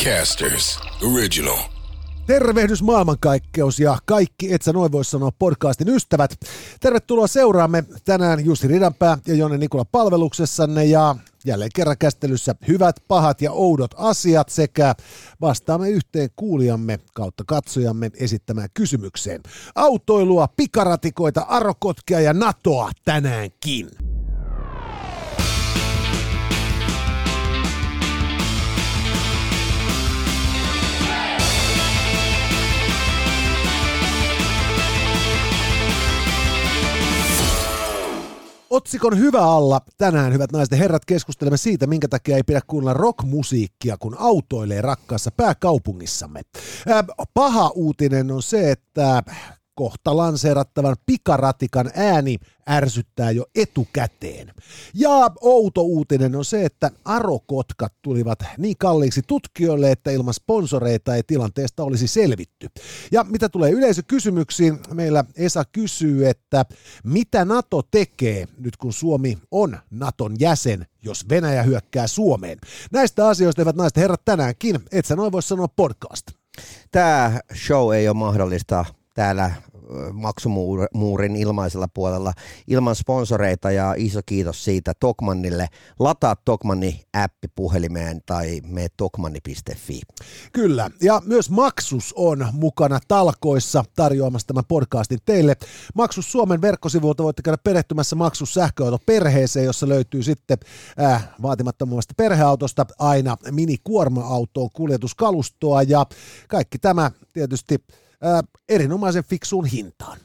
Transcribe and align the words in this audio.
Podcasters 0.00 0.80
Original. 1.14 1.58
Tervehdys 2.26 2.82
maailmankaikkeus 2.82 3.80
ja 3.80 3.98
kaikki, 4.06 4.52
et 4.54 4.62
sä 4.62 4.72
noin 4.72 4.92
voi 4.92 5.04
sanoa 5.04 5.30
podcastin 5.38 5.88
ystävät. 5.88 6.36
Tervetuloa 6.80 7.26
seuraamme 7.26 7.84
tänään 8.04 8.44
Jussi 8.44 8.68
Ridanpää 8.68 9.18
ja 9.26 9.34
Jonne 9.34 9.58
Nikola 9.58 9.84
palveluksessanne 9.84 10.84
ja 10.84 11.16
jälleen 11.44 11.70
kerran 11.74 11.98
käsittelyssä 11.98 12.54
hyvät, 12.68 12.96
pahat 13.08 13.42
ja 13.42 13.52
oudot 13.52 13.90
asiat 13.96 14.48
sekä 14.48 14.94
vastaamme 15.40 15.90
yhteen 15.90 16.28
kuulijamme 16.36 16.98
kautta 17.14 17.44
katsojamme 17.46 18.10
esittämään 18.14 18.68
kysymykseen. 18.74 19.40
Autoilua, 19.74 20.48
pikaratikoita, 20.56 21.40
arokotkia 21.40 22.20
ja 22.20 22.32
NATOa 22.32 22.90
tänäänkin. 23.04 24.09
Otsikon 38.70 39.18
hyvä 39.18 39.42
alla 39.42 39.80
tänään, 39.98 40.32
hyvät 40.32 40.52
naiset 40.52 40.72
ja 40.72 40.78
herrat, 40.78 41.04
keskustelemme 41.04 41.56
siitä, 41.56 41.86
minkä 41.86 42.08
takia 42.08 42.36
ei 42.36 42.42
pidä 42.42 42.60
kuunnella 42.66 42.94
rockmusiikkia, 42.94 43.96
kun 43.96 44.16
autoilee 44.18 44.82
rakkaassa 44.82 45.30
pääkaupungissamme. 45.36 46.40
Paha 47.34 47.70
uutinen 47.74 48.30
on 48.30 48.42
se, 48.42 48.70
että 48.70 49.22
kohta 49.80 50.16
lanseerattavan 50.16 50.96
pikaratikan 51.06 51.90
ääni 51.94 52.36
ärsyttää 52.68 53.30
jo 53.30 53.44
etukäteen. 53.54 54.52
Ja 54.94 55.30
outo 55.40 55.82
uutinen 55.82 56.36
on 56.36 56.44
se, 56.44 56.64
että 56.64 56.90
arokotkat 57.04 57.92
tulivat 58.02 58.38
niin 58.58 58.76
kalliiksi 58.76 59.22
tutkijoille, 59.26 59.90
että 59.90 60.10
ilman 60.10 60.34
sponsoreita 60.34 61.14
ei 61.14 61.22
tilanteesta 61.22 61.84
olisi 61.84 62.08
selvitty. 62.08 62.68
Ja 63.12 63.24
mitä 63.24 63.48
tulee 63.48 63.70
yleisökysymyksiin, 63.70 64.78
meillä 64.94 65.24
Esa 65.36 65.64
kysyy, 65.72 66.28
että 66.28 66.64
mitä 67.04 67.44
NATO 67.44 67.82
tekee 67.90 68.48
nyt 68.58 68.76
kun 68.76 68.92
Suomi 68.92 69.38
on 69.50 69.78
Naton 69.90 70.36
jäsen, 70.40 70.86
jos 71.02 71.28
Venäjä 71.28 71.62
hyökkää 71.62 72.06
Suomeen? 72.06 72.58
Näistä 72.92 73.28
asioista 73.28 73.62
eivät 73.62 73.76
naiset 73.76 73.96
herrat 73.96 74.24
tänäänkin, 74.24 74.80
et 74.92 75.06
sä 75.06 75.16
noin 75.16 75.32
voi 75.32 75.42
sanoa 75.42 75.68
podcast. 75.68 76.26
Tämä 76.90 77.40
show 77.66 77.94
ei 77.94 78.08
ole 78.08 78.16
mahdollista 78.16 78.84
täällä 79.14 79.50
maksumuurin 80.12 81.36
ilmaisella 81.36 81.88
puolella 81.94 82.32
ilman 82.66 82.96
sponsoreita 82.96 83.70
ja 83.70 83.94
iso 83.96 84.20
kiitos 84.26 84.64
siitä 84.64 84.92
Tokmannille. 85.00 85.68
Lataa 85.98 86.36
Tokmanni 86.36 87.00
appi 87.12 87.48
puhelimeen 87.54 88.20
tai 88.26 88.60
mene 88.66 88.88
tokmanni.fi. 88.96 90.00
Kyllä, 90.52 90.90
ja 91.02 91.22
myös 91.24 91.50
Maksus 91.50 92.14
on 92.16 92.46
mukana 92.52 93.00
talkoissa 93.08 93.84
tarjoamassa 93.96 94.46
tämän 94.46 94.64
podcastin 94.68 95.18
teille. 95.24 95.56
Maksus 95.94 96.32
Suomen 96.32 96.60
verkkosivuilta 96.60 97.22
voitte 97.22 97.42
käydä 97.42 97.58
perehtymässä 97.64 98.16
Maksus 98.16 98.54
sähköautoperheeseen, 98.54 99.66
jossa 99.66 99.88
löytyy 99.88 100.22
sitten 100.22 100.58
äh, 101.00 101.28
vaatimattomasta 101.42 102.14
perheautosta 102.16 102.86
aina 102.98 103.36
mini-kuorma-autoon 103.50 104.70
kuljetuskalustoa 104.72 105.82
ja 105.82 106.06
kaikki 106.48 106.78
tämä 106.78 107.10
tietysti 107.32 107.84
ää, 108.22 108.42
erinomaisen 108.68 109.24
fiksuun 109.24 109.66
hintaan. 109.66 110.18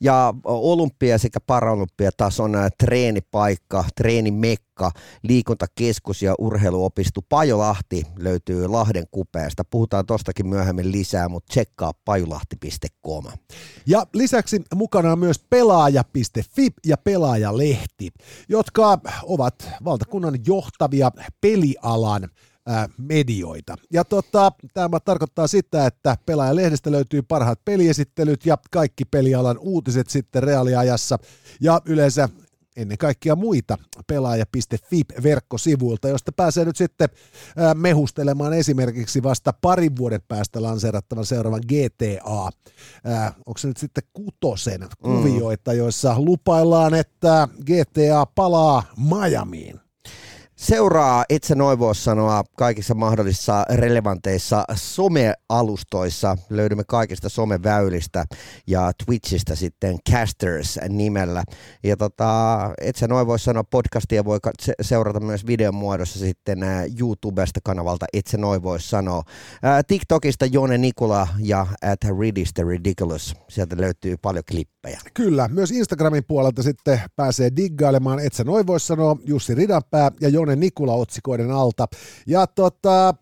Ja 0.00 0.34
olympia 0.44 1.18
sekä 1.18 1.40
paralympia-tason 1.40 2.52
treenipaikka, 2.78 3.84
treenimekka, 3.96 4.90
liikuntakeskus 5.22 6.22
ja 6.22 6.34
urheiluopisto 6.38 7.20
Pajolahti 7.28 8.02
löytyy 8.18 8.66
Lahden 8.68 9.04
kupeesta. 9.10 9.64
Puhutaan 9.70 10.06
tostakin 10.06 10.46
myöhemmin 10.46 10.92
lisää, 10.92 11.28
mutta 11.28 11.50
tsekkaa 11.50 11.92
pajolahti.com. 12.04 13.24
Ja 13.86 14.06
lisäksi 14.14 14.62
mukana 14.74 15.12
on 15.12 15.18
myös 15.18 15.38
pelaaja.fi 15.50 16.68
ja 16.86 16.96
pelaajalehti, 16.96 18.10
jotka 18.48 18.98
ovat 19.22 19.68
valtakunnan 19.84 20.34
johtavia 20.46 21.10
pelialan 21.40 22.28
medioita. 22.98 23.76
Ja 23.92 24.04
tota, 24.04 24.52
tämä 24.74 25.00
tarkoittaa 25.00 25.46
sitä, 25.46 25.86
että 25.86 26.16
pelaajalehdestä 26.26 26.90
löytyy 26.90 27.22
parhaat 27.22 27.60
peliesittelyt 27.64 28.46
ja 28.46 28.58
kaikki 28.70 29.04
pelialan 29.04 29.58
uutiset 29.58 30.10
sitten 30.10 30.42
reaaliajassa 30.42 31.18
ja 31.60 31.80
yleensä 31.84 32.28
ennen 32.76 32.98
kaikkea 32.98 33.36
muita 33.36 33.78
pelaaja.fi-verkkosivuilta, 34.06 36.08
josta 36.08 36.32
pääsee 36.32 36.64
nyt 36.64 36.76
sitten 36.76 37.08
mehustelemaan 37.74 38.52
esimerkiksi 38.52 39.22
vasta 39.22 39.54
parin 39.60 39.96
vuoden 39.96 40.20
päästä 40.28 40.62
lanseerattavan 40.62 41.26
seuraavan 41.26 41.62
GTA. 41.68 42.50
onko 43.46 43.58
se 43.58 43.68
nyt 43.68 43.76
sitten 43.76 44.04
kutosen 44.12 44.88
kuvioita, 45.02 45.72
joissa 45.72 46.14
lupaillaan, 46.18 46.94
että 46.94 47.48
GTA 47.66 48.26
palaa 48.34 48.82
Miamiin? 48.96 49.80
Seuraa 50.60 51.24
itse 51.28 51.54
noin 51.54 51.78
voisi 51.78 52.02
sanoa 52.02 52.44
kaikissa 52.56 52.94
mahdollisissa 52.94 53.64
relevanteissa 53.70 54.64
somealustoissa. 54.74 56.36
Löydymme 56.50 56.84
kaikista 56.88 57.28
someväylistä 57.28 58.24
ja 58.66 58.92
Twitchistä 59.04 59.54
sitten 59.54 59.96
Casters 60.10 60.78
nimellä. 60.88 61.44
Ja 61.84 61.96
tota, 61.96 62.58
itse 62.84 63.06
noin 63.06 63.26
voisi 63.26 63.44
sanoa 63.44 63.64
podcastia 63.64 64.24
voi 64.24 64.38
seurata 64.80 65.20
myös 65.20 65.46
videon 65.46 65.74
muodossa 65.74 66.18
sitten 66.18 66.58
YouTubesta 67.00 67.60
kanavalta 67.64 68.06
itse 68.12 68.36
noin 68.38 68.62
voisi 68.62 68.88
sanoa. 68.88 69.22
TikTokista 69.86 70.46
Jone 70.46 70.78
Nikula 70.78 71.28
ja 71.38 71.66
at 71.82 72.18
Ridis 72.20 72.52
the 72.54 72.64
Ridiculous. 72.64 73.34
Sieltä 73.48 73.76
löytyy 73.78 74.16
paljon 74.16 74.44
klippejä. 74.50 75.00
Kyllä, 75.14 75.48
myös 75.48 75.70
Instagramin 75.70 76.24
puolelta 76.24 76.62
sitten 76.62 77.00
pääsee 77.16 77.50
diggailemaan, 77.56 78.18
et 78.18 78.32
sä 78.32 78.44
noin 78.44 78.66
voisi 78.66 78.86
sanoa, 78.86 79.16
Jussi 79.24 79.54
Ridanpää 79.54 80.10
ja 80.20 80.28
Jone 80.28 80.49
Nikula-otsikoiden 80.56 81.50
alta. 81.50 81.88
Ja 82.26 82.46
tota, 82.46 83.14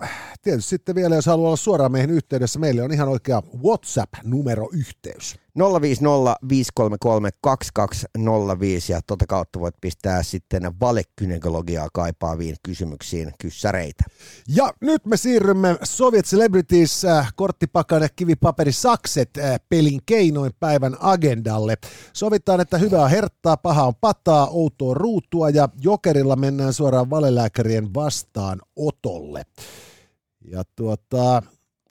tietysti 0.43 0.69
sitten 0.69 0.95
vielä, 0.95 1.15
jos 1.15 1.27
haluaa 1.27 1.49
olla 1.49 1.57
suoraan 1.57 1.93
meihin 1.93 2.11
yhteydessä, 2.11 2.59
meille 2.59 2.83
on 2.83 2.93
ihan 2.93 3.09
oikea 3.09 3.43
WhatsApp-numeroyhteys. 3.65 5.37
050 5.59 7.07
ja 8.89 9.01
tota 9.07 9.25
kautta 9.29 9.61
voit 9.61 9.75
pistää 9.81 10.23
sitten 10.23 10.81
valekynekologiaa 10.81 11.89
kaipaaviin 11.93 12.57
kysymyksiin 12.63 13.33
kyssäreitä. 13.41 14.05
Ja 14.49 14.73
nyt 14.81 15.07
me 15.07 15.17
siirrymme 15.17 15.77
Soviet 15.85 16.27
Celebrities 16.27 17.05
äh, 17.05 17.33
korttipakan 17.37 18.03
ja 18.03 18.09
kivipaperi 18.17 18.73
sakset 18.73 19.31
äh, 19.39 19.61
pelin 19.69 20.01
keinoin 20.07 20.53
päivän 20.61 20.97
agendalle. 21.01 21.77
Sovitaan, 22.13 22.61
että 22.61 22.79
hyvää 22.79 23.09
herttaa, 23.09 23.57
paha 23.57 23.87
on 23.87 23.95
pataa, 24.01 24.47
outoa 24.47 24.95
ruutua 24.95 25.51
ja 25.51 25.69
jokerilla 25.81 26.37
mennään 26.37 26.73
suoraan 26.73 27.11
valelääkärien 27.11 27.95
vastaan 27.95 28.61
otolle. 28.77 29.43
Ja 30.45 30.63
tuota, 30.77 31.43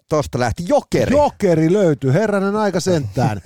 Tosta 0.10 0.40
lähti 0.40 0.64
Jokeri. 0.68 1.16
Jokeri 1.16 1.74
löytyi, 1.74 2.14
herranen 2.14 2.56
aika 2.56 2.80
sentään. 2.80 3.42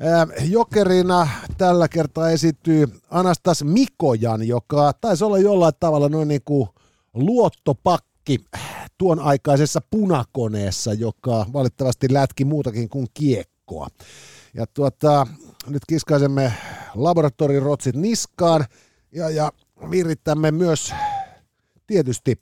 Jokerina 0.56 1.28
tällä 1.58 1.88
kertaa 1.88 2.30
esityy 2.30 2.86
Anastas 3.10 3.64
Mikojan, 3.64 4.48
joka 4.48 4.92
taisi 5.00 5.24
olla 5.24 5.38
jollain 5.38 5.74
tavalla 5.80 6.08
noin 6.08 6.28
niin 6.28 6.42
kuin 6.44 6.68
luottopakki 7.14 8.44
tuon 8.98 9.20
aikaisessa 9.20 9.80
punakoneessa, 9.90 10.92
joka 10.92 11.46
valitettavasti 11.52 12.06
lätki 12.12 12.44
muutakin 12.44 12.88
kuin 12.88 13.06
kiekkoa. 13.14 13.88
Ja 14.54 14.66
tuota, 14.66 15.26
nyt 15.66 15.82
kiskaisemme 15.88 16.52
laboratoriorotsit 16.94 17.96
niskaan 17.96 18.64
ja, 19.12 19.30
ja 19.30 19.52
virittämme 19.90 20.50
myös 20.50 20.92
tietysti 21.86 22.40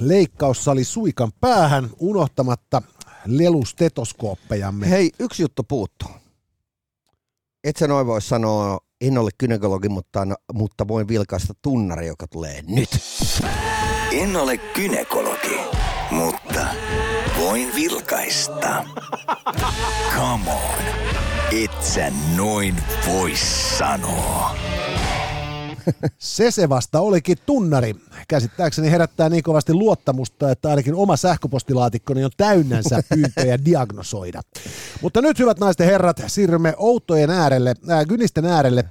leikkaussali 0.00 0.84
suikan 0.84 1.32
päähän 1.40 1.90
unohtamatta 1.98 2.82
lelustetoskooppejamme. 3.26 4.90
Hei, 4.90 5.10
yksi 5.20 5.42
juttu 5.42 5.62
puuttuu. 5.62 6.10
Et 7.64 7.76
sä 7.76 7.88
noin 7.88 8.06
voi 8.06 8.22
sanoa, 8.22 8.78
en 9.00 9.18
ole 9.18 9.30
kynekologi, 9.38 9.88
mutta, 9.88 10.26
mutta 10.52 10.88
voin 10.88 11.08
vilkaista 11.08 11.54
tunnari, 11.62 12.06
joka 12.06 12.26
tulee 12.26 12.62
nyt. 12.66 12.90
En 14.12 14.36
ole 14.36 14.58
kynekologi, 14.58 15.60
mutta 16.10 16.66
voin 17.38 17.74
vilkaista. 17.74 18.84
Come 20.16 20.50
on, 20.52 20.84
et 21.62 21.82
sä 21.82 22.12
noin 22.36 22.76
voi 23.06 23.32
sanoa. 23.78 24.56
Se 26.18 26.50
se 26.50 26.68
vasta 26.68 27.00
olikin 27.00 27.36
tunnari. 27.46 27.96
Käsittääkseni 28.28 28.90
herättää 28.90 29.28
niin 29.28 29.42
kovasti 29.42 29.74
luottamusta, 29.74 30.50
että 30.50 30.70
ainakin 30.70 30.94
oma 30.94 31.16
sähköpostilaatikkoni 31.16 32.24
on 32.24 32.30
täynnänsä 32.36 33.02
pyyntöjä 33.14 33.64
diagnosoida. 33.64 34.42
Mutta 35.02 35.22
nyt, 35.22 35.38
hyvät 35.38 35.58
naisten 35.58 35.86
herrat, 35.86 36.22
siirrymme 36.26 36.74
outojen 36.76 37.30
äärelle, 37.30 37.74
äh, 37.90 38.06
Gynisten 38.06 38.44
äärelle. 38.44 38.84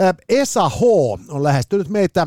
Äh, 0.00 0.14
Esa 0.28 0.68
H. 0.68 0.82
on 1.28 1.42
lähestynyt 1.42 1.88
meitä 1.88 2.26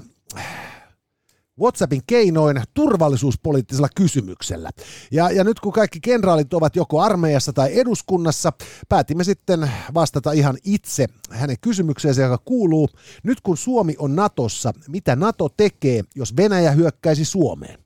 WhatsAppin 1.59 2.01
keinoin 2.07 2.61
turvallisuuspoliittisella 2.73 3.89
kysymyksellä. 3.95 4.69
Ja, 5.11 5.31
ja 5.31 5.43
nyt 5.43 5.59
kun 5.59 5.73
kaikki 5.73 5.99
kenraalit 5.99 6.53
ovat 6.53 6.75
joko 6.75 7.01
armeijassa 7.01 7.53
tai 7.53 7.79
eduskunnassa, 7.79 8.53
päätimme 8.89 9.23
sitten 9.23 9.71
vastata 9.93 10.31
ihan 10.31 10.57
itse 10.63 11.05
hänen 11.29 11.57
kysymykseensä, 11.61 12.21
joka 12.21 12.37
kuuluu, 12.45 12.89
nyt 13.23 13.41
kun 13.41 13.57
Suomi 13.57 13.95
on 13.97 14.15
Natossa, 14.15 14.73
mitä 14.87 15.15
Nato 15.15 15.49
tekee, 15.57 16.03
jos 16.15 16.35
Venäjä 16.37 16.71
hyökkäisi 16.71 17.25
Suomeen? 17.25 17.79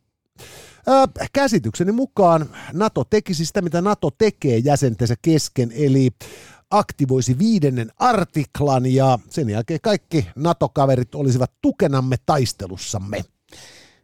Käsitykseni 1.33 1.91
mukaan 1.91 2.49
NATO 2.73 3.03
tekisi 3.03 3.45
sitä, 3.45 3.61
mitä 3.61 3.81
NATO 3.81 4.11
tekee 4.17 4.57
jäsentensä 4.57 5.15
kesken, 5.21 5.71
eli 5.75 6.09
aktivoisi 6.69 7.39
viidennen 7.39 7.91
artiklan 7.97 8.85
ja 8.85 9.19
sen 9.29 9.49
jälkeen 9.49 9.79
kaikki 9.81 10.27
NATO-kaverit 10.35 11.15
olisivat 11.15 11.51
tukenamme 11.61 12.15
taistelussamme. 12.25 13.23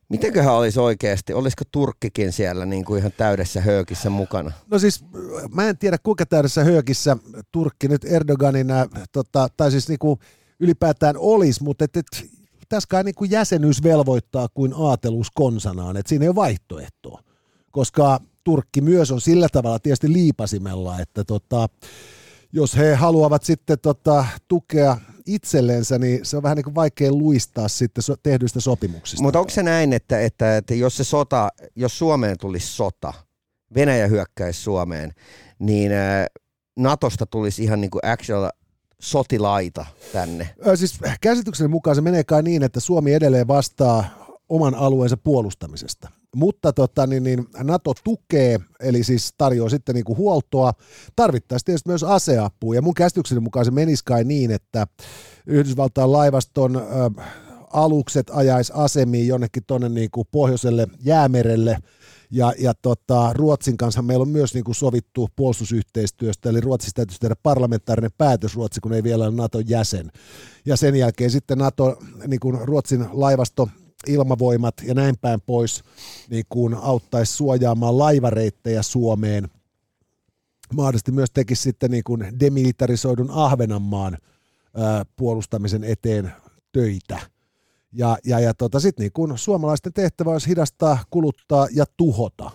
Mitenköhän 0.10 0.54
olisi 0.54 0.80
oikeasti? 0.80 1.34
Olisiko 1.34 1.64
Turkkikin 1.72 2.32
siellä 2.32 2.66
niin 2.66 2.86
kuin 2.86 3.00
ihan 3.00 3.12
täydessä 3.18 3.62
höökissä 3.62 4.10
mukana? 4.10 4.52
No 4.72 4.80
siis 4.80 5.06
mä 5.54 5.70
en 5.70 5.78
tiedä 5.78 5.98
kuinka 6.04 6.26
täydessä 6.26 6.64
höökissä 6.64 7.18
Turkki 7.52 7.88
nyt 7.88 8.06
Erdoganin, 8.06 8.72
äh, 8.72 8.88
tota, 9.12 9.48
tai 9.58 9.72
siis 9.72 9.90
niin 9.90 10.00
kuin 10.00 10.20
ylipäätään 10.60 11.16
olisi, 11.18 11.64
mutta 11.64 11.86
et, 11.86 11.98
et, 11.98 12.06
tässä 12.70 12.88
kai 12.90 13.04
niin 13.04 13.16
kuin 13.16 13.32
jäsenyys 13.32 13.84
velvoittaa 13.84 14.48
kuin 14.54 14.74
aatelus 14.76 15.32
konsanaan, 15.32 15.98
että 15.98 16.10
siinä 16.10 16.24
ei 16.26 16.30
ole 16.30 16.36
vaihtoehtoa, 16.36 17.22
koska 17.72 18.20
Turkki 18.44 18.82
myös 18.82 19.12
on 19.12 19.22
sillä 19.22 19.48
tavalla 19.52 19.80
tietysti 19.80 20.14
liipasimella, 20.14 21.00
että 21.00 21.24
tota, 21.24 21.70
jos 22.52 22.78
he 22.78 22.96
haluavat 22.96 23.44
sitten 23.44 23.80
tota, 23.80 24.26
tukea 24.48 24.98
itsellensä, 25.34 26.00
niin 26.00 26.26
se 26.26 26.38
on 26.38 26.44
vähän 26.44 26.56
niin 26.56 26.64
kuin 26.64 26.76
vaikea 26.76 27.12
luistaa 27.12 27.68
sitten 27.68 28.02
so- 28.02 28.16
tehdyistä 28.24 28.60
sopimuksista. 28.60 29.24
Mutta 29.24 29.40
onko 29.40 29.50
se 29.50 29.64
näin, 29.64 29.94
että, 29.94 30.20
että, 30.22 30.58
että 30.58 30.74
jos 30.74 30.98
se 30.98 31.04
sota, 31.04 31.50
jos 31.76 32.00
Suomeen 32.00 32.38
tulisi 32.38 32.68
sota, 32.68 33.14
Venäjä 33.76 34.08
hyökkäisi 34.08 34.62
Suomeen, 34.62 35.12
niin 35.60 35.92
Natosta 36.80 37.26
tulisi 37.26 37.64
ihan 37.64 37.82
niin 37.82 37.92
kuin 37.92 38.06
actual 38.06 38.50
sotilaita 39.02 39.86
tänne? 40.14 40.50
Ö, 40.68 40.78
siis 40.78 41.00
käsitykseni 41.22 41.68
mukaan 41.68 41.96
se 41.96 42.02
menee 42.02 42.24
kai 42.24 42.44
niin, 42.44 42.64
että 42.64 42.80
Suomi 42.80 43.14
edelleen 43.14 43.48
vastaa 43.48 44.06
oman 44.50 44.76
alueensa 44.76 45.18
puolustamisesta. 45.18 46.10
Mutta 46.36 46.74
tota, 46.74 47.08
niin, 47.08 47.24
niin 47.24 47.46
NATO 47.64 47.94
tukee, 48.04 48.60
eli 48.80 49.04
siis 49.04 49.34
tarjoaa 49.38 49.70
sitten 49.70 49.96
niin 49.96 50.06
kuin 50.06 50.18
huoltoa. 50.18 50.74
Tarvittaisiin 51.16 51.66
tietysti 51.66 51.90
myös 51.90 52.04
aseapua, 52.04 52.76
ja 52.76 52.82
mun 52.82 52.94
käsitykseni 52.94 53.40
mukaan 53.42 53.66
se 53.66 53.72
menisi 53.72 54.04
kai 54.06 54.24
niin, 54.24 54.52
että 54.52 54.88
Yhdysvaltain 55.46 56.12
laivaston 56.12 56.76
ö, 56.76 56.82
alukset 57.74 58.30
ajaisi 58.30 58.74
asemiin 58.76 59.28
jonnekin 59.28 59.64
tuonne 59.68 59.90
niin 59.90 60.12
kuin 60.12 60.28
pohjoiselle 60.32 60.88
jäämerelle, 61.00 61.78
ja, 62.32 62.54
ja 62.60 62.74
tota, 62.82 63.34
Ruotsin 63.34 63.78
kanssa 63.78 64.02
meillä 64.02 64.22
on 64.22 64.30
myös 64.30 64.54
niin 64.54 64.64
kuin 64.64 64.76
sovittu 64.76 65.30
puolustusyhteistyöstä, 65.36 66.50
eli 66.50 66.62
Ruotsissa 66.62 66.96
täytyisi 66.96 67.20
tehdä 67.20 67.36
parlamentaarinen 67.44 68.12
päätös 68.18 68.56
Ruotsi, 68.56 68.82
kun 68.82 68.94
ei 68.94 69.04
vielä 69.04 69.24
ole 69.24 69.36
Naton 69.36 69.70
jäsen. 69.70 70.12
Ja 70.66 70.78
sen 70.78 70.96
jälkeen 70.96 71.32
sitten 71.32 71.58
NATO, 71.58 71.98
niin 72.28 72.40
kuin 72.40 72.58
Ruotsin 72.62 73.06
laivasto 73.12 73.70
ilmavoimat 74.08 74.74
ja 74.84 74.94
näin 74.94 75.18
päin 75.22 75.42
pois 75.42 75.84
niin 76.30 76.46
kuin 76.50 76.74
auttaisi 76.74 77.34
suojaamaan 77.34 77.98
laivareittejä 77.98 78.82
Suomeen. 78.82 79.50
Mahdollisesti 80.74 81.12
myös 81.12 81.32
tekisi 81.32 81.62
sitten 81.62 81.92
niin 81.92 82.04
kuin 82.04 82.40
demilitarisoidun 82.40 83.32
Ahvenanmaan 83.32 84.18
puolustamisen 85.16 85.84
eteen 85.84 86.32
töitä. 86.72 87.20
Ja, 87.92 88.18
ja, 88.26 88.40
ja 88.40 88.54
tota, 88.54 88.80
sitten 88.80 89.04
niin 89.04 89.12
kun 89.14 89.38
suomalaisten 89.38 89.94
tehtävä 89.94 90.32
olisi 90.32 90.50
hidastaa, 90.50 91.04
kuluttaa 91.10 91.68
ja 91.74 91.86
tuhota. 91.98 92.52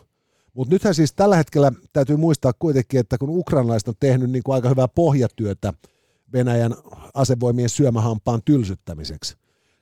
Mutta 0.54 0.74
nythän 0.74 0.94
siis 0.94 1.12
tällä 1.12 1.36
hetkellä 1.36 1.72
täytyy 1.92 2.16
muistaa 2.16 2.52
kuitenkin, 2.58 3.00
että 3.00 3.18
kun 3.18 3.30
ukrainalaiset 3.30 3.88
on 3.88 3.94
tehnyt 4.00 4.30
niin 4.30 4.42
kuin 4.42 4.54
aika 4.54 4.68
hyvää 4.68 4.88
pohjatyötä 4.88 5.72
Venäjän 6.32 6.74
asevoimien 7.14 7.68
syömähampaan 7.68 8.42
tylsyttämiseksi, 8.44 9.36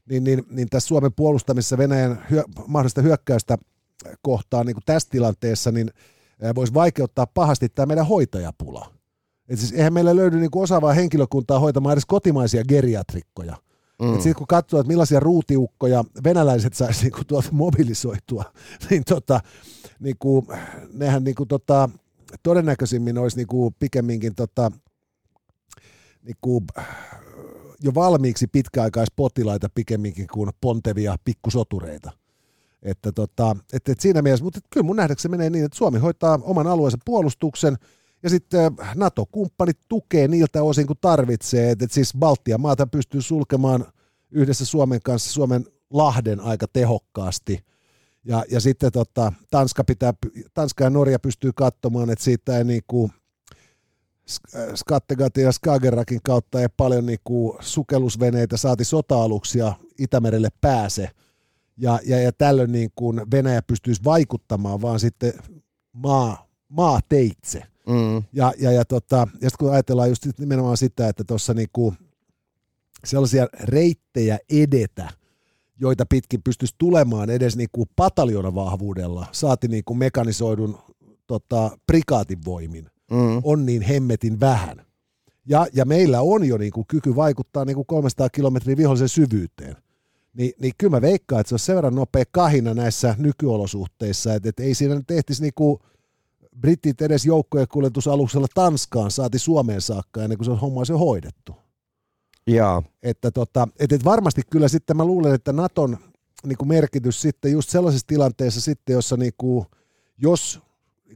niin, 0.09 0.25
niin, 0.25 0.45
niin 0.51 0.69
tässä 0.69 0.89
Suomen 0.89 1.13
puolustamisessa 1.13 1.79
Venäjän 1.79 2.27
hyö, 2.31 2.43
mahdollista 2.67 3.03
hyökkäystä 3.03 3.59
kohtaan 4.23 4.67
niin 4.67 4.75
kuin 4.75 4.85
tässä 4.87 5.09
tilanteessa, 5.11 5.73
niin 5.73 5.91
voisi 6.55 6.75
vaikeuttaa 6.75 7.27
pahasti 7.27 7.69
tämä 7.69 7.87
meidän 7.87 8.07
hoitajapula. 8.07 8.93
Et 9.49 9.59
siis 9.59 9.73
eihän 9.73 9.93
meillä 9.93 10.17
löydy 10.17 10.41
niin 10.41 10.51
kuin 10.51 10.63
osaavaa 10.63 10.93
henkilökuntaa 10.93 11.59
hoitamaan 11.59 11.93
edes 11.93 12.07
kotimaisia 12.07 12.65
geriatrikkoja. 12.65 13.57
Mm. 14.03 14.15
Sitten 14.15 14.35
kun 14.35 14.47
katsoo, 14.47 14.81
että 14.81 14.89
millaisia 14.89 15.21
ruutiukkoja 15.21 16.05
venäläiset 16.25 16.75
saisi 16.75 17.03
niin 17.03 17.27
tuolta 17.27 17.49
mobilisoitua, 17.53 18.45
niin, 18.91 19.03
tota, 19.05 19.41
niin 20.01 20.17
kuin, 20.19 20.47
nehän 20.93 21.25
niin 21.25 21.35
kuin, 21.35 21.49
tota, 21.49 21.89
todennäköisimmin 22.43 23.19
olisi 23.19 23.37
niin 23.37 23.47
kuin, 23.47 23.75
pikemminkin 23.79 24.35
tota, 24.35 24.73
niin 26.23 26.37
kuin, 26.41 26.65
jo 27.83 27.95
valmiiksi 27.95 28.47
pitkäaikaispotilaita 28.47 29.69
pikemminkin 29.75 30.27
kuin 30.27 30.51
pontevia 30.61 31.17
pikkusotureita. 31.25 32.11
Että 32.83 33.13
tota, 33.13 33.57
et, 33.73 33.89
et 33.89 34.01
siinä 34.01 34.23
mielessä, 34.23 34.45
mutta 34.45 34.61
kyllä 34.71 34.85
mun 34.85 34.97
nähdäkseni 34.97 35.31
menee 35.31 35.51
niin, 35.51 35.65
että 35.65 35.79
Suomi 35.79 35.99
hoitaa 35.99 36.39
oman 36.43 36.67
alueensa 36.67 36.99
puolustuksen 37.05 37.77
ja 38.23 38.31
sitten 38.31 38.73
NATO-kumppanit 38.95 39.79
tukee 39.89 40.29
niiltä 40.29 40.63
osin 40.63 40.87
kuin 40.87 40.99
tarvitsee. 41.01 41.71
Että 41.71 41.85
et 41.85 41.93
siis 41.93 42.13
Baltian 42.19 42.61
maata 42.61 42.87
pystyy 42.87 43.23
sulkemaan 43.23 43.87
yhdessä 44.31 44.65
Suomen 44.67 45.01
kanssa 45.05 45.33
Suomen 45.33 45.65
lahden 45.91 46.41
aika 46.41 46.67
tehokkaasti. 46.73 47.65
Ja, 48.25 48.45
ja 48.51 48.61
sitten 48.61 48.93
tota, 48.93 49.33
Tanska, 49.51 49.85
pitää, 49.85 50.15
Tanska 50.55 50.85
ja 50.85 50.91
Norja 50.91 51.19
pystyy 51.19 51.51
katsomaan, 51.55 52.11
että 52.11 52.25
siitä 52.25 52.59
ei 52.59 52.65
niinku 52.65 53.11
Skattegatin 54.75 55.45
ja 55.45 55.53
Skagerakin 55.53 56.21
kautta 56.23 56.61
ei 56.61 56.67
paljon 56.77 57.07
niin 57.07 57.19
kuin 57.25 57.59
sukellusveneitä 57.61 58.57
saati 58.57 58.85
sota-aluksia 58.85 59.73
Itämerelle 59.99 60.49
pääse. 60.61 61.11
Ja, 61.77 61.99
ja, 62.07 62.21
ja 62.21 62.33
tällöin 62.33 62.73
niin 62.73 62.91
kuin 62.95 63.21
Venäjä 63.31 63.63
pystyisi 63.63 64.05
vaikuttamaan 64.05 64.83
vaan 64.83 65.01
sitten 65.01 65.33
maa, 65.93 66.49
maa 66.69 67.01
teitse. 67.09 67.63
Mm. 67.87 68.23
Ja, 68.33 68.53
ja, 68.59 68.73
ja, 68.73 68.85
tota, 68.85 69.17
ja 69.17 69.51
sitten 69.51 69.59
kun 69.59 69.73
ajatellaan 69.73 70.09
just 70.09 70.27
nimenomaan 70.39 70.77
sitä, 70.77 71.09
että 71.09 71.25
tuossa 71.25 71.55
niin 71.55 71.69
kuin 71.73 71.97
sellaisia 73.05 73.47
reittejä 73.61 74.39
edetä, 74.51 75.11
joita 75.81 76.07
pitkin 76.07 76.43
pystyisi 76.43 76.75
tulemaan 76.79 77.31
edes 77.31 77.57
niin 77.57 77.69
kuin 77.73 77.89
pataljonavahvuudella, 77.97 79.27
saati 79.33 79.69
niin 79.69 79.85
kuin 79.85 79.99
mekanisoidun 79.99 80.79
tota, 81.27 81.79
prikaatin 81.87 82.39
voimin, 82.45 82.92
mm. 83.13 83.41
on 83.43 83.67
niin 83.67 83.83
hemmetin 83.83 84.41
vähän. 84.41 84.87
Ja, 85.47 85.67
ja 85.73 85.85
meillä 85.85 86.21
on 86.21 86.45
jo 86.45 86.59
niin 86.59 86.73
kuin 86.73 86.87
kyky 86.87 87.17
vaikuttaa 87.17 87.65
niin 87.65 87.77
kuin 87.77 87.87
300 87.87 88.31
kilometrin 88.31 88.77
vihollisen 88.77 89.09
syvyyteen. 89.09 89.77
Ni, 90.35 90.53
niin 90.61 90.73
kyllä 90.79 90.91
mä 90.91 91.01
veikkaan, 91.01 91.41
että 91.41 91.49
se 91.49 91.55
on 91.55 91.59
sen 91.59 91.77
verran 91.77 91.95
nopea 91.95 92.25
kahina 92.31 92.75
näissä 92.75 93.15
nykyolosuhteissa, 93.19 94.35
että, 94.35 94.49
että 94.49 94.63
ei 94.63 94.75
siinä 94.75 94.95
nyt 94.95 95.11
ehtisi 95.11 95.43
niin 95.43 95.55
kuin 95.55 95.79
britit 96.61 97.03
edes 97.03 97.25
joukkojen 97.27 97.69
kuljetusaluksella 97.69 98.47
Tanskaan 98.55 99.11
saati 99.11 99.39
Suomeen 99.39 99.81
saakka 99.81 100.23
ennen 100.23 100.39
kuin 100.39 100.45
se 100.45 100.51
on 100.51 100.61
homma 100.61 100.83
jo 100.89 100.99
hoidettu. 100.99 101.57
Jaa. 102.47 102.83
Että 103.03 103.31
tota, 103.31 103.69
et, 103.79 103.93
et 103.93 104.05
varmasti 104.05 104.43
kyllä 104.51 104.69
sitten 104.69 104.97
mä 104.97 105.05
luulen, 105.05 105.35
että 105.35 105.53
Naton 105.53 105.99
niin 106.47 106.59
kuin 106.59 106.69
merkitys 106.69 107.21
sitten 107.21 107.53
just 107.53 107.69
sellaisessa 107.69 108.07
tilanteessa 108.07 108.61
sitten, 108.61 108.95
jossa 108.95 109.17
niin 109.17 109.33
kuin, 109.39 109.67
jos 110.19 110.61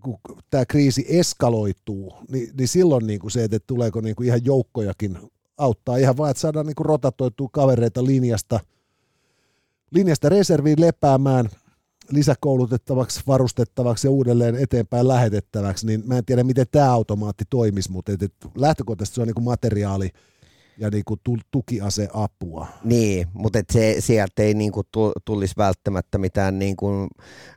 niin 0.05 0.19
tämä 0.51 0.67
kriisi 0.67 1.07
eskaloituu, 1.09 2.15
niin, 2.29 2.51
niin 2.59 2.69
silloin 2.69 3.07
niin 3.07 3.21
kuin 3.21 3.31
se, 3.31 3.45
että 3.45 3.59
tuleeko 3.67 4.01
niin 4.01 4.17
kuin 4.17 4.27
ihan 4.27 4.45
joukkojakin 4.45 5.19
auttaa. 5.59 5.97
Ihan 5.97 6.17
vaan, 6.17 6.31
että 6.31 6.41
saadaan 6.41 6.67
niin 6.67 6.75
kuin 6.75 6.87
rotatoitua 6.87 7.49
kavereita 7.53 8.05
linjasta, 8.05 8.61
linjasta 9.91 10.29
reserviin 10.29 10.81
lepäämään 10.81 11.49
lisäkoulutettavaksi, 12.11 13.21
varustettavaksi 13.27 14.07
ja 14.07 14.11
uudelleen 14.11 14.55
eteenpäin 14.55 15.09
lähetettäväksi, 15.09 15.87
niin 15.87 16.03
mä 16.07 16.19
en 16.19 16.25
tiedä, 16.25 16.45
miten 16.45 16.67
tämä 16.71 16.93
automaatti 16.93 17.45
toimisi, 17.51 17.93
mutta 17.93 18.13
et, 18.13 18.23
et 18.23 18.35
lähtökohtaisesti 18.55 19.15
se 19.15 19.21
on 19.21 19.27
niin 19.27 19.35
kuin 19.35 19.45
materiaali, 19.45 20.11
ja 20.79 20.91
niin 20.91 21.05
kuin 21.05 21.21
tukiaseapua. 21.51 22.67
Niin, 22.85 23.27
mutta 23.33 23.59
et 23.59 23.71
se, 23.73 23.97
sieltä 23.99 24.43
ei 24.43 24.55
niin 24.55 24.73
kuin 24.73 24.87
tulisi 25.25 25.55
välttämättä 25.57 26.19
mitään 26.19 26.59
niin 26.59 26.77
kuin, 26.77 27.09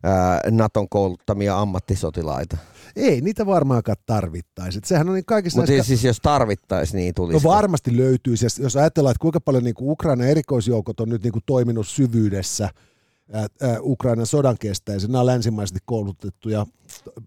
ää, 0.03 0.41
Naton 0.51 0.89
kouluttamia 0.89 1.59
ammattisotilaita. 1.59 2.57
Ei, 2.95 3.21
niitä 3.21 3.45
varmaankaan 3.45 3.97
tarvittaisi. 4.05 4.79
Sehän 4.85 5.09
on 5.09 5.15
niin 5.15 5.25
kaikissa 5.25 5.59
Mutta 5.59 5.71
näissä... 5.71 5.87
siis 5.87 6.03
jos 6.03 6.19
tarvittaisi, 6.21 6.97
niin 6.97 7.13
tulisi. 7.13 7.47
No 7.47 7.53
varmasti 7.53 7.97
löytyisi. 7.97 8.45
Jos 8.59 8.75
ajatellaan, 8.75 9.11
että 9.11 9.21
kuinka 9.21 9.39
paljon 9.39 9.63
niin 9.63 9.75
kuin 9.75 9.91
Ukrainan 9.91 10.27
erikoisjoukot 10.27 10.99
on 10.99 11.09
nyt 11.09 11.23
niin 11.23 11.33
kuin 11.33 11.43
toiminut 11.45 11.87
syvyydessä 11.87 12.69
Ukrainan 13.81 14.25
sodan 14.25 14.57
kestäessä. 14.59 15.07
Nämä 15.07 15.19
on 15.19 15.25
länsimaisesti 15.25 15.79
koulutettuja, 15.85 16.65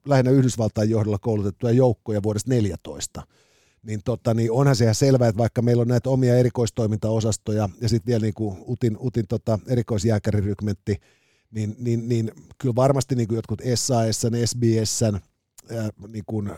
lähinnä 0.07 0.31
Yhdysvaltain 0.31 0.91
johdolla 0.91 1.19
koulutettuja 1.19 1.73
joukkoja 1.73 2.23
vuodesta 2.23 2.51
14 2.51 3.23
niin, 3.83 4.01
tota, 4.05 4.35
niin 4.35 4.53
onhan 4.53 4.77
se 4.77 4.85
ihan 4.85 4.95
selvää, 4.95 5.29
että 5.29 5.39
vaikka 5.39 5.63
meillä 5.63 5.81
on 5.81 5.89
näitä 5.89 6.11
omia 6.11 6.37
erikoistoimintaosastoja 6.37 7.69
ja 7.81 7.89
sitten 7.89 8.07
vielä 8.07 8.23
niin 8.23 8.35
kuin 8.35 8.57
Utin, 8.69 8.97
Utin 9.01 9.27
tota, 9.29 9.59
erikoisjääkärirykmentti, 9.67 11.01
niin, 11.51 11.77
niin, 11.79 12.09
niin 12.09 12.31
kyllä 12.59 12.75
varmasti 12.75 13.15
niin 13.15 13.29
kuin 13.29 13.37
jotkut 13.37 13.63
SAS, 13.75 14.23
SBS, 14.45 15.01
niin 16.09 16.25
kuin 16.27 16.51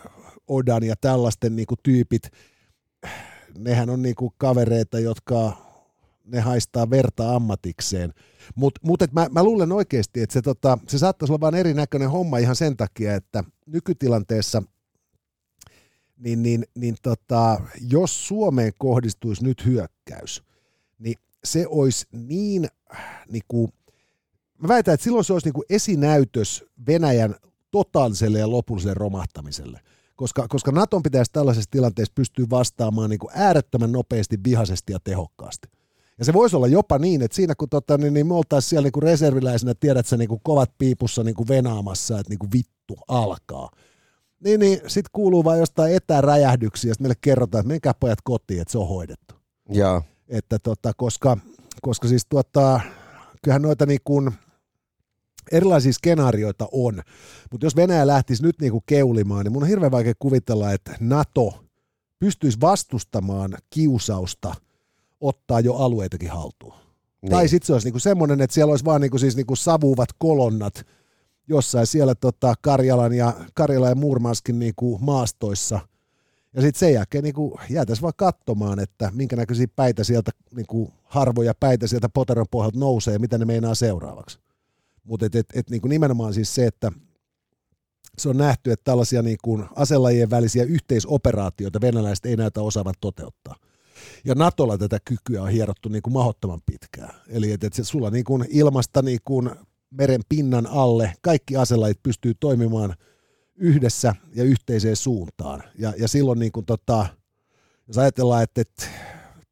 Odan 0.49 0.83
ja 0.83 0.95
tällaisten 1.01 1.57
niin 1.57 1.67
kuin 1.67 1.79
tyypit, 1.83 2.31
nehän 3.59 3.91
on 3.91 4.03
niin 4.03 4.15
kuin 4.15 4.33
kavereita, 4.39 4.99
jotka 4.99 5.53
ne 6.25 6.41
haistaa 6.41 6.91
verta 6.91 7.35
ammatikseen. 7.37 8.15
Mutta 8.55 8.81
mut, 8.85 9.01
mä, 9.13 9.27
mä 9.31 9.43
luulen 9.43 9.73
oikeasti, 9.73 10.23
että 10.23 10.33
se, 10.33 10.43
tota, 10.43 10.79
se 10.89 10.99
saattaisi 10.99 11.33
olla 11.33 11.41
vain 11.41 11.55
erinäköinen 11.55 12.11
homma 12.11 12.39
ihan 12.39 12.57
sen 12.57 12.77
takia, 12.77 13.15
että 13.15 13.45
nykytilanteessa 13.67 14.63
niin, 16.17 16.43
niin, 16.43 16.65
niin 16.75 16.97
tota, 17.03 17.61
jos 17.91 18.29
Suomeen 18.29 18.73
kohdistuisi 18.79 19.45
nyt 19.45 19.65
hyökkäys, 19.65 20.43
niin 20.99 21.17
se 21.45 21.67
olisi 21.69 22.07
niin, 22.13 22.69
niin 23.31 23.45
kuin, 23.49 23.73
mä 24.59 24.69
väitän, 24.69 24.95
että 24.95 25.05
silloin 25.05 25.25
se 25.25 25.33
olisi 25.33 25.47
niin 25.47 25.55
kuin 25.55 25.67
esinäytös 25.71 26.65
Venäjän 26.87 27.35
totaaliselle 27.71 28.39
ja 28.39 28.51
lopulliselle 28.51 28.95
romahtamiselle. 28.95 29.81
Koska, 30.17 30.49
koska 30.49 30.73
Naton 30.73 31.03
pitäisi 31.03 31.33
tällaisessa 31.33 31.71
tilanteessa 31.71 32.13
pystyä 32.15 32.47
vastaamaan 32.51 33.11
niin 33.11 33.19
kuin 33.19 33.31
äärettömän 33.35 33.93
nopeasti, 33.93 34.39
vihaisesti 34.45 34.93
ja 34.93 34.99
tehokkaasti. 35.05 35.69
Ja 36.19 36.25
se 36.25 36.33
voisi 36.33 36.57
olla 36.57 36.67
jopa 36.67 36.99
niin, 36.99 37.23
että 37.23 37.35
siinä 37.35 37.55
kun 37.55 37.69
tota, 37.69 37.99
niin, 37.99 38.15
niin 38.15 38.27
me 38.27 38.35
oltaisiin 38.35 38.71
siellä 38.71 38.87
niin 38.87 38.93
kuin 38.93 39.03
reserviläisenä, 39.03 39.75
tiedät 39.75 40.07
sä 40.07 40.17
niin 40.17 40.29
kuin 40.29 40.41
kovat 40.45 40.71
piipussa 40.79 41.25
niin 41.25 41.35
kuin 41.35 41.49
venaamassa, 41.49 42.19
että 42.19 42.31
niin 42.31 42.39
kuin 42.39 42.53
vittu 42.53 42.99
alkaa. 43.09 43.71
Niin, 44.45 44.61
niin 44.61 44.81
sitten 44.87 45.11
kuuluu 45.13 45.45
vain 45.45 45.61
jostain 45.61 45.95
etäräjähdyksiä, 45.95 46.91
ja 46.91 46.95
meille 47.01 47.15
kerrotaan, 47.21 47.61
että 47.61 47.69
menkää 47.69 47.95
pojat 48.01 48.19
kotiin, 48.25 48.61
että 48.63 48.73
se 48.73 48.79
on 48.79 48.89
hoidettu. 48.89 49.35
Joo. 49.69 50.03
Että 50.29 50.59
tota, 50.59 50.93
koska, 50.97 51.37
koska 51.83 52.09
siis 52.09 52.27
tuota, 52.29 52.81
kyllähän 53.43 53.63
noita 53.63 53.87
niin 53.87 54.01
kuin, 54.05 54.33
erilaisia 55.53 55.93
skenaarioita 55.93 56.69
on, 56.73 57.03
mutta 57.51 57.67
jos 57.67 57.77
Venäjä 57.77 58.07
lähtisi 58.07 58.43
nyt 58.43 58.61
niin 58.61 58.73
kuin 58.73 58.85
keulimaan, 58.87 59.45
niin 59.45 59.53
mun 59.53 59.63
on 59.63 59.69
hirveän 59.69 59.93
vaikea 59.93 60.15
kuvitella, 60.19 60.73
että 60.73 60.95
NATO 61.01 61.65
pystyisi 62.19 62.61
vastustamaan 62.61 63.55
kiusausta 63.71 64.55
ottaa 65.21 65.61
jo 65.61 65.75
alueitakin 65.75 66.31
haltuun. 66.31 66.75
Niin. 67.23 67.31
Tai 67.31 67.49
sitten 67.49 67.67
se 67.67 67.73
olisi 67.73 67.87
niinku 67.87 67.99
semmoinen, 67.99 68.41
että 68.41 68.55
siellä 68.55 68.71
olisi 68.71 68.85
vaan 68.85 69.01
niinku 69.01 69.19
siis 69.19 69.37
niinku 69.37 69.57
savuvat 69.57 70.09
kolonnat 70.19 70.87
jossain 71.49 71.87
siellä 71.87 72.15
tota 72.15 72.55
Karjalan 72.61 73.13
ja, 73.13 73.33
Karjalan 73.55 73.89
ja 73.89 73.95
Muurmanskin 73.95 74.59
niinku 74.59 74.99
maastoissa. 74.99 75.81
Ja 76.55 76.63
sitten 76.63 76.79
sen 76.79 76.93
jälkeen 76.93 77.25
niinku 77.25 77.61
jäätäisiin 77.71 78.03
vaan 78.03 78.13
katsomaan, 78.17 78.79
että 78.79 79.11
minkä 79.15 79.37
näköisiä 79.37 79.67
päitä 79.77 80.05
sieltä, 80.05 80.31
niinku 80.57 80.93
harvoja 81.03 81.55
päitä 81.61 81.87
sieltä 81.87 82.09
Poteron 82.09 82.47
pohjalta 82.51 82.79
nousee 82.79 83.13
ja 83.13 83.19
mitä 83.19 83.39
ne 83.39 83.45
meinaa 83.45 83.75
seuraavaksi. 83.75 84.39
Mutta 85.05 85.27
et, 85.27 85.35
et, 85.35 85.47
et 85.55 85.71
niinku 85.71 85.89
nimenomaan 85.89 86.35
siis 86.35 86.55
se, 86.55 86.67
että 86.67 86.93
se 88.19 88.29
on 88.29 88.37
nähty, 88.37 88.73
että 88.73 88.85
tällaisia 88.85 89.23
niinku 89.23 89.65
aselajien 89.77 90.31
välisiä 90.31 90.65
yhteisoperaatioita 90.65 91.81
venäläiset 91.81 92.27
ei 92.27 92.37
näytä 92.37 92.63
osaavan 92.63 92.95
toteuttaa. 93.01 93.57
Ja 94.25 94.35
Natolla 94.35 94.79
tätä 94.79 94.99
kykyä 95.05 95.43
on 95.43 95.49
hierottu 95.49 95.89
niin 95.89 96.03
kuin 96.03 96.13
mahdottoman 96.13 96.61
pitkään. 96.67 97.15
Eli 97.29 97.53
että 97.53 97.67
et 97.67 97.75
sulla 97.83 98.11
niin 98.11 98.25
kuin 98.25 98.45
ilmasta 98.51 99.03
niin 99.03 99.21
kuin 99.25 99.51
meren 99.99 100.21
pinnan 100.29 100.67
alle 100.67 101.13
kaikki 101.23 101.57
aselajit 101.57 102.03
pystyy 102.03 102.35
toimimaan 102.35 102.95
yhdessä 103.57 104.15
ja 104.35 104.45
yhteiseen 104.45 104.97
suuntaan. 104.97 105.63
Ja, 105.79 105.93
ja 105.99 106.09
silloin 106.09 106.39
niin 106.39 106.53
kuin 106.53 106.67
tota, 106.67 107.07
jos 107.89 107.99
ajatellaan, 107.99 108.43
että, 108.43 108.61
että 108.61 108.87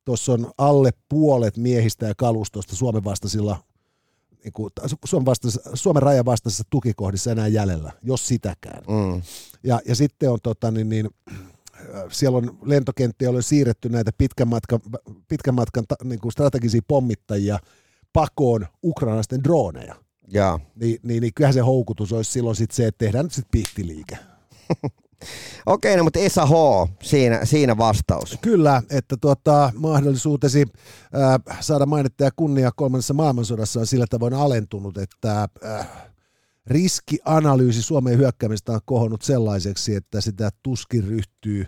tuossa 0.05 0.33
on 0.33 0.51
alle 0.59 0.91
puolet 1.09 1.57
miehistä 1.57 2.07
ja 2.07 2.15
kalustosta 2.17 2.77
Suomen 2.77 3.05
vastaisilla 3.05 3.65
niin 4.45 4.53
kuin, 4.53 4.73
Suomen, 5.05 5.27
vastaisessa, 5.27 5.71
Suomen 5.75 6.03
rajan 6.03 6.25
vastaisessa 6.25 6.65
tukikohdissa 6.71 7.33
enää 7.33 7.49
jäljellä, 7.49 7.93
jos 8.03 8.29
sitäkään. 8.29 8.83
Mm. 8.89 9.23
Ja, 9.65 9.81
ja 9.89 9.95
sitten 9.95 10.31
on 10.31 10.39
tota, 10.43 10.71
niin, 10.71 10.89
niin, 10.89 11.11
siellä 12.11 12.39
on 12.39 12.59
lentokenttiä, 12.63 13.31
on 13.31 13.43
siirretty 13.43 13.89
näitä 13.89 14.11
pitkän 14.19 14.49
matkan, 14.49 14.81
pitkän 15.29 15.55
matkan 15.55 15.85
niin 16.05 16.21
kuin 16.21 16.33
strategisia 16.33 16.81
pommittajia 16.89 17.59
pakoon 18.13 18.67
ukrainaisten 18.85 19.45
droneja. 19.45 19.95
Ja. 20.33 20.59
Niin, 20.75 20.99
niin, 21.03 21.21
niin 21.21 21.35
kyllähän 21.35 21.55
se 21.55 21.61
houkutus 21.61 22.13
olisi 22.13 22.33
silloin 22.33 22.57
sit 22.57 22.71
se, 22.71 22.87
että 22.87 23.05
tehdään 23.05 23.25
nyt 23.25 23.33
sitten 23.33 23.51
pihtiliike. 23.51 24.19
Okei, 25.67 25.97
no 25.97 26.05
mutta 26.05 26.19
Esa 26.19 26.47
H, 26.47 26.53
siinä, 27.03 27.45
siinä 27.45 27.79
vastaus. 27.79 28.39
Kyllä, 28.41 28.83
että 28.91 29.17
tuota, 29.21 29.73
mahdollisuutesi 29.77 30.67
äh, 31.15 31.59
saada 31.61 31.87
mainittaa 31.87 32.31
kunnia 32.37 32.71
kolmannessa 32.77 33.15
maailmansodassa 33.15 33.81
on 33.81 33.87
sillä 33.87 34.07
tavoin 34.11 34.35
alentunut, 34.35 34.99
että 34.99 35.49
äh, 35.65 35.89
riskianalyysi 36.67 37.83
Suomen 37.83 38.19
hyökkäämistä 38.19 38.73
on 38.73 38.81
kohonnut 38.85 39.23
sellaiseksi, 39.23 39.95
että 39.95 40.21
sitä 40.21 40.51
tuskin 40.63 41.05
ryhtyy 41.05 41.67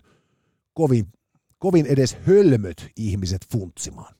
kovin, 0.74 1.06
kovin 1.58 1.86
edes 1.86 2.16
hölmöt 2.26 2.86
ihmiset 2.96 3.40
funtsimaan. 3.52 4.14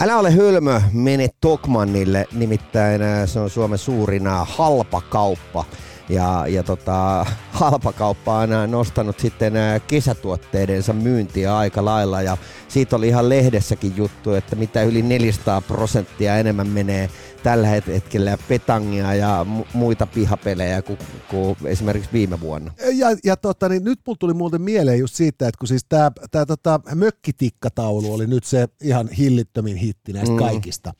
Älä 0.00 0.18
ole 0.18 0.30
hölmö, 0.30 0.80
mene 0.92 1.28
Tokmannille, 1.40 2.26
nimittäin 2.32 3.02
äh, 3.02 3.28
se 3.28 3.40
on 3.40 3.50
Suomen 3.50 3.78
suurin 3.78 4.26
äh, 4.26 4.48
halpakauppa. 4.56 5.64
Ja, 6.08 6.44
ja 6.48 6.62
tota, 6.62 7.26
halpakauppa 7.60 8.38
on 8.38 8.52
äh, 8.52 8.68
nostanut 8.68 9.20
sitten 9.20 9.52
kesätuotteidensa 9.86 10.92
myyntiä 10.92 11.56
aika 11.56 11.84
lailla 11.84 12.22
ja 12.22 12.36
siitä 12.68 12.96
oli 12.96 13.08
ihan 13.08 13.28
lehdessäkin 13.28 13.96
juttu, 13.96 14.34
että 14.34 14.56
mitä 14.56 14.82
yli 14.82 15.02
400 15.02 15.60
prosenttia 15.60 16.38
enemmän 16.38 16.68
menee 16.68 17.10
tällä 17.42 17.66
hetkellä 17.66 18.38
petangia 18.48 19.14
ja 19.14 19.46
muita 19.74 20.06
pihapelejä 20.06 20.82
kuin, 20.82 20.98
kuin 21.30 21.56
esimerkiksi 21.64 22.10
viime 22.12 22.40
vuonna. 22.40 22.72
Ja, 22.92 23.08
ja 23.24 23.36
tota, 23.36 23.68
niin 23.68 23.84
nyt 23.84 24.00
mulla 24.06 24.16
tuli 24.20 24.34
muuten 24.34 24.62
mieleen 24.62 24.98
just 24.98 25.14
siitä, 25.14 25.48
että 25.48 25.58
kun 25.58 25.68
siis 25.68 25.84
tämä 25.88 26.10
tää, 26.30 26.46
tota, 26.46 26.80
mökkitikkataulu 26.94 28.14
oli 28.14 28.26
nyt 28.26 28.44
se 28.44 28.68
ihan 28.82 29.08
hillittömin 29.08 29.76
hitti 29.76 30.12
näistä 30.12 30.32
mm. 30.32 30.38
kaikista. 30.38 30.92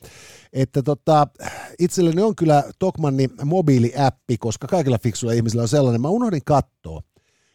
Että 0.57 0.83
tota, 0.83 1.27
itselleni 1.79 2.23
on 2.23 2.37
kyllä 2.37 2.65
Tokmanni 2.79 3.29
mobiiliäppi, 3.45 4.39
koska 4.39 4.67
kaikilla 4.67 4.99
fiksuilla 4.99 5.35
ihmisillä 5.35 5.63
on 5.63 5.69
sellainen. 5.69 6.01
Mä 6.01 6.09
unohdin 6.09 6.45
katsoa, 6.45 7.03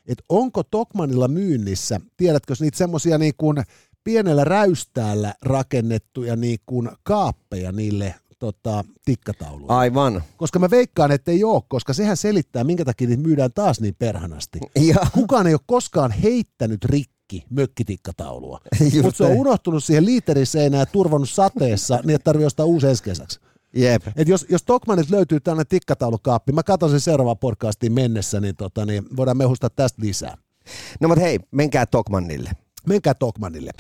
että 0.08 0.24
onko 0.30 0.64
Tokmanilla 0.64 1.28
myynnissä, 1.28 2.02
tiedätkö 2.18 2.54
niitä 2.60 2.78
semmoisia 2.78 3.18
niin 3.18 3.34
kuin 3.38 3.64
pienellä 4.04 4.44
räystäällä 4.44 5.34
rakennettuja 5.42 6.36
niin 6.36 6.60
kuin 6.66 6.90
kaappeja 7.04 7.72
niille 7.72 8.16
tota, 8.40 8.86
tikkatauluun. 9.06 9.72
Aivan. 9.72 10.24
Koska 10.38 10.60
mä 10.60 10.70
veikkaan, 10.70 11.12
että 11.12 11.32
ei 11.32 11.44
ole, 11.44 11.62
koska 11.68 11.94
sehän 11.94 12.18
selittää, 12.18 12.64
minkä 12.64 12.86
takia 12.86 13.08
niitä 13.08 13.24
myydään 13.24 13.52
taas 13.56 13.82
niin 13.82 13.96
perhanasti. 14.00 14.60
Ja. 14.88 14.96
Kukaan 15.14 15.48
ei 15.48 15.54
ole 15.54 15.62
koskaan 15.66 16.12
heittänyt 16.12 16.86
rikki 16.86 17.11
mökkitikkataulua. 17.50 18.60
Mutta 19.04 19.18
se 19.18 19.24
on 19.24 19.32
unohtunut 19.32 19.84
siihen 19.84 20.06
liiteriseinään 20.06 20.80
ja 20.80 20.86
turvannut 20.86 21.30
sateessa, 21.30 22.00
niin 22.04 22.16
että 22.16 22.24
tarvii 22.24 22.46
ostaa 22.46 22.66
uusi 22.66 22.88
ensi 22.88 23.04
kesäksi. 23.04 23.40
Jep. 23.76 24.04
Et 24.16 24.28
jos, 24.28 24.46
jos 24.50 24.64
Tokmanit 24.64 25.10
löytyy 25.10 25.40
tällainen 25.40 25.68
tikkataulukaappi, 25.68 26.52
mä 26.52 26.64
katson 26.64 26.90
sen 26.90 27.00
seuraavaan 27.00 27.38
podcastiin 27.38 27.94
mennessä, 27.94 28.40
niin, 28.40 28.56
tota, 28.56 28.86
niin 28.86 29.06
voidaan 29.18 29.38
mehustaa 29.38 29.70
tästä 29.70 30.02
lisää. 30.02 30.38
No 31.00 31.08
mutta 31.08 31.22
hei, 31.22 31.40
menkää 31.52 31.86
Tokmanille. 31.86 32.52
Menkää 32.88 33.14
Tokmanille. 33.14 33.72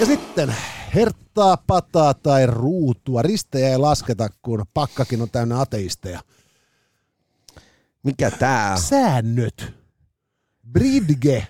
Ja 0.00 0.06
sitten 0.06 0.54
herttaa, 0.94 1.56
pataa 1.66 2.14
tai 2.14 2.46
ruutua. 2.46 3.22
Ristejä 3.22 3.68
ei 3.68 3.78
lasketa, 3.78 4.28
kun 4.42 4.64
pakkakin 4.74 5.22
on 5.22 5.30
täynnä 5.30 5.60
ateisteja. 5.60 6.20
Mikä 8.04 8.30
tää 8.30 8.72
on? 8.72 8.80
Säännöt. 8.80 9.74
Bridge. 10.72 11.46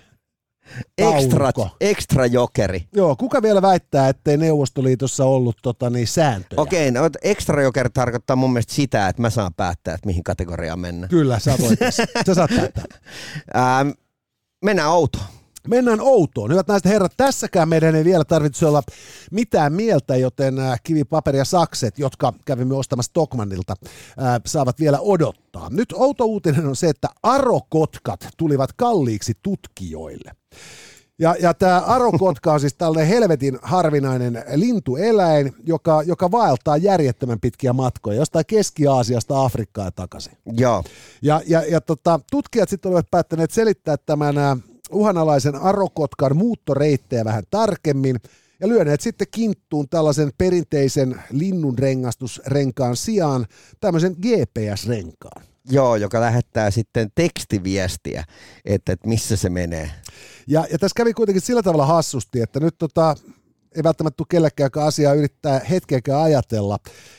Extra, 0.97 1.51
extra 1.81 2.25
jokeri. 2.25 2.87
Joo, 2.93 3.15
kuka 3.15 3.41
vielä 3.41 3.61
väittää, 3.61 4.09
ettei 4.09 4.37
Neuvostoliitossa 4.37 5.25
ollut 5.25 5.57
tota, 5.61 5.89
niin, 5.89 6.07
sääntöjä? 6.07 6.61
Okei, 6.61 6.91
no 6.91 7.09
extra 7.21 7.61
jokeri 7.61 7.89
tarkoittaa 7.89 8.35
mun 8.35 8.53
mielestä 8.53 8.73
sitä, 8.73 9.07
että 9.07 9.21
mä 9.21 9.29
saan 9.29 9.53
päättää, 9.53 9.93
että 9.93 10.07
mihin 10.07 10.23
kategoriaan 10.23 10.79
mennään. 10.79 11.09
Kyllä, 11.09 11.39
sä 11.39 11.55
voit. 11.61 11.79
sä 12.27 12.33
saat 12.33 12.49
päättää. 12.55 12.85
Ähm, 13.55 13.89
mennään 14.65 14.89
autoon. 14.89 15.38
Mennään 15.67 16.01
outoon. 16.01 16.51
Hyvät 16.51 16.67
naiset 16.67 16.91
herrat, 16.91 17.13
tässäkään 17.17 17.69
meidän 17.69 17.95
ei 17.95 18.05
vielä 18.05 18.23
tarvitse 18.25 18.65
olla 18.65 18.83
mitään 19.31 19.73
mieltä, 19.73 20.15
joten 20.15 20.59
äh, 20.59 20.79
kivi, 20.83 21.03
paperi 21.03 21.37
ja 21.37 21.45
sakset, 21.45 21.99
jotka 21.99 22.33
kävimme 22.45 22.75
ostamassa 22.75 23.13
Tokmanilta, 23.13 23.73
äh, 23.81 24.41
saavat 24.45 24.79
vielä 24.79 24.99
odottaa. 24.99 25.67
Nyt 25.69 25.93
outo 25.93 26.25
uutinen 26.25 26.67
on 26.67 26.75
se, 26.75 26.89
että 26.89 27.07
arokotkat 27.23 28.27
tulivat 28.37 28.73
kalliiksi 28.73 29.33
tutkijoille. 29.43 30.31
Ja, 31.19 31.35
ja 31.39 31.53
tämä 31.53 31.79
arokotka 31.79 32.53
on 32.53 32.59
siis 32.59 32.73
tällainen 32.73 33.07
helvetin 33.07 33.59
harvinainen 33.61 34.43
lintueläin, 34.55 35.53
joka, 35.65 36.03
joka 36.03 36.31
vaeltaa 36.31 36.77
järjettömän 36.77 37.39
pitkiä 37.39 37.73
matkoja 37.73 38.17
jostain 38.17 38.45
Keski-Aasiasta 38.45 39.43
Afrikkaan 39.43 39.87
ja 39.87 39.91
takaisin. 39.91 40.33
Joo. 40.45 40.83
Ja, 41.21 41.41
ja, 41.47 41.63
ja 41.71 41.81
tota, 41.81 42.19
tutkijat 42.31 42.69
sitten 42.69 42.89
olivat 42.89 43.11
päättäneet 43.11 43.51
selittää 43.51 43.97
tämän 43.97 44.37
äh, 44.37 44.57
uhanalaisen 44.91 45.55
arokotkan 45.55 46.37
muuttoreittejä 46.37 47.25
vähän 47.25 47.43
tarkemmin 47.49 48.15
ja 48.59 48.67
lyöneet 48.67 49.01
sitten 49.01 49.27
kinttuun 49.31 49.89
tällaisen 49.89 50.31
perinteisen 50.37 51.23
linnunrengastusrenkaan 51.31 52.95
sijaan 52.95 53.45
tämmöisen 53.79 54.15
GPS-renkaan. 54.21 55.43
Joo, 55.69 55.95
joka 55.95 56.21
lähettää 56.21 56.71
sitten 56.71 57.09
tekstiviestiä, 57.15 58.23
että, 58.65 58.91
että 58.93 59.07
missä 59.07 59.35
se 59.35 59.49
menee. 59.49 59.91
Ja, 60.47 60.65
ja 60.71 60.79
tässä 60.79 60.95
kävi 60.95 61.13
kuitenkin 61.13 61.41
sillä 61.41 61.63
tavalla 61.63 61.85
hassusti, 61.85 62.41
että 62.41 62.59
nyt 62.59 62.75
tota, 62.77 63.15
ei 63.75 63.83
välttämättä 63.83 64.17
tule 64.17 64.27
kellekään, 64.29 64.65
joka 64.65 64.85
asiaa 64.85 65.13
yrittää 65.13 65.59
hetkeäkään 65.69 66.21
ajatella, 66.21 66.77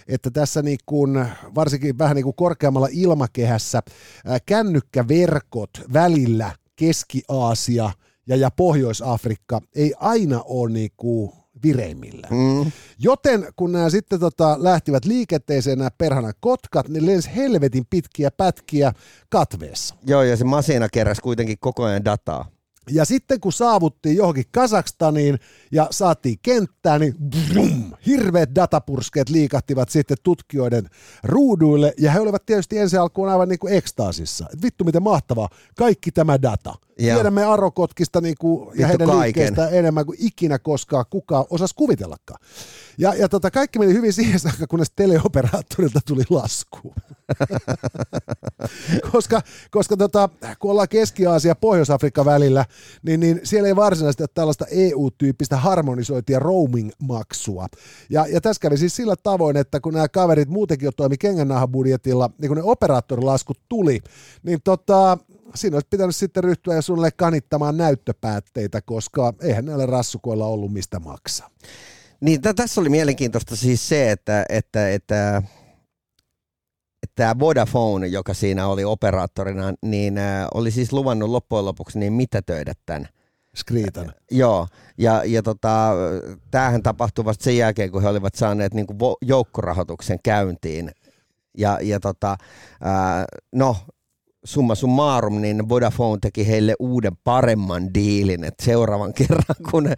että 0.08 0.30
tässä 0.30 0.62
niin 0.62 0.78
kuin, 0.86 1.26
varsinkin 1.54 1.98
vähän 1.98 2.16
niin 2.16 2.24
kuin 2.24 2.36
korkeammalla 2.36 2.88
ilmakehässä 2.90 3.82
ää, 4.24 4.38
kännykkäverkot 4.46 5.70
välillä 5.92 6.52
Keski-Aasia 6.80 7.90
ja, 8.26 8.36
ja 8.36 8.50
Pohjois-Afrikka 8.50 9.60
ei 9.74 9.94
aina 10.00 10.42
ole 10.44 10.70
niin 10.70 10.90
kuin 10.96 11.32
vireimmillä. 11.62 12.28
Mm. 12.30 12.72
Joten 12.98 13.46
kun 13.56 13.72
nämä 13.72 13.90
sitten 13.90 14.20
tota, 14.20 14.56
lähtivät 14.58 15.04
liikenteeseen 15.04 15.78
nämä 15.78 15.90
perhana 15.98 16.32
kotkat, 16.40 16.88
niin 16.88 17.06
lensi 17.06 17.30
helvetin 17.36 17.86
pitkiä 17.90 18.30
pätkiä 18.30 18.92
katveessa. 19.28 19.94
Joo, 20.06 20.22
ja 20.22 20.36
se 20.36 20.44
masina 20.44 20.88
keräsi 20.88 21.22
kuitenkin 21.22 21.56
koko 21.60 21.84
ajan 21.84 22.04
dataa. 22.04 22.46
Ja 22.90 23.04
sitten 23.04 23.40
kun 23.40 23.52
saavuttiin 23.52 24.16
johonkin 24.16 24.44
Kazakstaniin 24.50 25.38
ja 25.72 25.88
saatiin 25.90 26.38
kenttään, 26.42 27.00
niin 27.00 27.14
brum, 27.30 27.92
hirveät 28.06 28.54
datapurskeet 28.54 29.28
liikahtivat 29.28 29.88
sitten 29.88 30.16
tutkijoiden 30.22 30.86
ruuduille, 31.24 31.94
ja 31.98 32.12
he 32.12 32.20
olivat 32.20 32.46
tietysti 32.46 32.78
ensi 32.78 32.96
alkuun 32.96 33.28
aivan 33.28 33.48
niin 33.48 33.58
kuin 33.58 33.74
ekstaasissa. 33.74 34.46
Et 34.52 34.62
vittu 34.62 34.84
miten 34.84 35.02
mahtavaa, 35.02 35.48
kaikki 35.76 36.12
tämä 36.12 36.42
data. 36.42 36.74
Ja. 36.98 37.14
Tiedämme 37.14 37.44
Arokotkista 37.44 38.20
niin 38.20 38.34
kuin, 38.38 38.78
ja 38.78 38.86
heidän 38.86 39.08
kaiken. 39.08 39.24
liikkeestä 39.24 39.68
enemmän 39.68 40.06
kuin 40.06 40.18
ikinä 40.20 40.58
koskaan 40.58 41.04
kukaan 41.10 41.44
osasi 41.50 41.74
kuvitellakaan. 41.74 42.40
Ja, 43.00 43.14
ja 43.14 43.28
tota, 43.28 43.50
kaikki 43.50 43.78
meni 43.78 43.92
hyvin 43.92 44.12
siihen 44.12 44.40
saakka, 44.40 44.66
kunnes 44.66 44.92
teleoperaattorilta 44.96 46.00
tuli 46.06 46.22
lasku. 46.30 46.94
koska 49.12 49.40
koska 49.70 49.96
tota, 49.96 50.28
kun 50.58 50.70
ollaan 50.70 50.88
Keski-Aasia 50.88 51.50
ja 51.50 51.54
Pohjois-Afrikka 51.54 52.24
välillä, 52.24 52.64
niin, 53.02 53.20
niin 53.20 53.40
siellä 53.44 53.68
ei 53.68 53.76
varsinaisesti 53.76 54.22
ole 54.22 54.28
tällaista 54.34 54.66
EU-tyyppistä 54.70 55.56
harmonisointia 55.56 56.38
roaming-maksua. 56.38 57.66
Ja, 58.10 58.26
ja 58.26 58.40
tässä 58.40 58.60
kävi 58.60 58.76
siis 58.76 58.96
sillä 58.96 59.14
tavoin, 59.22 59.56
että 59.56 59.80
kun 59.80 59.94
nämä 59.94 60.08
kaverit 60.08 60.48
muutenkin 60.48 60.86
jo 60.86 60.92
toimi 60.92 61.18
kengännahabudjetilla, 61.18 62.30
niin 62.40 62.48
kun 62.48 62.56
ne 62.56 62.62
operaattorilaskut 62.62 63.58
tuli, 63.68 64.00
niin 64.42 64.58
tota, 64.64 65.18
siinä 65.54 65.76
olisi 65.76 65.88
pitänyt 65.90 66.16
sitten 66.16 66.44
ryhtyä 66.44 66.74
ja 66.74 66.82
suunnilleen 66.82 67.12
kanittamaan 67.16 67.76
näyttöpäätteitä, 67.76 68.80
koska 68.80 69.34
eihän 69.42 69.64
näillä 69.64 69.86
rassukoilla 69.86 70.46
ollut 70.46 70.72
mistä 70.72 71.00
maksaa. 71.00 71.50
Niin, 72.20 72.40
t- 72.40 72.56
tässä 72.56 72.80
oli 72.80 72.88
mielenkiintoista 72.88 73.56
siis 73.56 73.88
se, 73.88 74.10
että, 74.10 74.44
että, 74.48 74.90
että 74.90 75.42
tämä 77.14 77.38
Vodafone, 77.38 78.06
joka 78.06 78.34
siinä 78.34 78.68
oli 78.68 78.84
operaattorina, 78.84 79.74
niin 79.82 80.18
äh, 80.18 80.46
oli 80.54 80.70
siis 80.70 80.92
luvannut 80.92 81.30
loppujen 81.30 81.64
lopuksi 81.64 81.98
niin 81.98 82.12
mitätöidä 82.12 82.72
tämän. 82.86 83.08
Skriitan. 83.56 84.08
Äh, 84.08 84.14
joo, 84.30 84.66
ja, 84.98 85.22
ja 85.24 85.42
tota, 85.42 85.92
tämähän 86.50 86.82
tapahtui 86.82 87.24
vasta 87.24 87.44
sen 87.44 87.56
jälkeen, 87.56 87.90
kun 87.90 88.02
he 88.02 88.08
olivat 88.08 88.34
saaneet 88.34 88.74
niin 88.74 88.86
kuin 88.86 88.98
joukkorahoituksen 89.22 90.18
käyntiin. 90.24 90.90
Ja, 91.58 91.78
ja 91.82 92.00
tota, 92.00 92.30
äh, 92.86 93.24
no, 93.52 93.76
summa 94.44 94.74
summarum, 94.74 95.40
niin 95.40 95.68
Vodafone 95.68 96.18
teki 96.22 96.48
heille 96.48 96.74
uuden 96.78 97.12
paremman 97.24 97.94
diilin, 97.94 98.44
että 98.44 98.64
seuraavan 98.64 99.14
kerran 99.18 99.56
kun 99.70 99.88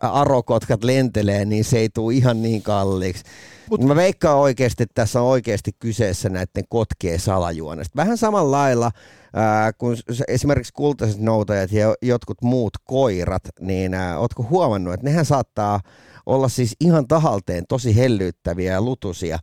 arokotkat 0.00 0.84
lentelee, 0.84 1.44
niin 1.44 1.64
se 1.64 1.78
ei 1.78 1.88
tule 1.88 2.14
ihan 2.14 2.42
niin 2.42 2.62
kalliiksi. 2.62 3.24
Mut, 3.70 3.84
Mä 3.84 3.96
veikkaan 3.96 4.38
oikeasti, 4.38 4.82
että 4.82 4.94
tässä 4.94 5.20
on 5.20 5.28
oikeasti 5.28 5.70
kyseessä 5.78 6.28
näiden 6.28 6.64
kotkien 6.68 7.20
salajuonesta. 7.20 7.96
Vähän 7.96 8.18
samalla 8.18 8.50
lailla 8.50 8.90
ää, 9.34 9.72
kun 9.72 9.96
esimerkiksi 10.28 10.72
kultaiset 10.72 11.20
noutajat 11.20 11.72
ja 11.72 11.94
jotkut 12.02 12.42
muut 12.42 12.72
koirat, 12.84 13.42
niin 13.60 13.94
ää, 13.94 14.18
ootko 14.18 14.46
huomannut, 14.50 14.94
että 14.94 15.06
nehän 15.06 15.24
saattaa 15.24 15.80
olla 16.26 16.48
siis 16.48 16.76
ihan 16.80 17.08
tahalteen 17.08 17.64
tosi 17.68 17.96
hellyyttäviä 17.96 18.72
ja 18.72 18.82
lutusia 18.82 19.38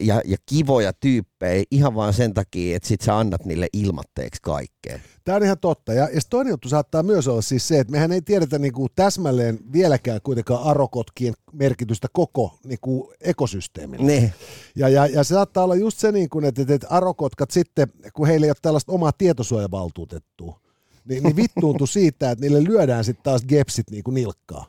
ja, 0.00 0.20
ja 0.24 0.36
kivoja 0.46 0.92
tyyppejä 0.92 1.64
ihan 1.70 1.94
vaan 1.94 2.12
sen 2.12 2.34
takia, 2.34 2.76
että 2.76 2.88
sit 2.88 3.00
sä 3.00 3.18
annat 3.18 3.44
niille 3.44 3.66
ilmatteeksi 3.72 4.42
kaikkea. 4.42 4.98
Tämä 5.24 5.36
on 5.36 5.42
ihan 5.42 5.58
totta. 5.58 5.92
Ja, 5.92 6.08
ja 6.14 6.20
toinen 6.30 6.50
juttu 6.50 6.68
saattaa 6.68 7.02
myös 7.02 7.28
olla 7.28 7.42
siis 7.42 7.68
se, 7.68 7.80
että 7.80 7.90
mehän 7.90 8.12
ei 8.12 8.22
tiedetä 8.22 8.58
niin 8.58 8.72
kuin 8.72 8.88
täsmälleen 8.96 9.58
vieläkään 9.72 10.20
kuitenkaan 10.22 10.62
arokotkien 10.62 11.34
merkitystä 11.52 12.08
koko 12.12 12.58
niin 12.64 12.78
kuin 12.80 13.14
ekosysteemille. 13.20 14.06
Ne. 14.06 14.32
Ja, 14.76 14.88
ja, 14.88 15.06
ja 15.06 15.24
se 15.24 15.34
saattaa 15.34 15.64
olla 15.64 15.74
just 15.74 15.98
se, 15.98 16.12
niin 16.12 16.28
kuin, 16.28 16.44
että, 16.44 16.62
että 16.68 16.86
arokotkat 16.90 17.50
sitten, 17.50 17.88
kun 18.12 18.26
heillä 18.26 18.46
ei 18.46 18.50
ole 18.50 18.56
tällaista 18.62 18.92
omaa 18.92 19.12
tietosuojavaltuutettua, 19.12 20.60
niin, 21.04 21.22
niin 21.22 21.36
vittuuntu 21.36 21.86
siitä, 21.96 22.30
että 22.30 22.44
niille 22.44 22.64
lyödään 22.64 23.04
sitten 23.04 23.24
taas 23.24 23.44
gepsit 23.44 23.90
niin 23.90 24.04
kuin 24.04 24.14
nilkkaa. 24.14 24.66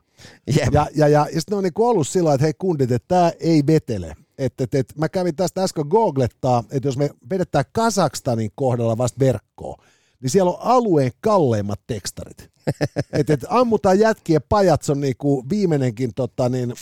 Yep. 0.47 0.73
Ja, 0.73 0.87
ja, 0.95 1.07
ja, 1.07 1.07
ja 1.07 1.25
sitten 1.25 1.51
ne 1.51 1.55
on 1.55 1.63
niin 1.63 1.73
kuin 1.73 1.87
ollut 1.87 2.07
sillä 2.07 2.33
että 2.33 2.45
hei 2.45 2.53
kundit, 2.57 2.91
että 2.91 3.07
tämä 3.07 3.31
ei 3.39 3.63
vetele. 3.67 4.15
Että, 4.37 4.63
että, 4.63 4.77
että 4.77 4.93
mä 4.97 5.09
kävin 5.09 5.35
tästä 5.35 5.63
äsken 5.63 5.85
googlettaa, 5.89 6.63
että 6.71 6.87
jos 6.87 6.97
me 6.97 7.09
vedetään 7.29 7.65
Kazakstanin 7.71 8.51
kohdalla 8.55 8.97
vasta 8.97 9.19
verkkoa, 9.19 9.83
niin 10.21 10.29
siellä 10.29 10.51
on 10.51 10.57
alueen 10.59 11.11
kalleimmat 11.21 11.79
tekstarit. 11.87 12.51
että, 13.13 13.33
että 13.33 13.47
ammutaan 13.49 13.99
jätkien 13.99 14.41
pajat, 14.49 14.89
on 14.89 15.01
niinku 15.01 15.45
viimeinenkin, 15.49 16.13
tota, 16.15 16.49
niin, 16.49 16.73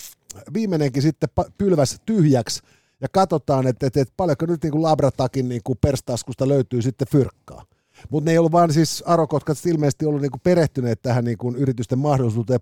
viimeinenkin 0.54 1.02
sitten 1.02 1.30
pylväs 1.58 2.02
tyhjäksi 2.06 2.62
ja 3.02 3.08
katsotaan, 3.12 3.68
että, 3.68 3.88
että, 3.88 4.02
että 4.02 4.14
paljonko 4.18 4.46
nyt 4.46 4.64
niin 4.64 4.82
Labratakin 4.82 5.50
niin 5.50 5.62
kuin 5.64 5.78
perstaskusta 5.82 6.48
löytyy 6.48 6.82
sitten 6.82 7.08
fyrkkaa. 7.08 7.66
Mutta 8.10 8.26
ne 8.26 8.32
ei 8.32 8.38
ollut 8.38 8.52
vaan 8.52 8.74
siis 8.74 9.04
arokotkat 9.06 9.58
ilmeisesti 9.66 10.06
ollut 10.06 10.22
niinku 10.22 10.40
perehtyneet 10.44 11.02
tähän 11.02 11.26
niinku 11.26 11.54
yritysten 11.58 12.00
mahdollisuuteen 12.00 12.60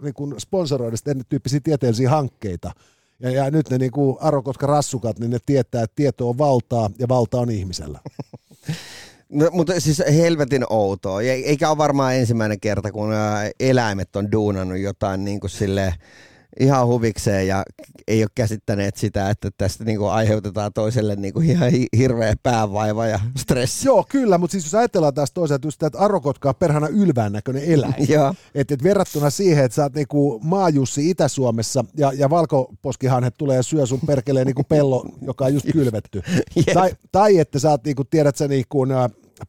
niinku 0.00 0.34
sponsoroida 0.38 0.96
sitten 0.96 1.22
tyyppisiä 1.28 1.60
tieteellisiä 1.60 2.10
hankkeita. 2.10 2.72
Ja, 3.20 3.30
ja 3.30 3.50
nyt 3.50 3.70
ne 3.70 3.78
niinku 3.78 4.18
arokotka 4.20 4.66
rassukat, 4.66 5.18
niin 5.18 5.30
ne 5.30 5.38
tietää, 5.46 5.82
että 5.82 5.96
tieto 5.96 6.28
on 6.28 6.38
valtaa 6.38 6.90
ja 6.98 7.08
valta 7.08 7.40
on 7.40 7.50
ihmisellä. 7.50 8.00
No, 9.28 9.48
mutta 9.52 9.80
siis 9.80 10.02
helvetin 10.16 10.64
outoa. 10.70 11.22
Eikä 11.22 11.68
ole 11.68 11.78
varmaan 11.78 12.14
ensimmäinen 12.14 12.60
kerta, 12.60 12.92
kun 12.92 13.10
eläimet 13.60 14.16
on 14.16 14.32
duunannut 14.32 14.78
jotain 14.78 15.24
niin 15.24 15.40
kuin 15.40 15.50
silleen, 15.50 15.92
ihan 16.60 16.86
huvikseen 16.86 17.48
ja 17.48 17.62
ei 18.08 18.22
ole 18.22 18.30
käsittäneet 18.34 18.96
sitä, 18.96 19.30
että 19.30 19.50
tästä 19.58 19.84
niinku 19.84 20.06
aiheutetaan 20.06 20.72
toiselle 20.72 21.16
niinku 21.16 21.40
ihan 21.40 21.70
hirveä 21.96 22.34
päävaiva 22.42 23.06
ja 23.06 23.20
stressi. 23.36 23.86
Joo, 23.88 24.06
kyllä, 24.08 24.38
mutta 24.38 24.52
siis 24.52 24.64
jos 24.64 24.74
ajatellaan 24.74 25.14
taas 25.14 25.32
toisaalta 25.32 25.66
just 25.66 25.82
että 25.82 25.98
arrokotka 25.98 26.48
on 26.48 26.54
perhana 26.54 26.88
ylvään 26.88 27.32
näköinen 27.32 27.64
eläin. 27.64 27.94
että 28.54 28.74
et 28.74 28.82
verrattuna 28.82 29.30
siihen, 29.30 29.64
että 29.64 29.76
sä 29.76 29.82
oot 29.82 29.94
niinku 29.94 30.40
maajussi 30.44 31.10
Itä-Suomessa 31.10 31.84
ja, 31.96 32.12
ja 32.12 32.30
valkoposkihanhet 32.30 33.34
tulee 33.38 33.56
ja 33.56 33.62
syö 33.62 33.86
sun 33.86 34.00
perkeleen 34.06 34.46
niinku 34.46 34.64
pello, 34.64 35.06
joka 35.22 35.44
on 35.44 35.54
just 35.54 35.66
kylvetty. 35.72 36.22
tai, 36.74 36.90
tai, 37.12 37.38
että 37.38 37.58
sä 37.58 37.70
oot 37.70 37.84
niinku, 37.84 38.04
tiedät 38.04 38.36
sä 38.36 38.48
niinku, 38.48 38.86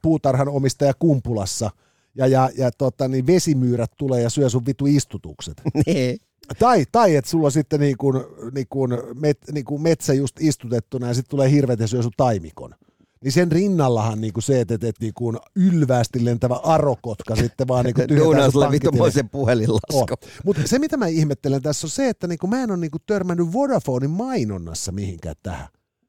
puutarhan 0.02 0.50
omistaja 0.50 0.94
Kumpulassa 1.00 1.70
ja, 2.16 2.28
ja, 2.28 2.50
ja 2.58 2.72
tota, 2.72 3.08
niin 3.08 3.28
vesimyyrät 3.28 3.92
tulee 3.98 4.22
ja 4.22 4.30
syö 4.30 4.50
sun 4.50 4.66
vitu 4.66 4.86
istutukset. 4.86 5.62
Niin. 5.86 6.18
Tai, 6.60 6.86
tai 6.92 7.16
että 7.16 7.32
sulla 7.32 7.46
on 7.46 7.52
sitten 7.52 7.80
niin 7.80 7.98
kuin, 7.98 8.24
niin 8.56 8.68
kuin 8.70 8.92
met, 9.16 9.38
niin 9.52 9.66
kuin 9.66 9.82
metsä 9.82 10.14
just 10.14 10.42
istutettuna 10.42 11.08
ja 11.08 11.14
sitten 11.14 11.30
tulee 11.30 11.52
hirveät 11.52 11.80
ja 11.80 11.88
syö 11.88 12.02
sun 12.02 12.12
taimikon. 12.18 12.76
Niin 13.24 13.32
sen 13.32 13.52
rinnallahan 13.52 14.22
niin 14.22 14.34
kuin 14.34 14.44
se, 14.44 14.62
että, 14.62 14.74
että, 14.74 14.88
että 14.88 15.04
niin 15.04 15.14
kuin 15.14 15.38
ylväästi 15.56 16.26
lentävä 16.26 16.56
arokotka 16.56 17.36
sitten 17.36 17.68
vaan 17.68 17.86
niin 17.86 17.94
kuin 17.94 18.08
tyhjentää 18.08 18.52
sun 18.52 18.72
vittumoisen 18.72 19.30
puhelinlasku. 19.30 20.06
Mutta 20.46 20.62
se 20.66 20.80
mitä 20.80 20.98
mä 20.98 21.08
ihmettelen 21.08 21.62
tässä 21.62 21.88
on 21.88 21.92
se, 21.92 22.10
että 22.10 22.28
niin 22.28 22.40
kuin 22.40 22.50
mä 22.50 22.64
en 22.64 22.72
ole 22.72 22.78
niin 22.78 22.92
kuin 22.92 23.02
törmännyt 23.06 23.54
Vodafonein 23.54 24.12
mainonnassa 24.12 24.92
mihinkään 24.92 25.36
tähän. 25.44 25.68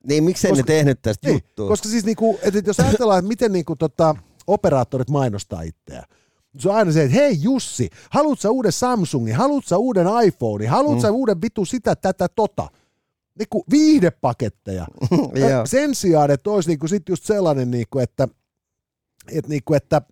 Niin 0.08 0.24
miksei 0.24 0.50
koska, 0.50 0.62
ne 0.62 0.66
tehnyt 0.66 1.02
tästä 1.02 1.28
ei, 1.28 1.34
juttua? 1.34 1.68
Koska 1.68 1.88
siis 1.88 2.04
niin 2.04 2.16
kuin, 2.16 2.38
että 2.42 2.62
jos 2.66 2.80
ajatellaan, 2.80 3.18
että 3.18 3.28
miten 3.28 3.52
niin 3.52 3.64
kuin, 3.64 3.78
tota, 3.78 4.16
operaattorit 4.46 5.10
mainostaa 5.10 5.62
itseään, 5.62 6.04
se 6.58 6.68
on 6.68 6.74
aina 6.74 6.92
se, 6.92 7.02
että 7.02 7.16
hei 7.16 7.42
Jussi, 7.42 7.90
haluatko 8.10 8.48
uuden 8.48 8.72
Samsungin, 8.72 9.36
haluatko 9.36 9.76
uuden 9.76 10.06
iPhone, 10.24 10.66
haluatko 10.66 11.08
mm. 11.08 11.14
uuden 11.14 11.42
vitu 11.42 11.64
sitä, 11.64 11.96
tätä, 11.96 12.28
tota. 12.28 12.68
Niinku 13.38 13.64
viihdepaketteja. 13.70 14.86
Sen 15.64 15.94
sijaan, 15.94 16.30
että 16.30 16.50
olisi 16.50 16.68
niinku 16.68 16.88
sit 16.88 17.08
just 17.08 17.24
sellainen, 17.24 17.70
niinku, 17.70 17.98
että, 17.98 18.28
et, 19.32 19.48
niinku, 19.48 19.74
että 19.74 20.02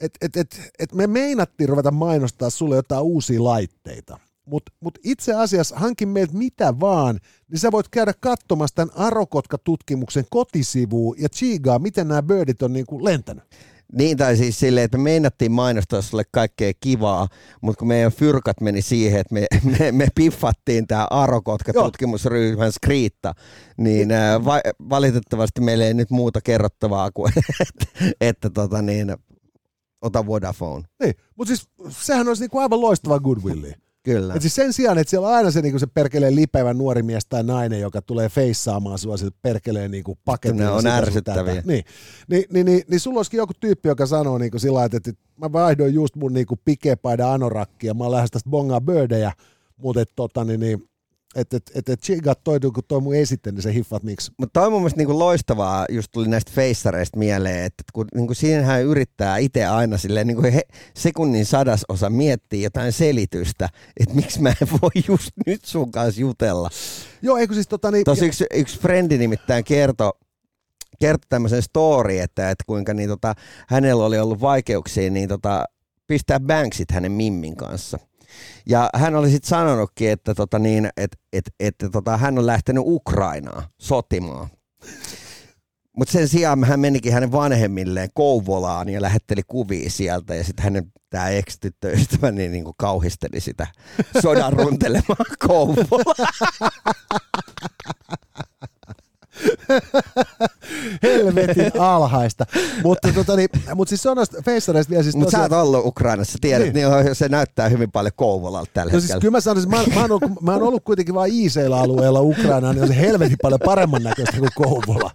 et, 0.00 0.12
et, 0.20 0.36
et, 0.36 0.70
et 0.78 0.94
me 0.94 1.06
meinattiin 1.06 1.68
ruveta 1.68 1.90
mainostaa 1.90 2.50
sulle 2.50 2.76
jotain 2.76 3.02
uusia 3.02 3.44
laitteita. 3.44 4.18
Mutta 4.46 4.72
mut 4.80 4.98
itse 5.04 5.34
asiassa 5.34 5.78
hankin 5.78 6.08
meiltä 6.08 6.32
mitä 6.36 6.80
vaan, 6.80 7.20
niin 7.48 7.58
sä 7.58 7.72
voit 7.72 7.88
käydä 7.88 8.12
katsomassa 8.20 8.76
tämän 8.76 8.96
Arokotka-tutkimuksen 8.96 10.24
kotisivuun 10.30 11.16
ja 11.18 11.28
chigaa, 11.28 11.78
miten 11.78 12.08
nämä 12.08 12.22
birdit 12.22 12.62
on 12.62 12.72
niinku 12.72 13.04
lentänyt. 13.04 13.44
Niin, 13.92 14.16
tai 14.16 14.36
siis 14.36 14.60
silleen, 14.60 14.84
että 14.84 14.98
me 14.98 15.02
meinattiin 15.02 15.52
mainostaa 15.52 16.02
sulle 16.02 16.22
kaikkea 16.32 16.72
kivaa, 16.80 17.28
mutta 17.60 17.78
kun 17.78 17.88
meidän 17.88 18.12
fyrkat 18.12 18.60
meni 18.60 18.82
siihen, 18.82 19.20
että 19.20 19.34
me, 19.34 19.46
me, 19.78 19.92
me 19.92 20.08
piffattiin 20.14 20.86
tämä 20.86 21.06
Arokotka-tutkimusryhmän 21.10 22.72
skriitta, 22.72 23.34
niin 23.76 24.12
ää, 24.12 24.44
va, 24.44 24.60
valitettavasti 24.88 25.60
meillä 25.60 25.84
ei 25.84 25.94
nyt 25.94 26.10
muuta 26.10 26.40
kerrottavaa 26.40 27.10
kuin, 27.10 27.32
että, 27.68 27.86
että 28.20 28.50
tota 28.50 28.82
niin, 28.82 29.16
ota 30.02 30.26
Vodafone. 30.26 30.84
Niin, 31.02 31.14
mutta 31.36 31.56
siis 31.56 31.68
sehän 31.88 32.28
olisi 32.28 32.42
niinku 32.42 32.58
aivan 32.58 32.80
loistava 32.80 33.20
goodwilli. 33.20 33.74
Kyllä. 34.02 34.34
Et 34.34 34.42
siis 34.42 34.54
sen 34.54 34.72
sijaan, 34.72 34.98
että 34.98 35.10
siellä 35.10 35.28
on 35.28 35.34
aina 35.34 35.50
se, 35.50 35.62
niinku 35.62 35.78
se 35.78 35.86
perkeleen 35.86 36.36
lipävä 36.36 36.74
nuori 36.74 37.02
mies 37.02 37.26
tai 37.26 37.42
nainen, 37.42 37.80
joka 37.80 38.02
tulee 38.02 38.28
feissaamaan 38.28 38.98
sua 38.98 39.16
se 39.16 39.28
perkeleen 39.42 39.90
niinku 39.90 40.18
paketilla. 40.24 40.64
Ne 40.64 40.70
on 40.70 40.86
ärsyttäviä. 40.86 41.54
tätä. 41.54 41.66
Niin, 41.66 41.84
niin, 42.28 42.44
niin, 42.52 42.66
niin, 42.66 42.82
niin 42.88 43.00
sulla 43.00 43.18
olisikin 43.18 43.38
joku 43.38 43.52
tyyppi, 43.60 43.88
joka 43.88 44.06
sanoo 44.06 44.38
niinku 44.38 44.58
sillä 44.58 44.74
lailla, 44.74 44.96
että, 44.96 45.10
että 45.10 45.22
mä 45.36 45.52
vaihdoin 45.52 45.94
just 45.94 46.16
mun 46.16 46.32
niinku 46.32 46.58
pikepaidan 46.64 47.30
anorakkia, 47.30 47.94
mä 47.94 48.04
oon 48.04 48.10
lähes 48.10 48.30
tästä 48.30 48.50
bongaa 48.50 48.80
birdejä, 48.80 49.32
mutta 49.76 50.04
tota, 50.16 50.44
niin, 50.44 50.60
niin, 50.60 50.89
että 51.34 51.56
et, 51.56 51.70
et, 51.74 51.88
et 51.88 52.00
toi, 52.44 52.60
kun 52.60 52.82
toi 52.88 53.00
mun 53.00 53.14
esitte, 53.14 53.52
niin 53.52 53.62
se 53.62 53.74
hiffat 53.74 54.02
miksi. 54.02 54.32
Mutta 54.38 54.60
toi 54.60 54.66
on 54.66 54.72
mun 54.72 54.82
mielestä 54.82 54.98
niinku 54.98 55.18
loistavaa, 55.18 55.86
just 55.88 56.12
tuli 56.12 56.28
näistä 56.28 56.52
feissareista 56.54 57.18
mieleen, 57.18 57.64
että 57.64 57.84
kun 57.92 58.06
niinku 58.14 58.34
siinähän 58.34 58.82
yrittää 58.82 59.38
itse 59.38 59.64
aina 59.64 59.98
silleen 59.98 60.26
niinku 60.26 60.42
he, 60.42 60.62
sekunnin 60.94 61.46
sadasosa 61.46 62.10
miettiä 62.10 62.62
jotain 62.62 62.92
selitystä, 62.92 63.68
että 64.00 64.14
miksi 64.14 64.42
mä 64.42 64.48
en 64.48 64.68
voi 64.82 65.02
just 65.08 65.30
nyt 65.46 65.64
sun 65.64 65.90
kanssa 65.90 66.20
jutella. 66.20 66.70
Joo, 67.22 67.36
eikö 67.36 67.54
siis 67.54 67.68
tota 67.68 67.90
niin... 67.90 68.04
Tosi 68.04 68.26
yksi, 68.26 68.44
yksi 68.54 68.80
frendi 68.80 69.18
nimittäin 69.18 69.64
kertoi, 69.64 70.12
kertoi 71.00 71.26
tämmöisen 71.28 71.62
story, 71.62 72.18
että, 72.18 72.50
että 72.50 72.64
kuinka 72.66 72.94
niin 72.94 73.08
tota, 73.08 73.34
hänellä 73.68 74.04
oli 74.04 74.18
ollut 74.18 74.40
vaikeuksia 74.40 75.10
niin 75.10 75.28
tota, 75.28 75.64
pistää 76.06 76.40
banksit 76.40 76.90
hänen 76.90 77.12
mimmin 77.12 77.56
kanssa. 77.56 77.98
Ja 78.66 78.90
hän 78.94 79.16
oli 79.16 79.30
sitten 79.30 79.48
sanonutkin, 79.48 80.10
että, 80.10 80.34
tota 80.34 80.58
niin, 80.58 80.88
et, 80.96 81.16
et, 81.32 81.44
et, 81.60 81.74
tota, 81.92 82.16
hän 82.16 82.38
on 82.38 82.46
lähtenyt 82.46 82.84
Ukrainaan 82.86 83.62
sotimaan. 83.80 84.48
Mutta 85.96 86.12
sen 86.12 86.28
sijaan 86.28 86.64
hän 86.64 86.80
menikin 86.80 87.12
hänen 87.12 87.32
vanhemmilleen 87.32 88.08
Kouvolaan 88.14 88.88
ja 88.88 89.02
lähetteli 89.02 89.42
kuvia 89.46 89.90
sieltä 89.90 90.34
ja 90.34 90.44
sitten 90.44 90.64
hänen 90.64 90.92
tämä 91.10 91.28
ex-tyttöystävä 91.28 92.30
niin, 92.30 92.52
niin 92.52 92.64
kauhisteli 92.76 93.40
sitä 93.40 93.66
sodan 94.22 94.52
runtelemaa 94.52 95.24
Kouvolaa. 95.48 96.26
helvetin 101.02 101.72
alhaista. 101.80 102.46
mutta, 102.84 103.12
tota, 103.12 103.36
niin, 103.36 103.48
mutta 103.74 103.88
siis 103.88 104.02
se 104.02 104.10
on 104.10 104.16
noista 104.16 104.42
feissareista 104.44 104.90
vielä 104.90 105.02
siis 105.02 105.16
Mutta 105.16 105.30
sä 105.30 105.38
tosiaan- 105.38 105.52
oot 105.66 105.66
ollut 105.74 105.86
Ukrainassa, 105.86 106.38
tiedät, 106.40 106.74
niin. 106.74 106.90
niin 107.04 107.14
se 107.14 107.28
näyttää 107.28 107.68
hyvin 107.68 107.90
paljon 107.90 108.12
Kouvolalta 108.16 108.70
tällä 108.74 108.92
No 108.92 109.00
siis 109.00 109.02
hetkellä. 109.02 109.20
kyllä 109.20 109.32
mä 109.36 109.40
sanoisin, 109.40 109.70
mä, 109.70 109.82
mä, 109.94 110.00
oon 110.00 110.10
ollut, 110.12 110.40
mä 110.42 110.52
oon 110.52 110.62
ollut 110.62 110.84
kuitenkin 110.84 111.14
vain 111.14 111.32
Iiseillä-alueella 111.32 112.20
Ukrainaan, 112.20 112.74
niin 112.74 112.82
on 112.82 112.88
se 112.88 112.96
helvetin 113.00 113.38
paljon 113.42 113.60
paremman 113.64 114.02
näköistä 114.02 114.38
kuin 114.38 114.50
Kouvola. 114.54 115.10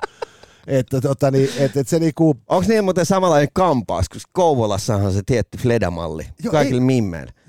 Että 0.68 1.02
tota, 1.02 1.32
niin, 1.32 1.50
et, 1.58 1.78
et 1.78 1.88
se 1.88 2.00
niinku, 2.00 2.38
Onko 2.48 2.66
niin 2.68 2.84
muuten 2.84 3.06
samanlainen 3.06 3.50
kampaus, 3.54 4.10
koska 4.10 4.30
Kouvolassahan 4.34 5.06
on 5.06 5.14
se 5.14 5.22
tietty 5.26 5.58
Fledamalli 5.58 6.28
kaikille 6.52 6.82
ei- 6.82 6.86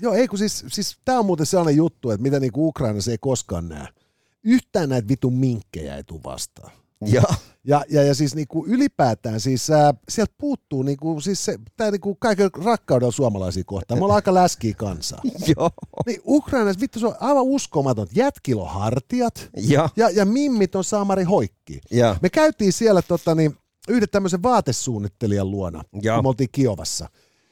joo 0.01 0.13
ei 0.13 0.27
kun 0.27 0.39
siis, 0.39 0.65
siis 0.67 0.97
tää 1.05 1.19
on 1.19 1.25
muuten 1.25 1.45
sellainen 1.45 1.75
juttu, 1.75 2.09
että 2.11 2.21
mitä 2.21 2.39
niinku 2.39 2.67
Ukrainassa 2.67 3.11
ei 3.11 3.17
koskaan 3.21 3.69
näe. 3.69 3.87
Yhtään 4.43 4.89
näitä 4.89 5.07
vitun 5.07 5.33
minkkejä 5.33 5.95
ei 5.95 6.03
tule 6.03 6.21
vastaan. 6.23 6.71
Joo. 7.01 7.23
Ja, 7.63 7.85
ja, 7.89 8.03
ja 8.03 8.15
siis 8.15 8.35
niinku 8.35 8.65
ylipäätään 8.67 9.39
siis 9.39 9.69
ää, 9.69 9.93
sieltä 10.09 10.33
puuttuu 10.37 10.83
niinku, 10.83 11.21
siis 11.21 11.45
se, 11.45 11.59
tää 11.77 11.91
niinku 11.91 12.15
kaiken 12.15 12.49
rakkaudella 12.65 13.11
suomalaisia 13.11 13.63
kohtaan. 13.65 13.99
Me 13.99 14.03
ollaan 14.03 14.15
aika 14.15 14.33
läskiä 14.33 14.73
kansaa. 14.73 15.21
Joo. 15.57 15.69
Niin 16.05 16.21
Ukrainassa 16.25 16.79
vittu 16.81 16.99
se 16.99 17.07
on 17.07 17.15
aivan 17.19 17.43
uskomaton. 17.43 18.07
Jätkillä 18.15 18.61
on 18.61 18.69
hartiat 18.69 19.49
Joo. 19.57 19.89
ja, 19.95 20.09
ja 20.09 20.25
mimmit 20.25 20.75
on 20.75 20.83
saamari 20.83 21.23
hoikki. 21.23 21.81
Joo. 21.91 22.15
Me 22.21 22.29
käytiin 22.29 22.73
siellä 22.73 23.01
tota, 23.01 23.35
niin, 23.35 23.55
yhden 23.89 24.09
tämmöisen 24.09 24.43
vaatesuunnittelijan 24.43 25.51
luona, 25.51 25.83
Joo. 26.01 26.15
kun 26.15 26.23
me 26.23 26.29
oltiin 26.29 26.49
Kiovassa. 26.51 27.09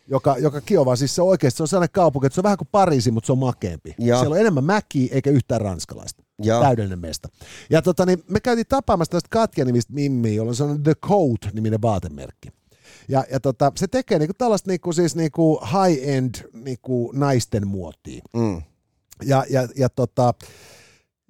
Joka, 0.08 0.38
joka 0.38 0.62
Kiova, 0.62 0.95
siis 0.95 1.15
se 1.15 1.21
oikeasti 1.21 1.58
se 1.58 1.63
on 1.63 1.67
sellainen 1.67 1.91
kaupunki, 1.93 2.26
että 2.28 2.36
se 2.36 2.39
on 2.41 2.43
vähän 2.43 2.58
kuin 2.58 2.67
Pariisi, 2.71 3.12
mutta 3.12 3.26
se 3.26 3.32
on 3.32 3.38
makeampi. 3.38 3.95
Joo. 4.00 4.19
Siellä 4.19 4.34
on 4.34 4.39
enemmän 4.39 4.63
mäkiä 4.63 5.08
eikä 5.12 5.30
yhtään 5.30 5.62
ranskalaista. 5.62 6.24
Joo. 6.39 6.62
Täydellinen 6.62 7.00
mesta. 7.00 7.30
Ja 7.69 7.82
tota, 7.82 8.06
niin, 8.06 8.24
me 8.30 8.39
käytiin 8.39 8.65
tapaamassa 8.69 9.12
tästä 9.12 9.30
Katja-nimistä 9.30 9.93
mimmiä, 9.93 10.34
jolla 10.34 10.50
on 10.50 10.56
sellainen 10.56 10.84
The 10.84 10.95
Coat-niminen 10.95 11.82
vaatemerkki. 11.82 12.50
Ja, 13.08 13.24
ja 13.32 13.39
tota, 13.39 13.71
se 13.76 13.88
tekee 13.88 14.19
niinku 14.19 14.34
tällaista 14.38 14.69
niinku, 14.69 14.93
siis 14.93 15.15
niinku 15.15 15.62
high-end 15.65 16.50
niinku 16.54 17.12
naisten 17.15 17.67
muotia. 17.67 18.21
Mm. 18.34 18.62
Ja, 19.24 19.45
ja, 19.50 19.67
ja, 19.76 19.89
tota, 19.89 20.34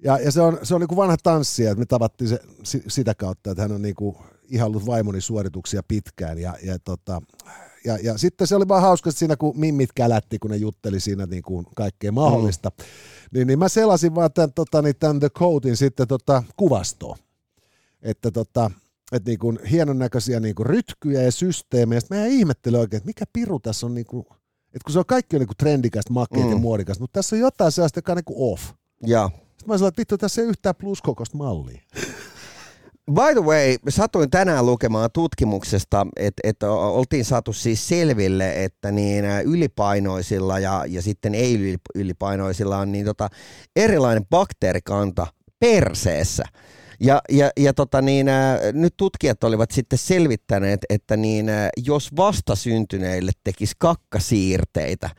ja, 0.04 0.18
ja 0.18 0.32
se 0.32 0.40
on, 0.40 0.58
se 0.62 0.74
on 0.74 0.80
niinku 0.80 0.96
vanha 0.96 1.16
tanssija, 1.22 1.70
että 1.70 1.78
me 1.78 1.86
tavattiin 1.86 2.28
se 2.28 2.38
si, 2.62 2.82
sitä 2.88 3.14
kautta, 3.14 3.50
että 3.50 3.62
hän 3.62 3.72
on 3.72 3.82
niinku 3.82 4.16
ihaillut 4.48 4.86
vaimoni 4.86 5.20
suorituksia 5.20 5.82
pitkään. 5.88 6.38
Ja, 6.38 6.54
ja, 6.62 6.78
tota, 6.78 7.22
ja, 7.86 7.98
ja 8.02 8.18
sitten 8.18 8.46
se 8.46 8.56
oli 8.56 8.68
vaan 8.68 8.82
hauska 8.82 9.10
että 9.10 9.18
siinä, 9.18 9.36
kun 9.36 9.60
mimmit 9.60 9.90
kälätti, 9.94 10.38
kun 10.38 10.50
ne 10.50 10.56
jutteli 10.56 11.00
siinä 11.00 11.26
niinku 11.26 11.64
kaikkea 11.74 12.12
mahdollista. 12.12 12.68
Mm. 12.68 12.84
Niin, 13.34 13.46
niin 13.46 13.58
mä 13.58 13.68
selasin 13.68 14.14
vaan 14.14 14.32
tämän, 14.32 14.52
tota, 14.52 14.82
niin 14.82 14.96
tämän 14.96 15.20
The 15.20 15.30
Coatin 15.30 15.76
sitten 15.76 16.08
tota, 16.08 16.42
kuvastoon. 16.56 17.18
Että 18.02 18.30
tota, 18.30 18.70
että 19.12 19.30
niinku 19.30 19.58
hienon 19.70 19.98
näköisiä 19.98 20.40
niinku 20.40 20.64
rytkyjä 20.64 21.22
ja 21.22 21.32
systeemejä. 21.32 22.00
Sitten 22.00 22.18
mä 22.18 22.24
ihan 22.24 22.38
ihmettelin 22.38 22.80
oikein, 22.80 22.98
että 22.98 23.06
mikä 23.06 23.24
piru 23.32 23.60
tässä 23.60 23.86
on 23.86 23.94
niinku, 23.94 24.26
että 24.66 24.84
kun 24.84 24.92
se 24.92 24.98
on 24.98 25.06
kaikki 25.06 25.36
on 25.36 25.40
niinku 25.40 25.54
trendikästä, 25.58 26.12
makeita 26.12 26.46
mm. 26.46 26.52
ja 26.52 26.58
muodikasta, 26.58 27.02
mutta 27.02 27.18
tässä 27.18 27.36
on 27.36 27.40
jotain 27.40 27.72
sellaista, 27.72 27.98
joka 27.98 28.12
on 28.12 28.16
niinku 28.16 28.52
off. 28.52 28.62
Joo. 29.02 29.28
Sitten 29.28 29.68
mä 29.68 29.78
sanoin, 29.78 29.88
että 29.88 30.00
vittu, 30.00 30.18
tässä 30.18 30.42
ei 30.42 30.48
yhtään 30.48 30.74
pluskokosta 30.74 31.36
mallia. 31.36 31.82
By 33.14 33.32
the 33.32 33.44
way, 33.44 33.76
satuin 33.88 34.30
tänään 34.30 34.66
lukemaan 34.66 35.10
tutkimuksesta, 35.12 36.06
että, 36.16 36.40
että 36.44 36.70
oltiin 36.70 37.24
saatu 37.24 37.52
siis 37.52 37.88
selville, 37.88 38.64
että 38.64 38.90
niin 38.90 39.24
ylipainoisilla 39.44 40.58
ja, 40.58 40.84
ja 40.88 41.02
sitten 41.02 41.34
ei 41.34 41.78
ylipainoisilla 41.94 42.78
on 42.78 42.92
niin 42.92 43.04
tota 43.04 43.28
erilainen 43.76 44.26
bakteerikanta 44.30 45.26
perseessä. 45.58 46.44
Ja, 47.00 47.22
ja, 47.30 47.50
ja 47.56 47.74
tota 47.74 48.02
niin, 48.02 48.28
ä, 48.28 48.58
nyt 48.72 48.94
tutkijat 48.96 49.44
olivat 49.44 49.70
sitten 49.70 49.98
selvittäneet, 49.98 50.80
että 50.90 51.16
niin, 51.16 51.48
ä, 51.48 51.68
jos 51.76 52.16
vastasyntyneille 52.16 53.32
tekisi 53.44 53.74
kakkasiirteitä, 53.78 55.10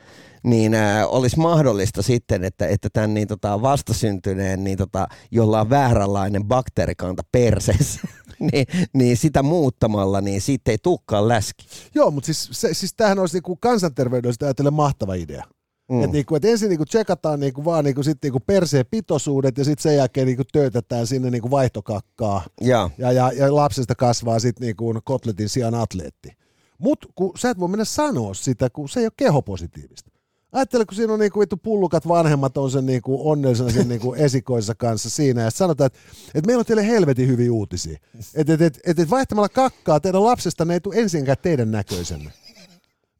niin 0.43 0.73
ä, 0.73 1.07
olisi 1.07 1.39
mahdollista 1.39 2.01
sitten, 2.01 2.43
että, 2.43 2.67
että 2.67 2.89
tämän 2.93 3.13
niin, 3.13 3.27
tota, 3.27 3.61
vastasyntyneen, 3.61 4.63
niin, 4.63 4.77
tota, 4.77 5.07
jolla 5.31 5.61
on 5.61 5.69
vääränlainen 5.69 6.43
bakteerikanta 6.43 7.23
perseessä, 7.31 8.01
niin, 8.51 8.65
niin 8.93 9.17
sitä 9.17 9.43
muuttamalla, 9.43 10.21
niin 10.21 10.41
siitä 10.41 10.71
ei 10.71 10.77
tukkaan 10.83 11.27
läski. 11.27 11.67
Joo, 11.95 12.11
mutta 12.11 12.25
siis, 12.25 12.49
se, 12.51 12.73
siis 12.73 12.93
tämähän 12.93 13.19
olisi 13.19 13.35
niinku 13.35 13.55
kansanterveydellisesti 13.55 14.45
ajatellen 14.45 14.73
mahtava 14.73 15.13
idea. 15.13 15.43
Mm. 15.89 15.97
Mm. 15.97 16.03
Et 16.03 16.11
niinku, 16.11 16.35
et 16.35 16.45
ensin 16.45 16.69
niinku 16.69 16.85
tsekataan 16.85 17.39
niinku 17.39 17.65
vaan 17.65 17.85
niinku 17.85 18.03
sit 18.03 18.17
niinku 18.23 18.39
perseen 18.39 18.85
pitoisuudet 18.91 19.57
ja 19.57 19.63
sitten 19.63 19.83
sen 19.83 19.95
jälkeen 19.97 20.27
niinku 20.27 20.43
töötetään 20.53 21.07
sinne 21.07 21.29
niinku 21.29 21.51
vaihtokakkaa. 21.51 22.45
Ja, 22.61 22.89
Ja, 22.97 23.11
ja, 23.11 23.31
ja 23.31 23.55
lapsesta 23.55 23.95
kasvaa 23.95 24.39
sitten 24.39 24.65
niinku 24.65 25.01
kotletin 25.03 25.49
sijaan 25.49 25.75
atleetti. 25.75 26.37
Mutta 26.77 27.07
kun 27.15 27.31
sä 27.37 27.49
et 27.49 27.59
voi 27.59 27.67
mennä 27.67 27.85
sanoa 27.85 28.33
sitä, 28.33 28.69
kun 28.69 28.89
se 28.89 28.99
ei 28.99 29.05
ole 29.05 29.11
kehopositiivista. 29.17 30.11
Ajattele, 30.57 30.85
kun 30.85 30.95
siinä 30.95 31.13
on 31.13 31.19
niinku 31.19 31.39
vittu 31.39 31.57
pullukat 31.57 32.07
vanhemmat 32.07 32.57
on 32.57 32.71
sen 32.71 32.85
niinku 32.85 33.29
onnellisena 33.29 33.69
sen 33.69 33.87
niinku 33.87 34.13
esikoissa 34.13 34.75
kanssa 34.75 35.09
siinä 35.09 35.41
ja 35.41 35.51
sanotaan, 35.51 35.85
että 35.85 35.99
et 36.35 36.45
meillä 36.45 36.59
on 36.59 36.65
teille 36.65 36.87
helvetin 36.87 37.27
hyviä 37.27 37.51
uutisia. 37.51 37.99
Että 38.35 38.53
et, 38.53 38.61
et, 38.61 38.79
et, 38.85 38.99
et 38.99 39.09
vaihtamalla 39.09 39.49
kakkaa 39.49 39.99
teidän 39.99 40.23
lapsestanne 40.23 40.73
ei 40.73 40.79
tule 40.79 40.95
ensinkään 40.95 41.37
teidän 41.41 41.71
näköisenne. 41.71 42.31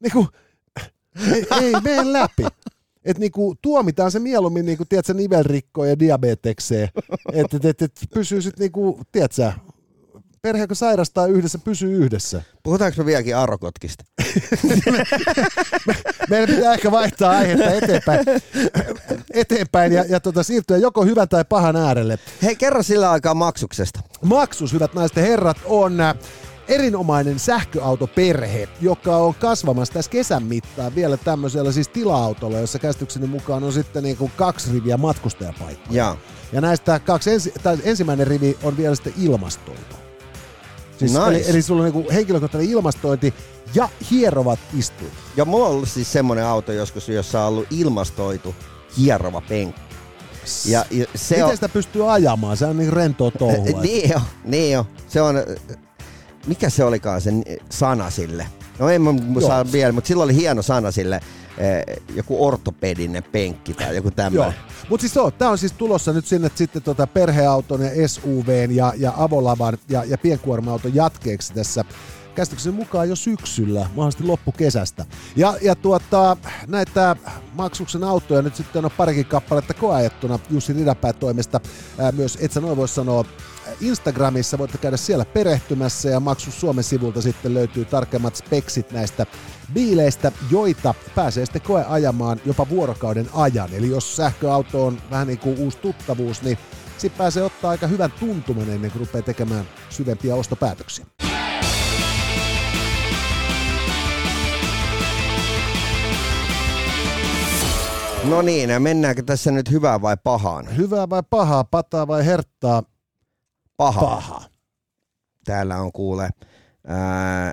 Niinku, 0.00 0.26
ei, 1.32 1.46
ei 1.62 1.72
mene 1.84 2.12
läpi. 2.12 2.44
Että 3.04 3.20
niinku, 3.20 3.54
tuomitaan 3.62 4.10
se 4.10 4.18
mieluummin 4.18 4.66
niinku, 4.66 4.84
tiedätkö, 4.84 5.14
nivelrikkoon 5.14 5.88
ja 5.88 5.98
diabetekseen. 5.98 6.88
Että 7.32 7.56
et, 7.56 7.64
et, 7.64 7.82
et 7.82 7.92
pysyy 8.14 8.42
sitten 8.42 8.62
niinku, 8.62 9.00
tiedätkö, 9.12 9.52
perhe, 10.42 10.62
joka 10.62 10.74
sairastaa 10.74 11.26
yhdessä, 11.26 11.58
pysyy 11.58 12.04
yhdessä. 12.04 12.42
puhutaanko 12.62 12.94
me 12.98 13.06
vieläkin 13.06 13.36
arrokotkista? 13.36 14.04
Meidän 16.30 16.56
pitää 16.56 16.74
ehkä 16.74 16.90
vaihtaa 16.90 17.30
aihetta 17.30 17.70
eteenpäin, 17.70 18.24
eteenpäin 19.30 19.92
ja, 19.92 20.04
ja 20.08 20.20
tota, 20.20 20.42
siirtyä 20.42 20.76
joko 20.76 21.04
hyvän 21.04 21.28
tai 21.28 21.44
pahan 21.44 21.76
äärelle. 21.76 22.18
Hei, 22.42 22.56
kerro 22.56 22.82
sillä 22.82 23.10
aikaa 23.10 23.34
maksuksesta. 23.34 24.00
Maksus, 24.22 24.72
hyvät 24.72 24.94
naiset 24.94 25.16
ja 25.16 25.22
herrat, 25.22 25.56
on 25.64 26.00
äh, 26.00 26.14
erinomainen 26.68 27.38
sähköautoperhe, 27.38 28.68
joka 28.80 29.16
on 29.16 29.34
kasvamassa 29.34 29.94
tässä 29.94 30.10
kesän 30.10 30.42
mittaan 30.42 30.94
vielä 30.94 31.16
tämmöisellä 31.16 31.72
siis 31.72 31.88
tila-autolla, 31.88 32.58
jossa 32.58 32.78
käsitykseni 32.78 33.26
mukaan 33.26 33.64
on 33.64 33.72
sitten 33.72 34.02
niin 34.02 34.16
kuin 34.16 34.32
kaksi 34.36 34.72
riviä 34.72 34.96
matkustajapaikkoja. 34.96 36.04
Ja. 36.04 36.16
Ja 36.52 36.60
näistä 36.60 36.98
kaksi 36.98 37.30
ensi, 37.30 37.52
tai 37.62 37.78
ensimmäinen 37.84 38.26
rivi 38.26 38.58
on 38.62 38.76
vielä 38.76 38.94
sitten 38.94 39.12
ilmastoitu. 39.18 40.07
Siis 40.98 41.12
Nice. 41.12 41.26
eli, 41.28 41.44
eli 41.48 41.62
sulla 41.62 41.82
on 41.84 41.92
niin 41.92 42.10
henkilökohtainen 42.12 42.70
ilmastointi 42.70 43.34
ja 43.74 43.88
hierovat 44.10 44.58
istuin. 44.78 45.10
Ja 45.36 45.44
mulla 45.44 45.66
on 45.66 45.72
ollut 45.72 45.88
siis 45.88 46.12
semmonen 46.12 46.44
auto 46.44 46.72
joskus, 46.72 47.08
jossa 47.08 47.40
on 47.40 47.48
ollut 47.48 47.66
ilmastoitu 47.70 48.54
hierova 48.98 49.40
penkki. 49.40 49.80
Ja, 50.66 50.84
ja 50.90 51.06
se 51.14 51.34
Miten 51.34 51.46
on... 51.46 51.56
sitä 51.56 51.68
pystyy 51.68 52.12
ajamaan? 52.12 52.56
Se 52.56 52.66
on 52.66 52.76
niin 52.76 52.92
rentoa 52.92 53.30
touhua. 53.30 53.80
niin 53.80 54.10
jo, 54.10 54.20
niin 54.44 54.72
jo. 54.72 54.86
Se 55.08 55.20
on, 55.22 55.36
mikä 56.46 56.70
se 56.70 56.84
olikaan 56.84 57.20
sen 57.20 57.44
sana 57.70 58.10
sille? 58.10 58.46
No 58.78 58.88
en 58.88 59.02
mä 59.02 59.12
saa 59.46 59.72
vielä, 59.72 59.92
mutta 59.92 60.08
silloin 60.08 60.26
oli 60.26 60.34
hieno 60.36 60.62
sana 60.62 60.90
sille 60.90 61.16
eh, 61.16 61.22
joku 62.14 62.46
ortopedinen 62.46 63.22
penkki 63.32 63.74
tai 63.74 63.96
joku 63.96 64.10
tämmöinen. 64.10 64.54
Mutta 64.88 65.00
siis 65.00 65.16
on, 65.16 65.32
tämä 65.32 65.50
on 65.50 65.58
siis 65.58 65.72
tulossa 65.72 66.12
nyt 66.12 66.26
sinne 66.26 66.50
sitten 66.54 66.82
tota 66.82 67.06
perheauton 67.06 67.80
ja 67.80 68.08
SUVn 68.08 68.76
ja, 68.76 68.92
ja 68.96 69.12
avolavan 69.16 69.78
ja, 69.88 70.04
ja 70.04 70.18
pienkuorma-auton 70.18 70.94
jatkeeksi 70.94 71.54
tässä 71.54 71.84
käsitykseni 72.38 72.76
mukaan 72.76 73.08
jo 73.08 73.16
syksyllä, 73.16 73.80
mahdollisesti 73.80 74.24
loppukesästä. 74.24 75.06
Ja, 75.36 75.54
ja 75.62 75.74
tuota, 75.74 76.36
näitä 76.66 77.16
maksuksen 77.54 78.04
autoja 78.04 78.42
nyt 78.42 78.56
sitten 78.56 78.84
on 78.84 78.90
parikin 78.96 79.26
kappaletta 79.26 79.74
koeajettuna 79.74 80.38
Jussi 80.50 80.72
Ridapää 80.72 81.12
toimesta. 81.12 81.60
Ää, 81.98 82.12
myös 82.12 82.38
et 82.40 82.52
sä 82.52 82.60
noin 82.60 82.76
voi 82.76 82.88
sanoa 82.88 83.24
Instagramissa, 83.80 84.58
voitte 84.58 84.78
käydä 84.78 84.96
siellä 84.96 85.24
perehtymässä 85.24 86.08
ja 86.08 86.20
Maksus 86.20 86.60
Suomen 86.60 86.84
sivulta 86.84 87.22
sitten 87.22 87.54
löytyy 87.54 87.84
tarkemmat 87.84 88.36
speksit 88.36 88.92
näistä 88.92 89.26
biileistä, 89.74 90.32
joita 90.50 90.94
pääsee 91.14 91.46
sitten 91.46 91.62
koeajamaan 91.62 92.40
jopa 92.46 92.68
vuorokauden 92.68 93.28
ajan. 93.34 93.68
Eli 93.72 93.88
jos 93.88 94.16
sähköauto 94.16 94.86
on 94.86 94.98
vähän 95.10 95.26
niin 95.26 95.38
kuin 95.38 95.58
uusi 95.58 95.78
tuttavuus, 95.78 96.42
niin 96.42 96.58
sitten 96.98 97.18
pääsee 97.18 97.42
ottaa 97.42 97.70
aika 97.70 97.86
hyvän 97.86 98.12
tuntuman 98.20 98.70
ennen 98.70 98.90
kuin 98.90 99.00
rupeaa 99.00 99.22
tekemään 99.22 99.68
syvempiä 99.90 100.34
ostopäätöksiä. 100.34 101.06
No 108.24 108.42
niin, 108.42 108.70
ja 108.70 108.80
mennäänkö 108.80 109.22
tässä 109.22 109.50
nyt 109.50 109.70
hyvää 109.70 110.02
vai 110.02 110.16
pahaan? 110.24 110.76
Hyvää 110.76 111.10
vai 111.10 111.22
pahaa, 111.30 111.64
pataa 111.64 112.06
vai 112.06 112.26
herttaa? 112.26 112.82
Paha. 113.76 114.00
Paha. 114.00 114.42
Täällä 115.44 115.76
on 115.76 115.92
kuule 115.92 116.30
ää, 116.86 117.52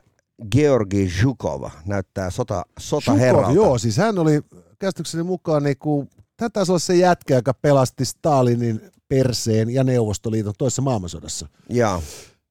Georgi 0.52 1.10
Zhukov, 1.20 1.64
näyttää 1.86 2.30
sota, 2.30 2.64
sotaherralta. 2.80 3.52
joo, 3.52 3.78
siis 3.78 3.98
hän 3.98 4.20
oli 4.20 4.42
käsitykseni 4.80 5.24
mukaan 5.24 5.64
niinku, 5.64 6.08
tätä 6.38 6.60
on 6.70 6.80
se 6.80 6.96
jätkä, 6.96 7.36
joka 7.36 7.54
pelasti 7.54 8.06
Stalinin 8.06 8.82
perseen 9.08 9.70
ja 9.70 9.84
Neuvostoliiton 9.84 10.54
toisessa 10.58 10.82
maailmansodassa. 10.82 11.48
Joo. 11.70 12.04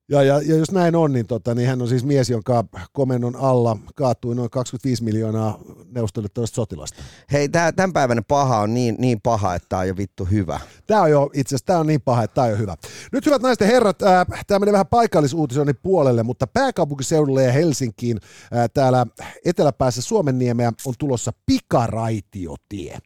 Ja, 0.09 0.23
ja, 0.23 0.41
ja 0.41 0.57
jos 0.57 0.71
näin 0.71 0.97
on, 0.97 1.13
niin, 1.13 1.27
tota, 1.27 1.55
niin 1.55 1.69
hän 1.69 1.83
on 1.83 1.89
siis 1.89 2.05
mies, 2.05 2.31
jonka 2.31 2.65
komennon 2.93 3.37
alla 3.37 3.77
kaatui 3.95 4.35
noin 4.35 4.51
25 4.51 5.05
miljoonaa 5.05 5.59
neuvostoliittolaista 5.95 6.55
sotilasta. 6.55 7.03
Hei, 7.33 7.49
tämä 7.49 7.73
tämän 7.73 7.93
päivän 7.93 8.25
paha 8.29 8.59
on 8.59 8.75
niin, 8.75 8.97
niin 8.99 9.21
paha, 9.21 9.55
että 9.55 9.69
tämä 9.69 9.81
on 9.81 9.89
jo 9.89 9.97
vittu 9.97 10.25
hyvä. 10.25 10.61
Tämä 10.87 11.03
on 11.03 11.11
jo, 11.11 11.31
itse 11.35 11.55
asiassa 11.55 11.67
tämä 11.67 11.79
on 11.79 11.87
niin 11.87 12.01
paha, 12.01 12.23
että 12.23 12.35
tämä 12.35 12.45
on 12.45 12.51
jo 12.51 12.57
hyvä. 12.57 12.77
Nyt 13.13 13.27
hyvät 13.27 13.43
naiset 13.43 13.61
ja 13.61 13.67
herrat, 13.67 14.03
äh, 14.03 14.27
tämä 14.47 14.59
menee 14.59 14.73
vähän 14.73 14.87
paikallisuutisoinnin 14.87 15.79
puolelle, 15.83 16.23
mutta 16.23 16.47
pääkaupunkiseudulle 16.47 17.45
ja 17.45 17.53
Helsinkiin 17.53 18.21
äh, 18.57 18.71
täällä 18.75 19.07
eteläpäässä 19.45 20.03
Suomenniemeä 20.03 20.73
on 20.87 20.95
tulossa 20.99 21.33
pikaraitiotie. 21.47 22.99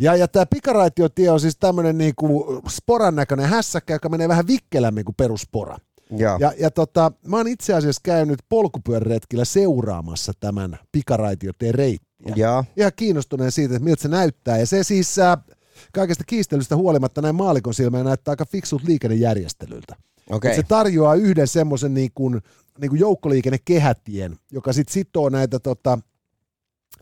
Ja, 0.00 0.16
ja 0.16 0.28
tämä 0.28 0.46
pikaraitiotie 0.46 1.30
on 1.30 1.40
siis 1.40 1.56
tämmöinen 1.56 1.98
niinku 1.98 2.62
sporan 2.68 3.16
näköinen 3.16 3.46
hässäkkä, 3.46 3.94
joka 3.94 4.08
menee 4.08 4.28
vähän 4.28 4.46
vikkelämmin 4.46 5.04
kuin 5.04 5.14
peruspora. 5.14 5.76
Ja, 6.10 6.36
ja, 6.40 6.52
ja 6.58 6.70
tota, 6.70 7.12
mä 7.26 7.36
oon 7.36 7.48
itse 7.48 7.74
asiassa 7.74 8.00
käynyt 8.04 8.38
polkupyöräretkillä 8.48 9.44
seuraamassa 9.44 10.32
tämän 10.40 10.78
pikaraitioteen 10.92 11.74
reittiä. 11.74 12.34
Ja. 12.36 12.64
Ihan 12.76 12.92
kiinnostuneen 12.96 13.52
siitä, 13.52 13.74
että 13.74 13.84
miltä 13.84 14.02
se 14.02 14.08
näyttää. 14.08 14.58
Ja 14.58 14.66
se 14.66 14.82
siis 14.82 15.18
äh, 15.18 15.36
kaikesta 15.92 16.24
kiistelystä 16.26 16.76
huolimatta 16.76 17.22
näin 17.22 17.34
maalikon 17.34 17.74
silmään 17.74 18.04
näyttää 18.04 18.32
aika 18.32 18.46
fiksut 18.46 18.82
liikennejärjestelyltä. 18.82 19.96
Okay. 20.30 20.54
se 20.54 20.62
tarjoaa 20.62 21.14
yhden 21.14 21.48
semmoisen 21.48 21.94
niin 21.94 22.10
kuin, 22.14 22.40
niin 22.80 22.88
kuin 22.88 23.00
joukkoliikennekehätien, 23.00 24.36
joka 24.52 24.72
sitten 24.72 24.92
sitoo 24.92 25.28
näitä 25.28 25.58
tota, 25.58 25.98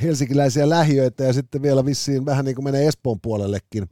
helsinkiläisiä 0.03 0.69
lähiöitä 0.69 1.25
ja 1.25 1.33
sitten 1.33 1.63
vielä 1.63 1.85
vissiin 1.85 2.25
vähän 2.25 2.45
niin 2.45 2.55
kuin 2.55 2.65
menee 2.65 2.87
Espoon 2.87 3.21
puolellekin 3.21 3.89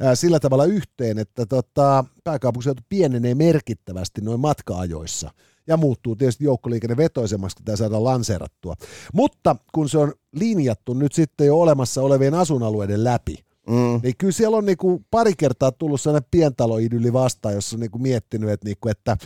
ää, 0.00 0.14
sillä 0.14 0.40
tavalla 0.40 0.64
yhteen, 0.64 1.18
että 1.18 1.46
tota, 1.46 2.04
pääkaupunkiseutu 2.24 2.82
pienenee 2.88 3.34
merkittävästi 3.34 4.20
noin 4.20 4.40
matka-ajoissa 4.40 5.30
ja 5.66 5.76
muuttuu 5.76 6.16
tietysti 6.16 6.44
joukkoliikenne 6.44 6.96
vetoisemmaksi, 6.96 7.56
kun 7.56 7.64
tämä 7.64 7.76
saadaan 7.76 8.04
lanseerattua. 8.04 8.74
Mutta 9.14 9.56
kun 9.72 9.88
se 9.88 9.98
on 9.98 10.12
linjattu 10.32 10.94
nyt 10.94 11.12
sitten 11.12 11.46
jo 11.46 11.60
olemassa 11.60 12.02
olevien 12.02 12.34
asuinalueiden 12.34 13.04
läpi, 13.04 13.34
Mm. 13.68 14.00
Niin 14.02 14.14
kyllä 14.18 14.32
siellä 14.32 14.56
on 14.56 14.66
niinku 14.66 15.02
pari 15.10 15.32
kertaa 15.38 15.72
tullut 15.72 16.00
sellainen 16.00 16.28
pientaloidyli 16.30 17.12
vastaan, 17.12 17.54
jossa 17.54 17.76
on 17.76 17.80
niinku 17.80 17.98
miettinyt, 17.98 18.50
että, 18.50 18.64
niinku, 18.64 18.88
että, 18.88 19.16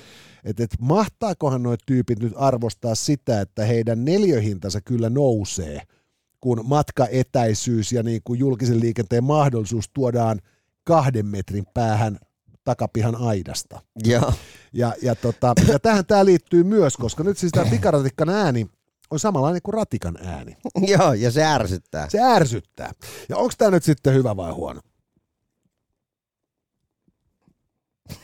että, 0.45 0.65
että 0.65 0.77
mahtaakohan 0.81 1.63
nuo 1.63 1.77
tyypit 1.87 2.19
nyt 2.19 2.33
arvostaa 2.37 2.95
sitä, 2.95 3.41
että 3.41 3.65
heidän 3.65 4.05
neljöhintansa 4.05 4.81
kyllä 4.81 5.11
nousee– 5.11 5.81
kun 6.43 6.61
matkaetäisyys 6.65 7.93
ja 7.93 8.03
niin 8.03 8.21
kuin 8.25 8.39
julkisen 8.39 8.81
liikenteen 8.81 9.25
mahdollisuus 9.25 9.91
tuodaan 9.95 10.41
kahden 10.85 11.27
metrin 11.27 11.67
päähän 11.75 12.19
takapihan 12.65 13.17
aidasta. 13.17 13.81
Ja, 14.07 14.33
ja, 14.73 14.95
ja, 15.03 15.15
tota, 15.15 15.55
ja 15.69 15.79
tähän 15.79 16.07
tämä 16.07 16.25
liittyy 16.25 16.65
myös, 16.65 16.97
koska 16.97 17.25
nyt 17.25 17.39
siis 17.39 17.53
tämä 17.53 17.71
pikaratikkan 17.71 18.29
ääni 18.29 18.67
on 19.11 19.19
samanlainen 19.19 19.63
kuin 19.63 19.75
ratikan 19.75 20.19
ääni. 20.27 20.57
Joo, 20.93 21.13
ja 21.13 21.31
se 21.31 21.45
ärsyttää. 21.45 22.11
Se 22.11 22.21
ärsyttää. 22.21 22.93
Ja 23.29 23.37
onko 23.37 23.55
tämä 23.59 23.71
nyt 23.71 23.85
sitten 23.85 24.15
hyvä 24.15 24.37
vai 24.37 24.53
huono? 24.53 24.81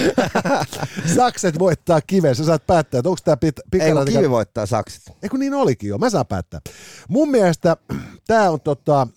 sakset 1.16 1.58
voittaa 1.58 2.00
kiven, 2.00 2.34
sä 2.34 2.44
saat 2.44 2.66
päättää, 2.66 2.98
että 2.98 3.08
onko 3.08 3.20
tämä 3.24 3.36
pit- 3.46 3.68
pikaratika... 3.70 4.18
Ei, 4.18 4.22
kivi 4.22 4.30
voittaa 4.30 4.66
sakset. 4.66 5.02
Eikö 5.22 5.38
niin 5.38 5.54
olikin 5.54 5.88
jo, 5.88 5.98
mä 5.98 6.10
saan 6.10 6.26
päättää. 6.26 6.60
Mun 7.08 7.30
mielestä 7.30 7.76
tämä 8.26 8.50
on, 8.50 8.60
tota, 8.60 9.08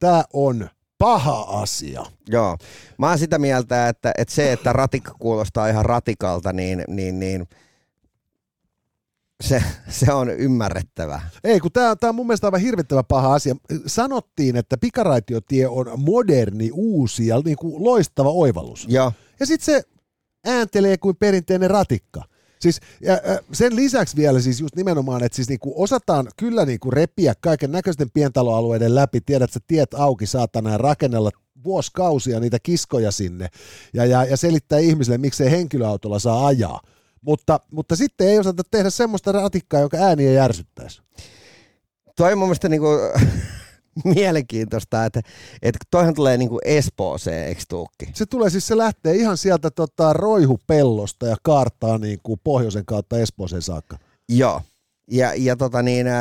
tää 0.00 0.24
on 0.32 0.68
paha 0.98 1.40
asia. 1.40 2.06
Joo. 2.28 2.56
Mä 2.98 3.08
oon 3.08 3.18
sitä 3.18 3.38
mieltä, 3.38 3.88
että, 3.88 4.12
että 4.18 4.34
se, 4.34 4.52
että 4.52 4.72
ratikka 4.72 5.14
kuulostaa 5.18 5.68
ihan 5.68 5.84
ratikalta, 5.84 6.52
niin, 6.52 6.84
niin, 6.88 7.20
niin 7.20 7.48
se, 9.40 9.62
se 9.88 10.12
on 10.12 10.30
ymmärrettävä. 10.30 11.20
Ei, 11.44 11.60
kun 11.60 11.72
tämä 11.72 11.96
on 12.02 12.14
mun 12.14 12.26
mielestä 12.26 12.46
aivan 12.46 12.60
hirvittävä 12.60 13.02
paha 13.02 13.34
asia. 13.34 13.56
Sanottiin, 13.86 14.56
että 14.56 14.78
pikaraitiotie 14.78 15.68
on 15.68 15.86
moderni, 15.96 16.70
uusi 16.72 17.26
ja 17.26 17.40
niin 17.44 17.56
kuin 17.56 17.84
loistava 17.84 18.30
oivallus. 18.30 18.86
Joo. 18.88 19.12
Ja 19.40 19.46
sitten 19.46 19.64
se 19.64 19.82
ääntelee 20.48 20.98
kuin 20.98 21.16
perinteinen 21.16 21.70
ratikka. 21.70 22.22
Siis, 22.60 22.80
ja, 23.00 23.18
sen 23.52 23.76
lisäksi 23.76 24.16
vielä 24.16 24.40
siis 24.40 24.60
just 24.60 24.76
nimenomaan, 24.76 25.24
että 25.24 25.36
siis 25.36 25.48
niinku 25.48 25.82
osataan 25.82 26.28
kyllä 26.36 26.64
niinku 26.64 26.90
repiä 26.90 27.34
kaiken 27.40 27.72
näköisten 27.72 28.10
pientaloalueiden 28.10 28.94
läpi, 28.94 29.20
tiedät 29.20 29.52
sä 29.52 29.60
tiet 29.66 29.94
auki 29.94 30.26
saatana 30.26 30.70
ja 30.70 30.78
rakennella 30.78 31.30
vuosikausia 31.64 32.40
niitä 32.40 32.58
kiskoja 32.62 33.10
sinne 33.10 33.48
ja, 33.94 34.04
ja, 34.04 34.24
ja 34.24 34.36
selittää 34.36 34.78
ihmisille, 34.78 35.18
miksei 35.18 35.50
henkilöautolla 35.50 36.18
saa 36.18 36.46
ajaa. 36.46 36.80
Mutta, 37.20 37.60
mutta 37.70 37.96
sitten 37.96 38.28
ei 38.28 38.38
osata 38.38 38.62
tehdä 38.70 38.90
semmoista 38.90 39.32
ratikkaa, 39.32 39.80
joka 39.80 39.96
ääni 39.96 40.26
ei 40.26 40.34
järsyttäisi. 40.34 41.02
Toi 42.16 42.32
on 42.32 42.38
mun 42.38 42.48
mielestä 42.48 42.68
niinku, 42.68 42.88
mielenkiintoista, 44.14 45.04
että, 45.04 45.20
että 45.62 45.78
toihan 45.90 46.14
tulee 46.14 46.36
niin 46.36 46.48
kuin 46.48 46.60
Espooseen, 46.64 47.48
eikö 47.48 47.62
tuukki? 47.68 48.06
Se 48.14 48.26
tulee 48.26 48.50
siis, 48.50 48.66
se 48.66 48.76
lähtee 48.76 49.14
ihan 49.14 49.36
sieltä 49.36 49.70
tota, 49.70 50.12
roihupellosta 50.12 51.26
ja 51.26 51.36
kaartaa 51.42 51.98
niin 51.98 52.18
kuin 52.22 52.40
pohjoisen 52.44 52.86
kautta 52.86 53.18
Espooseen 53.18 53.62
saakka. 53.62 53.98
Joo. 54.28 54.62
Ja, 55.10 55.34
ja 55.36 55.56
tota 55.56 55.82
niin, 55.82 56.06
äh, 56.06 56.14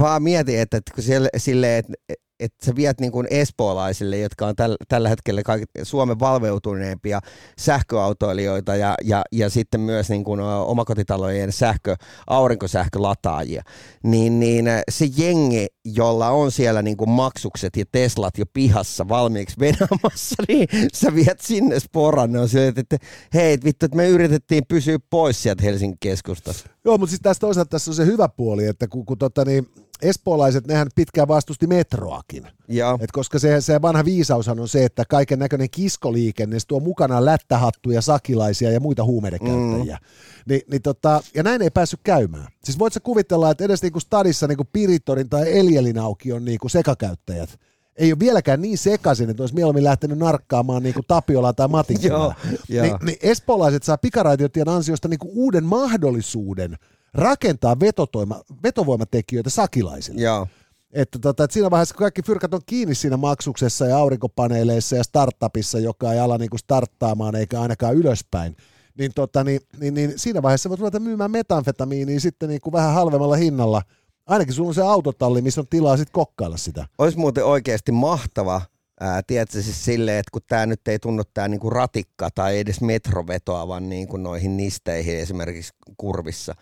vaan 0.00 0.22
mietin, 0.22 0.58
että, 0.58 0.76
että 0.76 0.94
kun 0.94 1.04
siellä, 1.04 1.28
silleen, 1.36 1.78
että 1.78 2.14
että 2.40 2.66
sä 2.66 2.76
viet 2.76 3.00
niin 3.00 3.12
kuin 3.12 3.26
espoolaisille, 3.30 4.18
jotka 4.18 4.46
on 4.46 4.56
täl, 4.56 4.76
tällä 4.88 5.08
hetkellä 5.08 5.42
kaikki, 5.42 5.66
Suomen 5.82 6.20
valveutuneempia 6.20 7.20
sähköautoilijoita 7.58 8.76
ja, 8.76 8.94
ja, 9.04 9.22
ja 9.32 9.50
sitten 9.50 9.80
myös 9.80 10.10
niin 10.10 10.24
kuin 10.24 10.40
omakotitalojen 10.40 11.52
sähkö, 11.52 11.96
aurinkosähkölataajia, 12.26 13.62
niin, 14.02 14.40
niin 14.40 14.66
se 14.90 15.08
jengi, 15.16 15.66
jolla 15.84 16.30
on 16.30 16.52
siellä 16.52 16.82
niin 16.82 16.96
kuin 16.96 17.10
maksukset 17.10 17.76
ja 17.76 17.84
Teslat 17.92 18.38
jo 18.38 18.44
pihassa 18.52 19.08
valmiiksi 19.08 19.56
venämässä, 19.60 20.36
niin 20.48 20.68
sä 20.92 21.14
viet 21.14 21.40
sinne 21.40 21.80
sporan. 21.80 22.36
On 22.36 22.48
sille, 22.48 22.68
että, 22.68 22.80
että 22.80 22.98
hei, 23.34 23.58
vittu, 23.64 23.86
että 23.86 23.96
me 23.96 24.08
yritettiin 24.08 24.62
pysyä 24.68 24.98
pois 25.10 25.42
sieltä 25.42 25.62
Helsingin 25.62 25.98
keskustassa. 26.00 26.66
Joo, 26.84 26.98
mutta 26.98 27.10
siis 27.10 27.20
tässä 27.22 27.40
toisaalta 27.40 27.70
tässä 27.70 27.90
on 27.90 27.94
se 27.94 28.06
hyvä 28.06 28.28
puoli, 28.28 28.66
että 28.66 28.88
kun, 28.88 29.06
kun 29.06 29.18
tota, 29.18 29.44
niin, 29.44 29.66
espoolaiset, 30.02 30.66
nehän 30.66 30.88
pitkään 30.94 31.28
vastusti 31.28 31.66
metroakin. 31.66 32.46
Joo. 32.68 32.98
Et 33.00 33.12
koska 33.12 33.38
se, 33.38 33.60
se 33.60 33.82
vanha 33.82 34.04
viisaushan 34.04 34.60
on 34.60 34.68
se, 34.68 34.84
että 34.84 35.04
kaiken 35.08 35.38
näköinen 35.38 35.70
kiskoliikenne 35.70 36.56
tuo 36.68 36.80
mukanaan 36.80 37.24
lättähattuja, 37.24 38.02
sakilaisia 38.02 38.70
ja 38.70 38.80
muita 38.80 39.04
huumeiden 39.04 39.40
käyttäjiä. 39.40 39.98
Mm. 40.00 40.52
Ni, 40.54 40.62
niin 40.70 40.82
tota, 40.82 41.20
ja 41.34 41.42
näin 41.42 41.62
ei 41.62 41.70
päässyt 41.70 42.00
käymään. 42.04 42.48
Siis 42.64 42.78
voit 42.78 42.92
sä 42.92 43.00
kuvitella, 43.00 43.50
että 43.50 43.64
edes 43.64 43.82
niinku 43.82 44.00
stadissa 44.00 44.46
niinku 44.46 44.64
Piritorin 44.72 45.28
tai 45.28 45.58
Eljelin 45.58 45.98
auki 45.98 46.32
on 46.32 46.44
niinku 46.44 46.68
sekakäyttäjät– 46.68 47.50
ei 48.00 48.12
ole 48.12 48.18
vieläkään 48.18 48.62
niin 48.62 48.78
sekaisin, 48.78 49.30
että 49.30 49.42
olisi 49.42 49.54
mieluummin 49.54 49.84
lähtenyt 49.84 50.18
narkkaamaan 50.18 50.82
niin 50.82 50.94
kuin 50.94 51.04
Tapiolaa 51.08 51.52
tai 51.52 51.68
Matin 51.68 52.02
joo. 52.02 52.34
Ni, 52.68 52.92
niin 53.02 53.18
espoolaiset 53.22 53.82
saa 53.82 53.98
pikaraitiotien 53.98 54.68
ansiosta 54.68 55.08
niin 55.08 55.18
kuin 55.18 55.30
uuden 55.34 55.64
mahdollisuuden 55.64 56.76
rakentaa 57.14 57.80
vetotoima, 57.80 58.40
vetovoimatekijöitä 58.62 59.50
sakilaisille. 59.50 60.20
Joo. 60.20 60.46
Että, 60.92 61.18
tota, 61.18 61.44
että 61.44 61.54
siinä 61.54 61.70
vaiheessa, 61.70 61.94
kun 61.94 62.04
kaikki 62.04 62.22
fyrkat 62.22 62.54
on 62.54 62.60
kiinni 62.66 62.94
siinä 62.94 63.16
maksuksessa 63.16 63.86
ja 63.86 63.98
aurinkopaneeleissa 63.98 64.96
ja 64.96 65.04
startupissa, 65.04 65.78
joka 65.78 66.12
ei 66.12 66.18
ala 66.18 66.38
niin 66.38 66.50
kuin 66.50 66.60
starttaamaan 66.60 67.34
eikä 67.34 67.60
ainakaan 67.60 67.94
ylöspäin, 67.94 68.56
niin, 68.98 69.12
tota, 69.14 69.44
niin, 69.44 69.60
niin, 69.80 69.94
niin 69.94 70.12
siinä 70.16 70.42
vaiheessa 70.42 70.68
voit 70.68 70.80
ruveta 70.80 71.00
myymään 71.00 71.30
metanfetamiinia 71.30 72.20
sitten 72.20 72.48
niin 72.48 72.60
kuin 72.60 72.72
vähän 72.72 72.94
halvemmalla 72.94 73.36
hinnalla– 73.36 73.82
Ainakin 74.30 74.54
sulla 74.54 74.68
on 74.68 74.74
se 74.74 74.82
autotalli, 74.82 75.42
missä 75.42 75.60
on 75.60 75.66
tilaa 75.70 75.96
sitten 75.96 76.12
kokkailla 76.12 76.56
sitä. 76.56 76.86
Olisi 76.98 77.18
muuten 77.18 77.44
oikeasti 77.44 77.92
mahtava, 77.92 78.62
ää, 79.00 79.22
tiedätkö 79.26 79.62
siis 79.62 79.84
silleen, 79.84 80.18
että 80.18 80.30
kun 80.32 80.42
tämä 80.46 80.66
nyt 80.66 80.88
ei 80.88 80.98
tunnu 80.98 81.22
tämä 81.34 81.48
niinku 81.48 81.70
ratikka 81.70 82.30
tai 82.34 82.58
edes 82.58 82.80
metrovetoavan 82.80 83.88
niinku 83.88 84.16
noihin 84.16 84.56
nisteihin 84.56 85.18
esimerkiksi 85.18 85.72
kurvissa, 85.96 86.54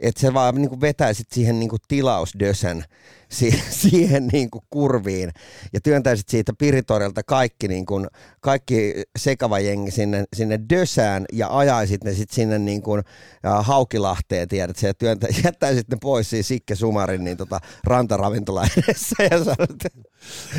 että 0.00 0.20
se 0.20 0.34
vaan 0.34 0.54
niinku 0.54 0.80
vetäisit 0.80 1.26
siihen 1.32 1.60
niinku 1.60 1.76
tilausdösen 1.88 2.84
siihen 3.82 4.26
niin 4.26 4.50
kuin 4.50 4.64
kurviin 4.70 5.30
ja 5.72 5.80
työntäisit 5.80 6.28
siitä 6.28 6.52
Piritorilta 6.58 7.22
kaikki, 7.22 7.68
niin 7.68 7.86
kuin, 7.86 8.06
kaikki 8.40 9.02
sekava 9.18 9.58
jengi 9.58 9.90
sinne, 9.90 10.24
sinne 10.36 10.60
Dösään 10.70 11.24
ja 11.32 11.58
ajaisit 11.58 12.04
ne 12.04 12.14
sitten 12.14 12.34
sinne 12.34 12.58
niin 12.58 12.82
kuin, 12.82 13.02
ja 13.42 13.62
Haukilahteen, 13.62 14.48
tiedät, 14.48 14.82
ja 14.82 14.94
työntä, 14.94 15.26
jättäisit 15.44 15.88
ne 15.88 15.96
pois 16.00 16.30
siinä 16.30 16.42
Sikke 16.42 16.74
Sumarin 16.74 17.24
niin 17.24 17.36
tota, 17.36 17.60
rantaravintola 17.84 18.66
edessä 18.76 19.16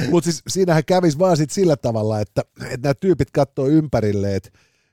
Mutta 0.09 0.31
siis 0.31 0.41
siinähän 0.47 0.85
kävisi 0.85 1.19
vaan 1.19 1.37
sit 1.37 1.49
sillä 1.49 1.77
tavalla, 1.77 2.19
että, 2.19 2.41
että 2.61 2.87
nämä 2.87 2.93
tyypit 2.93 3.31
katsoo 3.31 3.67
ympärille, 3.67 4.35
että, 4.35 4.49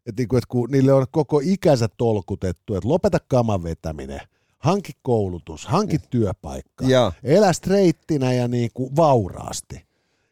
että, 0.06 0.22
niinku, 0.22 0.36
että 0.36 0.48
kun 0.48 0.68
niille 0.70 0.92
on 0.92 1.06
koko 1.10 1.40
ikänsä 1.44 1.88
tolkutettu, 1.96 2.74
että 2.74 2.88
lopeta 2.88 3.18
kaman 3.28 3.62
vetäminen– 3.62 4.20
hanki 4.58 4.92
koulutus, 5.02 5.66
hanki 5.66 5.98
työpaikka, 6.10 6.84
Ja. 6.84 7.12
elä 7.22 7.52
streittinä 7.52 8.32
ja 8.32 8.48
niinku 8.48 8.96
vauraasti. 8.96 9.88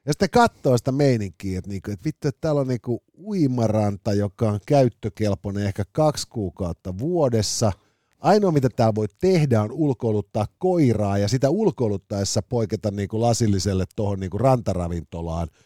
Ja 0.06 0.12
sitten 0.12 0.30
katsoo 0.30 0.78
sitä 0.78 0.92
meininkiä, 0.92 1.58
että, 1.58 1.70
niinku, 1.70 1.90
että 1.90 2.04
vittu, 2.04 2.28
että 2.28 2.40
täällä 2.40 2.60
on 2.60 2.68
niinku 2.68 3.02
uimaranta, 3.24 4.12
joka 4.12 4.50
on 4.50 4.60
käyttökelpoinen 4.66 5.66
ehkä 5.66 5.84
kaksi 5.92 6.28
kuukautta 6.28 6.98
vuodessa. 6.98 7.72
Ainoa, 8.18 8.52
mitä 8.52 8.68
täällä 8.68 8.94
voi 8.94 9.06
tehdä, 9.20 9.62
on 9.62 9.72
ulkoiluttaa 9.72 10.46
koiraa 10.58 11.18
ja 11.18 11.28
sitä 11.28 11.50
ulkoiluttaessa 11.50 12.42
poiketa 12.42 12.90
niinku 12.90 13.20
lasilliselle 13.20 13.84
tuohon 13.96 14.20
niinku 14.20 14.38
rantaravintolaan– 14.38 15.48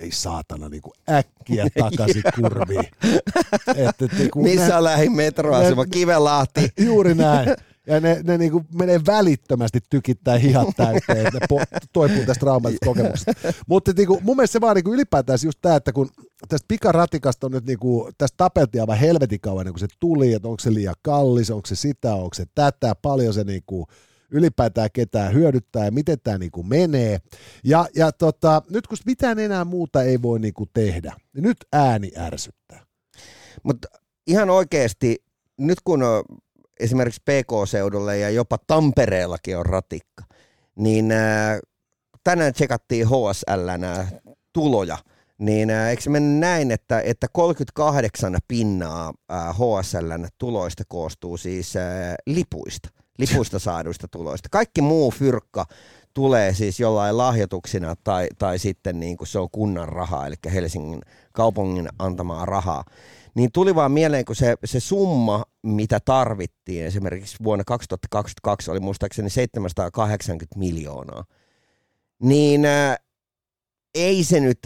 ei 0.00 0.12
saatana 0.12 0.68
niin 0.68 0.82
kuin 0.82 0.92
äkkiä 1.10 1.66
takaisin 1.78 2.22
kurviin. 2.36 2.88
että, 3.76 4.04
että, 4.04 4.28
kun 4.32 4.42
Missä 4.42 4.68
ne, 4.68 4.74
on 4.74 4.84
lähin 4.84 5.12
metroasema? 5.12 5.86
Kivelahti. 5.86 6.68
Juuri 6.78 7.14
näin. 7.14 7.48
Ja 7.86 8.00
ne, 8.00 8.20
ne 8.24 8.38
niin 8.38 8.52
kuin 8.52 8.66
menee 8.74 9.00
välittömästi 9.06 9.78
tykittää 9.90 10.38
hihat 10.38 10.68
täyteen, 10.76 11.26
että 11.26 11.38
ne 11.40 11.46
po- 11.52 11.88
toipuu 11.92 12.18
tästä 12.26 12.40
traumatisesta 12.40 12.86
kokemuksesta. 12.90 13.32
Mutta 13.66 13.92
niin 13.96 14.08
kuin, 14.08 14.24
mun 14.24 14.36
mielestä 14.36 14.52
se 14.52 14.60
vaan 14.60 14.76
niin 14.76 14.84
kuin 14.84 14.94
ylipäätään 14.94 15.38
just 15.44 15.58
tämä, 15.62 15.76
että 15.76 15.92
kun 15.92 16.10
tästä 16.48 16.64
pikaratikasta 16.68 17.46
on 17.46 17.52
nyt 17.52 17.66
niin 17.66 17.78
kuin, 17.78 18.14
tästä 18.18 18.36
tapeltiin 18.36 18.82
aivan 18.82 18.98
helvetin 18.98 19.40
kauan, 19.40 19.66
niin 19.66 19.72
kun 19.72 19.80
se 19.80 19.86
tuli, 20.00 20.32
että 20.32 20.48
onko 20.48 20.60
se 20.60 20.74
liian 20.74 20.94
kallis, 21.02 21.50
onko 21.50 21.66
se 21.66 21.76
sitä, 21.76 22.14
onko 22.14 22.34
se 22.34 22.44
tätä, 22.54 22.94
paljon 23.02 23.34
se 23.34 23.44
niin 23.44 23.62
kuin, 23.66 23.86
ylipäätään 24.34 24.88
ketään 24.92 25.34
hyödyttää 25.34 25.84
ja 25.84 25.92
miten 25.92 26.18
tämä 26.24 26.38
niinku 26.38 26.62
menee. 26.62 27.18
Ja, 27.64 27.86
ja 27.96 28.12
tota, 28.12 28.62
nyt 28.70 28.86
kun 28.86 28.98
mitään 29.06 29.38
enää 29.38 29.64
muuta 29.64 30.02
ei 30.02 30.22
voi 30.22 30.40
niinku 30.40 30.66
tehdä, 30.74 31.12
niin 31.34 31.42
nyt 31.42 31.56
ääni 31.72 32.10
ärsyttää. 32.18 32.86
Mutta 33.62 33.88
ihan 34.26 34.50
oikeasti, 34.50 35.24
nyt 35.58 35.78
kun 35.84 36.02
esimerkiksi 36.80 37.22
PK-seudulle 37.22 38.18
ja 38.18 38.30
jopa 38.30 38.58
Tampereellakin 38.66 39.58
on 39.58 39.66
ratikka, 39.66 40.24
niin 40.76 41.14
tänään 42.24 42.52
tsekattiin 42.52 43.06
HSL 43.06 43.68
tuloja, 44.52 44.98
niin 45.38 45.70
eikö 45.70 46.02
se 46.02 46.10
näin, 46.20 46.70
että, 46.70 47.00
että 47.00 47.26
38 47.32 48.36
pinnaa 48.48 49.12
HSLn 49.52 50.28
tuloista 50.38 50.82
koostuu 50.88 51.36
siis 51.36 51.74
lipuista– 52.26 52.88
lipuista 53.18 53.58
saaduista 53.58 54.08
tuloista. 54.08 54.48
Kaikki 54.48 54.80
muu 54.80 55.10
fyrkka 55.10 55.66
tulee 56.14 56.54
siis 56.54 56.80
jollain 56.80 57.18
lahjoituksina 57.18 57.96
tai, 58.04 58.28
tai 58.38 58.58
sitten 58.58 59.00
niin 59.00 59.16
kuin 59.16 59.28
se 59.28 59.38
on 59.38 59.50
kunnan 59.52 59.88
rahaa, 59.88 60.26
eli 60.26 60.34
Helsingin 60.52 61.02
kaupungin 61.32 61.88
antamaa 61.98 62.44
rahaa. 62.44 62.84
Niin 63.34 63.52
tuli 63.52 63.74
vaan 63.74 63.92
mieleen, 63.92 64.24
kun 64.24 64.36
se, 64.36 64.56
se 64.64 64.80
summa, 64.80 65.44
mitä 65.62 66.00
tarvittiin 66.04 66.84
esimerkiksi 66.84 67.36
vuonna 67.44 67.64
2022 67.64 68.70
oli 68.70 68.80
muistaakseni 68.80 69.30
780 69.30 70.58
miljoonaa. 70.58 71.24
Niin 72.22 72.64
ää, 72.64 72.96
ei 73.94 74.24
se 74.24 74.40
nyt 74.40 74.58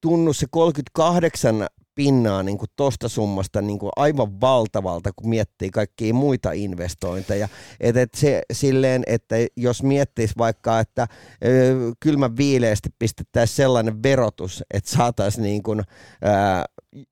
tunnu 0.00 0.32
se 0.32 0.46
38 0.50 1.66
pinnaa 1.94 2.42
niin 2.42 2.58
kuin 2.58 2.68
tosta 2.76 3.08
summasta 3.08 3.62
niin 3.62 3.78
kuin 3.78 3.92
aivan 3.96 4.40
valtavalta, 4.40 5.10
kun 5.16 5.28
miettii 5.28 5.70
kaikkia 5.70 6.14
muita 6.14 6.52
investointeja. 6.52 7.48
Et, 7.80 7.96
et 7.96 8.14
se, 8.14 8.42
silleen, 8.52 9.02
että 9.06 9.36
jos 9.56 9.82
miettis 9.82 10.38
vaikka, 10.38 10.80
että 10.80 11.06
ö, 11.44 11.74
kylmän 12.00 12.36
viileästi 12.36 12.88
pistettäisiin 12.98 13.56
sellainen 13.56 14.02
verotus, 14.02 14.64
että 14.74 14.90
saataisiin 14.90 15.42
niin 15.42 15.62
kuin, 15.62 15.80
ö, 15.80 15.84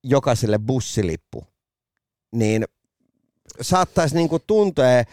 jokaiselle 0.04 0.58
bussilippu, 0.58 1.44
niin 2.32 2.64
saattaisi 3.60 4.14
niin 4.14 4.28
kuin 4.28 4.42
tuntea 4.46 5.04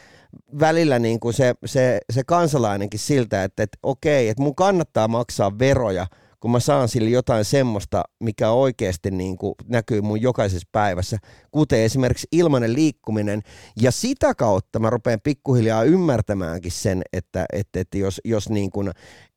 välillä 0.60 1.00
niin 1.00 1.20
kuin 1.20 1.34
se, 1.34 1.56
se, 1.66 2.00
se 2.14 2.24
kansalainenkin 2.24 3.00
siltä, 3.00 3.44
että, 3.44 3.64
että 3.64 3.78
okei, 3.84 4.30
että 4.30 4.44
mun 4.44 4.56
kannattaa 4.56 5.08
maksaa 5.08 5.60
veroja– 5.60 6.08
kun 6.46 6.52
mä 6.52 6.60
saan 6.60 6.90
sille 6.90 7.10
jotain 7.10 7.46
semmoista, 7.46 8.04
mikä 8.20 8.50
oikeasti 8.50 9.12
niin 9.12 9.38
kuin 9.38 9.56
näkyy 9.68 10.02
mun 10.02 10.22
jokaisessa 10.22 10.68
päivässä, 10.72 11.18
kuten 11.52 11.80
esimerkiksi 11.80 12.28
ilmainen 12.32 12.74
liikkuminen. 12.74 13.42
Ja 13.82 13.92
sitä 13.92 14.36
kautta 14.36 14.80
mä 14.80 14.90
rupean 14.90 15.20
pikkuhiljaa 15.24 15.84
ymmärtämäänkin 15.84 16.72
sen, 16.72 17.02
että, 17.14 17.46
että, 17.54 17.80
että 17.80 17.98
jos, 17.98 18.22
jos 18.26 18.50
niin 18.50 18.70
kuin 18.72 18.92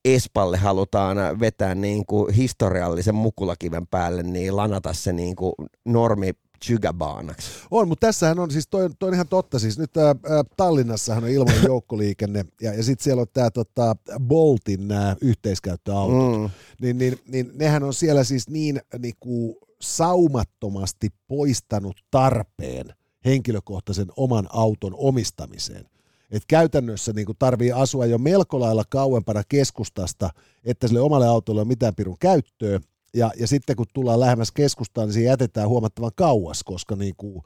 Espalle 0.05 0.57
halutaan 0.57 1.41
vetää 1.41 1.75
niin 1.75 2.07
kuin 2.07 2.35
historiallisen 2.35 3.15
mukulakiven 3.15 3.87
päälle, 3.87 4.23
niin 4.23 4.57
lanata 4.57 4.93
se 4.93 5.13
niin 5.13 5.37
kuin 5.37 5.53
normi 5.85 6.31
Chygabaanaksi. 6.65 7.51
On, 7.71 7.89
mutta 7.89 8.07
tässähän 8.07 8.39
on 8.39 8.51
siis, 8.51 8.69
toi, 8.69 8.91
toi 8.99 9.09
on 9.09 9.15
ihan 9.15 9.29
totta, 9.29 9.59
siis 9.59 9.79
nyt 9.79 9.97
ää, 9.97 10.15
Tallinnassahan 10.57 11.25
on 11.25 11.31
ilmainen 11.31 11.65
joukkoliikenne, 11.73 12.45
ja, 12.61 12.75
ja 12.75 12.83
sitten 12.83 13.05
siellä 13.05 13.21
on 13.21 13.27
tämä 13.33 13.51
tota, 13.51 13.97
Boltin 14.21 14.89
nämä 14.89 15.17
yhteiskäyttöautot, 15.21 16.41
mm. 16.41 16.51
niin, 16.81 16.99
niin, 16.99 17.19
niin 17.29 17.51
nehän 17.55 17.83
on 17.83 17.95
siellä 17.95 18.25
siis 18.25 18.49
niin 18.49 18.81
niinku, 18.99 19.59
saumattomasti 19.81 21.09
poistanut 21.29 21.97
tarpeen 22.11 22.95
henkilökohtaisen 23.25 24.09
oman 24.17 24.47
auton 24.53 24.95
omistamiseen. 24.97 25.85
Et 26.31 26.43
käytännössä 26.49 27.13
niin 27.13 27.27
tarvii 27.39 27.73
asua 27.73 28.07
jo 28.07 28.19
melko 28.19 28.61
lailla 28.61 28.85
kauempana 28.89 29.43
keskustasta, 29.49 30.31
että 30.65 30.89
sille 30.89 31.01
omalle 31.01 31.27
autolle 31.27 31.61
on 31.61 31.69
mitään 31.69 31.95
pirun 31.95 32.17
käyttöä, 32.21 32.81
ja, 33.15 33.31
ja 33.41 33.47
sitten 33.47 33.77
kun 33.77 33.87
tullaan 33.95 34.21
lähemmäs 34.21 34.53
keskustaan, 34.53 35.09
niin 35.09 35.15
se 35.15 35.23
jätetään 35.23 35.69
huomattavan 35.69 36.13
kauas, 36.15 36.65
koska 36.65 36.97
niin 36.97 37.15
kuin 37.17 37.43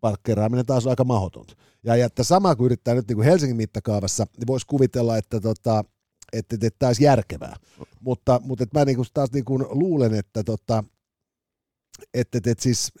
parkkeeraaminen 0.00 0.66
taas 0.66 0.86
on 0.86 0.90
aika 0.90 1.04
mahdotonta. 1.04 1.54
Ja, 1.84 1.96
ja 1.96 2.06
että 2.06 2.24
sama 2.24 2.56
kun 2.56 2.66
yrittää 2.66 2.94
nyt 2.94 3.08
niin 3.08 3.16
kuin 3.16 3.24
Helsingin 3.24 3.56
mittakaavassa, 3.56 4.26
niin 4.36 4.46
voisi 4.46 4.66
kuvitella, 4.66 5.16
että 5.16 5.40
tota, 5.40 5.84
että, 6.32 6.54
että, 6.54 6.70
tämä 6.78 6.88
olisi 6.88 7.04
järkevää. 7.04 7.56
Mutta, 8.00 8.40
mutta 8.44 8.64
että 8.64 8.78
mä 8.78 8.84
niin 8.84 8.96
kuin 8.96 9.08
taas 9.14 9.32
niin 9.32 9.44
kuin 9.44 9.64
luulen, 9.70 10.14
että, 10.14 10.44
tota, 10.44 10.84
että, 12.14 12.38
että, 12.38 12.50
että 12.50 12.62
siis 12.62 12.92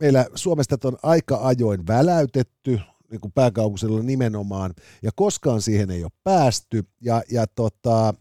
meillä 0.00 0.26
Suomesta 0.34 0.76
on 0.84 0.96
aika 1.02 1.38
ajoin 1.42 1.86
väläytetty, 1.86 2.80
niin 3.10 3.20
kuin 3.20 3.32
pääkaupunkisella 3.32 4.02
nimenomaan, 4.02 4.74
ja 5.02 5.10
koskaan 5.14 5.62
siihen 5.62 5.90
ei 5.90 6.04
ole 6.04 6.12
päästy, 6.24 6.84
ja, 7.00 7.22
ja, 7.30 7.46
tota, 7.46 8.14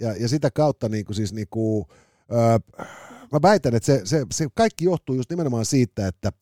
ja, 0.00 0.16
ja 0.16 0.28
sitä 0.28 0.50
kautta 0.50 0.88
niin 0.88 1.04
kuin 1.04 1.16
siis 1.16 1.32
niin 1.32 1.48
kuin, 1.50 1.84
Öö, 2.32 2.84
mä 3.32 3.42
väitän, 3.42 3.74
että 3.74 3.86
se, 3.86 4.00
se, 4.04 4.26
se 4.32 4.46
kaikki 4.54 4.84
johtuu 4.84 5.14
just 5.14 5.30
nimenomaan 5.30 5.64
siitä, 5.64 6.06
että 6.06 6.32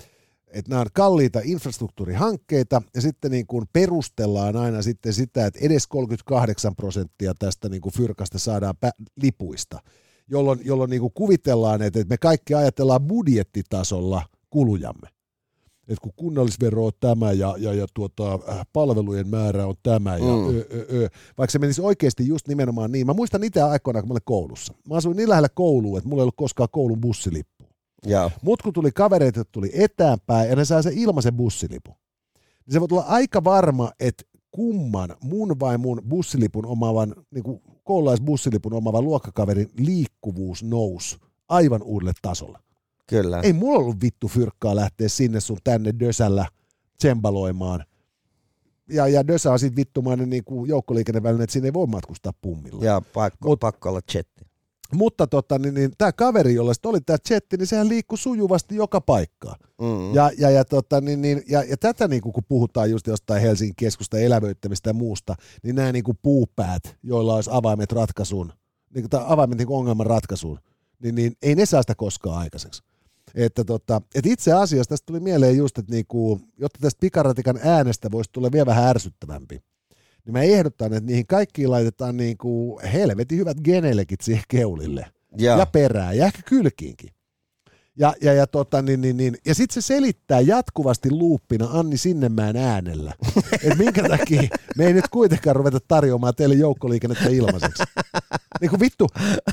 että 0.51 0.71
nämä 0.71 0.81
on 0.81 0.87
kalliita 0.93 1.41
infrastruktuurihankkeita 1.45 2.83
ja 2.95 3.01
sitten 3.01 3.31
niin 3.31 3.47
kuin 3.47 3.65
perustellaan 3.73 4.57
aina 4.57 4.83
sitten 4.83 5.13
sitä, 5.13 5.47
että 5.47 5.59
edes 5.63 5.87
38 5.87 6.77
prosenttia 6.77 7.35
tästä 7.39 7.69
niin 7.69 7.81
kuin 7.81 7.95
fyrkasta 7.95 8.39
saadaan 8.39 8.75
pä- 8.87 9.05
lipuista, 9.23 9.79
jolloin, 10.29 10.61
jolloin 10.65 10.91
niin 10.91 11.01
kuin 11.01 11.13
kuvitellaan, 11.15 11.83
että, 11.83 12.01
että 12.01 12.13
me 12.13 12.19
kaikki 12.19 12.55
ajatellaan 12.55 13.03
budjettitasolla 13.03 14.23
kulujamme. 14.51 15.09
Että 15.89 16.03
kun 16.03 16.13
kunnallisvero 16.17 16.87
on 16.87 16.93
tämä 17.01 17.33
ja, 17.33 17.55
ja, 17.59 17.75
ja 17.75 17.87
tuota, 17.95 18.33
äh, 18.49 18.67
palvelujen 18.73 19.29
määrä 19.29 19.67
on 19.67 19.75
tämä 19.83 20.17
ja 20.17 20.25
Mm. 20.25 20.49
ö, 20.49 20.67
ö, 20.75 20.87
ö. 20.93 21.09
vaikka 21.39 21.53
se 21.53 21.59
menisi 21.59 21.83
oikeasti 21.83 22.27
just 22.29 22.49
nimenomaan 22.49 22.93
niin. 22.93 23.07
Mä 23.07 23.13
muistan 23.15 23.45
itse 23.45 23.63
aikoinaan, 23.63 24.03
kun 24.03 24.09
mä 24.09 24.13
olin 24.13 24.23
koulussa. 24.25 24.75
Mä 24.89 24.95
asuin 24.97 25.17
niin 25.17 25.29
lähellä 25.29 25.49
koulua, 25.49 25.99
että 25.99 26.09
mulla 26.09 26.21
ei 26.21 26.25
ollut 26.25 26.37
koskaan 26.37 26.69
koulun 26.73 27.01
bussilippu. 27.01 27.65
Joo. 28.07 28.31
Mut 28.43 28.63
kun 28.63 28.73
tuli 28.73 28.93
kavereita, 28.93 29.41
jotka 29.41 29.53
tuli 29.53 29.71
etäänpäin 29.75 30.51
ja 30.51 30.57
ne 30.57 30.65
sai 30.65 30.83
sen 30.83 30.99
ilmaisen 30.99 31.35
bussilipun, 31.37 31.95
niin 32.67 32.73
se 32.73 32.81
voi 32.81 32.89
olla 32.93 33.05
aika 33.09 33.45
varma, 33.45 33.91
että 34.01 34.25
kumman 34.51 35.17
mun 35.23 35.61
vai 35.61 35.79
mun 35.79 36.03
bussilipun 36.09 36.67
omaavan, 36.67 37.15
niin 37.31 37.45
kuin 37.45 37.61
koululaisbussilipun 37.85 38.73
omaavan 38.73 39.05
luokkakaverin 39.05 39.71
liikkuvuus 39.79 40.63
nousi 40.63 41.17
aivan 41.49 41.83
uudelle 41.83 42.13
tasolle. 42.23 42.59
Kyllä. 43.09 43.41
Ei 43.41 43.53
mulla 43.53 43.79
ollut 43.79 44.03
vittu 44.03 44.29
fyrkkaa 44.29 44.77
lähteä 44.77 45.09
sinne 45.09 45.41
sun 45.41 45.59
tänne 45.65 45.95
dösällä 46.01 46.47
tsembaloimaan. 46.99 47.85
Ja, 48.89 49.09
ja 49.09 49.27
dösä 49.27 49.53
on 49.53 49.59
sit 49.59 49.77
vittumainen 49.77 50.31
niin 50.31 50.45
kuin 50.45 50.69
joukkoliikenneväline, 50.69 51.45
että 51.45 51.53
siinä 51.53 51.67
ei 51.67 51.73
voi 51.73 51.87
matkustaa 51.87 52.33
pummilla. 52.41 52.85
Ja 52.85 53.03
pakko, 53.15 53.55
Mut- 53.55 53.61
pakko 53.61 53.89
olla 53.89 54.01
chatti. 54.03 54.49
Mutta 54.95 55.27
tota, 55.27 55.59
niin, 55.59 55.75
niin, 55.75 55.91
tämä 55.99 56.13
kaveri, 56.13 56.55
jolla 56.55 56.73
oli 56.85 57.01
tämä 57.01 57.19
chatti, 57.29 57.57
niin 57.57 57.67
sehän 57.67 57.89
liikkui 57.89 58.19
sujuvasti 58.19 58.77
joka 58.77 59.01
paikkaan. 59.01 59.57
Mm. 59.81 60.15
Ja, 60.15 60.31
ja, 60.39 60.51
ja, 60.51 60.65
tota, 60.65 61.01
niin, 61.01 61.23
niin, 61.23 61.43
ja, 61.49 61.63
ja 61.63 61.77
tätä 61.77 62.09
niin 62.09 62.23
kuin, 62.23 62.33
kun 62.33 62.45
puhutaan 62.49 62.91
just 62.91 63.07
jostain 63.07 63.43
Helsingin 63.43 63.77
keskusta 63.77 64.19
elävöittämistä 64.19 64.91
ja 64.91 64.95
muusta, 64.95 65.35
niin 65.63 65.77
nämä 65.77 65.93
niin 65.93 66.05
kuin 66.05 66.19
puupäät, 66.23 66.97
joilla 67.03 67.35
olisi 67.35 67.51
avaimet 67.53 67.93
ratkaisuun, 67.93 68.53
niin 68.95 69.11
kuin, 69.11 69.23
avaimet 69.27 69.59
niin 69.59 69.69
kuin 69.69 69.79
ongelman 69.79 70.07
ratkaisuun, 70.07 70.59
niin, 71.03 71.15
niin 71.15 71.33
ei 71.43 71.55
ne 71.55 71.67
saa 71.67 71.83
sitä 71.83 71.95
koskaan 71.95 72.39
aikaiseksi. 72.39 72.83
Että 73.35 73.65
tota, 73.65 74.03
et 74.15 74.27
itse 74.27 74.53
asiassa 74.53 74.89
tästä 74.89 75.07
tuli 75.07 75.21
mieleen 75.21 75.57
just, 75.57 75.79
että 75.79 75.93
niinku, 75.93 76.41
jotta 76.59 76.79
tästä 76.83 77.01
pikaratikan 77.01 77.61
äänestä 77.63 78.11
voisi 78.11 78.31
tulla 78.33 78.53
vielä 78.53 78.67
vähän 78.67 78.89
ärsyttävämpi, 78.89 79.63
niin 80.25 80.33
mä 80.33 80.43
ehdotan, 80.43 80.93
että 80.93 81.07
niihin 81.07 81.27
kaikkiin 81.27 81.71
laitetaan 81.71 82.17
niinku 82.17 82.81
helvetin 82.93 83.39
hyvät 83.39 83.57
genelekit 83.65 84.21
siihen 84.21 84.45
keulille 84.49 85.07
Ja. 85.39 85.57
ja 85.59 85.67
perään 85.67 86.17
ja 86.17 86.27
ehkä 86.27 86.43
kylkiinkin. 86.45 87.11
Ja, 87.99 88.15
ja, 88.23 88.33
ja, 88.33 88.47
tota, 88.47 88.83
niin, 88.83 89.01
niin, 89.01 89.17
niin. 89.17 89.37
ja 89.47 89.55
sitten 89.55 89.83
se 89.83 89.87
selittää 89.87 90.41
jatkuvasti 90.41 91.11
luuppina 91.11 91.69
Anni 91.73 91.97
Sinnemäen 91.97 92.57
äänellä, 92.57 93.13
että 93.65 93.79
minkä 93.79 94.09
takia 94.09 94.43
me 94.77 94.87
ei 94.87 94.93
nyt 94.93 95.09
kuitenkaan 95.09 95.57
ruveta 95.57 95.79
tarjoamaan 95.89 96.35
teille 96.35 96.55
joukkoliikennettä 96.55 97.29
ilmaiseksi. 97.29 97.83
Niin 98.61 98.71
kuin 98.71 98.81
vittu, 98.81 99.07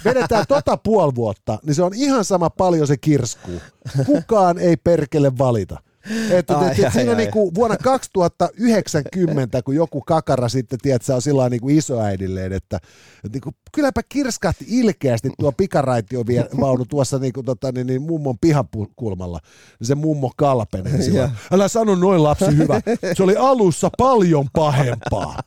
vedetään 0.05 0.45
tota 0.47 0.77
puoli 0.77 1.15
vuotta, 1.15 1.59
niin 1.65 1.75
se 1.75 1.83
on 1.83 1.91
ihan 1.95 2.25
sama 2.25 2.49
paljon 2.49 2.87
se 2.87 2.97
kirskuu. 2.97 3.61
Kukaan 4.05 4.59
ei 4.59 4.77
perkele 4.77 5.37
valita. 5.37 5.81
Että 6.29 6.57
Ai, 6.57 6.71
et, 6.71 6.79
et, 6.79 6.85
ai, 6.85 6.91
siinä 6.91 7.11
ai. 7.11 7.17
niinku 7.17 7.53
vuonna 7.55 7.77
2090, 7.77 9.61
kun 9.61 9.75
joku 9.75 10.01
kakara 10.01 10.49
sitten, 10.49 10.79
tiedät, 10.81 11.09
on 11.09 11.21
sillä 11.21 11.49
niinku 11.49 11.69
isoäidilleen, 11.69 12.53
että, 12.53 12.77
että 13.15 13.29
niinku, 13.33 13.51
kylläpä 13.71 14.01
kirskahti 14.09 14.65
ilkeästi 14.67 15.29
tuo 15.39 15.51
pikaraitiovaunu 15.51 16.85
tuossa 16.89 17.19
niinku, 17.19 17.43
tota, 17.43 17.71
niin, 17.71 17.87
niin, 17.87 18.01
mummon 18.01 18.39
pihakulmalla. 18.41 19.39
Se 19.81 19.95
mummo 19.95 20.31
kalpenee 20.37 21.01
sillä. 21.01 21.19
Joo. 21.19 21.29
Älä 21.51 21.67
sano 21.67 21.95
noin 21.95 22.23
lapsi 22.23 22.57
hyvä. 22.57 22.81
Se 23.17 23.23
oli 23.23 23.35
alussa 23.37 23.89
paljon 23.97 24.47
pahempaa. 24.53 25.39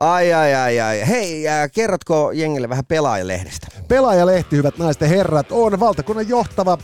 Ai, 0.00 0.32
ai, 0.32 0.54
ai, 0.54 0.80
ai. 0.80 1.08
Hei, 1.08 1.48
äh, 1.48 1.70
kerrotko 1.74 2.32
jengille 2.32 2.68
vähän 2.68 2.84
pelaajalehdestä? 2.86 3.66
Pelaajalehti, 3.88 4.56
hyvät 4.56 4.78
naiset 4.78 5.02
ja 5.02 5.08
herrat, 5.08 5.52
on 5.52 5.80
valtakunnan 5.80 6.28
johtava 6.28 6.78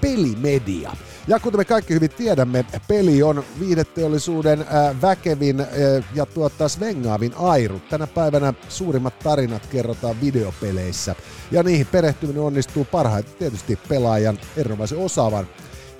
pelimedia. 0.00 0.92
Ja 1.28 1.38
kuten 1.38 1.60
me 1.60 1.64
kaikki 1.64 1.94
hyvin 1.94 2.10
tiedämme, 2.10 2.64
peli 2.88 3.22
on 3.22 3.44
viihdeteollisuuden 3.60 4.60
äh, 4.60 5.02
väkevin 5.02 5.60
äh, 5.60 5.68
ja 6.14 6.26
tuottaa 6.26 6.68
svengaavin 6.68 7.34
airu. 7.36 7.80
Tänä 7.90 8.06
päivänä 8.06 8.54
suurimmat 8.68 9.18
tarinat 9.18 9.66
kerrotaan 9.66 10.20
videopeleissä. 10.20 11.14
Ja 11.50 11.62
niihin 11.62 11.86
perehtyminen 11.86 12.42
onnistuu 12.42 12.84
parhaiten 12.84 13.34
tietysti 13.38 13.78
pelaajan 13.88 14.38
erinomaisen 14.56 14.98
osaavan 14.98 15.46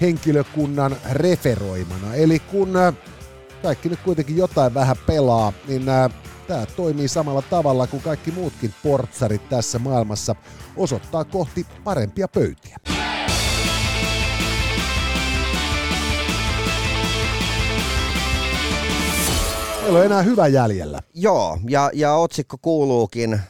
henkilökunnan 0.01 0.97
referoimana. 1.13 2.15
Eli 2.15 2.39
kun 2.39 2.77
äh, 2.77 2.95
kaikki 3.63 3.89
nyt 3.89 4.01
kuitenkin 4.01 4.37
jotain 4.37 4.75
vähän 4.75 4.97
pelaa, 5.07 5.53
niin 5.69 5.85
tämä 6.47 6.67
toimii 6.77 7.09
samalla 7.09 7.43
tavalla 7.43 7.87
kuin 7.87 8.03
kaikki 8.03 8.31
muutkin 8.31 8.75
portsarit 8.83 9.49
tässä 9.49 9.79
maailmassa 9.79 10.35
osoittaa 10.77 11.25
kohti 11.25 11.67
parempia 11.85 12.29
pöytiä. 12.29 12.77
Meillä 19.91 20.01
on 20.01 20.07
enää 20.07 20.23
hyvä 20.23 20.49
jäljellä. 20.49 21.01
Joo, 21.15 21.59
ja, 21.69 21.91
ja 21.95 22.15
otsikko 22.15 22.57
kuuluukin, 22.63 23.41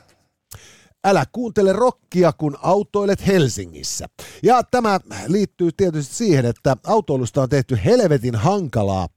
Älä 1.04 1.24
kuuntele 1.32 1.72
rokkia, 1.72 2.32
kun 2.32 2.58
autoilet 2.62 3.26
Helsingissä. 3.26 4.06
Ja 4.42 4.62
tämä 4.62 5.00
liittyy 5.26 5.70
tietysti 5.76 6.14
siihen, 6.14 6.46
että 6.46 6.76
autoilusta 6.86 7.42
on 7.42 7.48
tehty 7.48 7.78
helvetin 7.84 8.34
hankalaa 8.34 9.08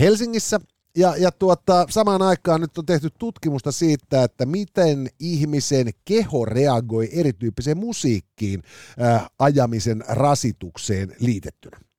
Helsingissä. 0.00 0.60
Ja, 0.96 1.16
ja 1.16 1.30
tuota, 1.30 1.86
samaan 1.90 2.22
aikaan 2.22 2.60
nyt 2.60 2.78
on 2.78 2.86
tehty 2.86 3.08
tutkimusta 3.18 3.72
siitä, 3.72 4.24
että 4.24 4.46
miten 4.46 5.08
ihmisen 5.18 5.90
keho 6.04 6.44
reagoi 6.44 7.08
erityyppiseen 7.12 7.78
musiikkiin 7.78 8.62
äh, 9.02 9.30
ajamisen 9.38 10.04
rasitukseen 10.08 11.16
liitettynä. 11.20 11.89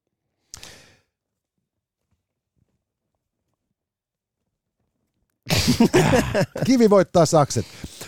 Kivi 6.66 6.90
voittaa 6.90 7.26
sakset. 7.26 7.66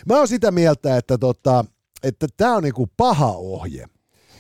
Mä 0.10 0.18
oon 0.18 0.28
sitä 0.28 0.52
mieltä, 0.52 0.98
että 0.98 1.18
tota, 1.18 1.66
että 2.04 2.28
tämä 2.38 2.56
on 2.56 2.64
niinku 2.64 2.89
paha 2.98 3.32
ohje. 3.32 3.86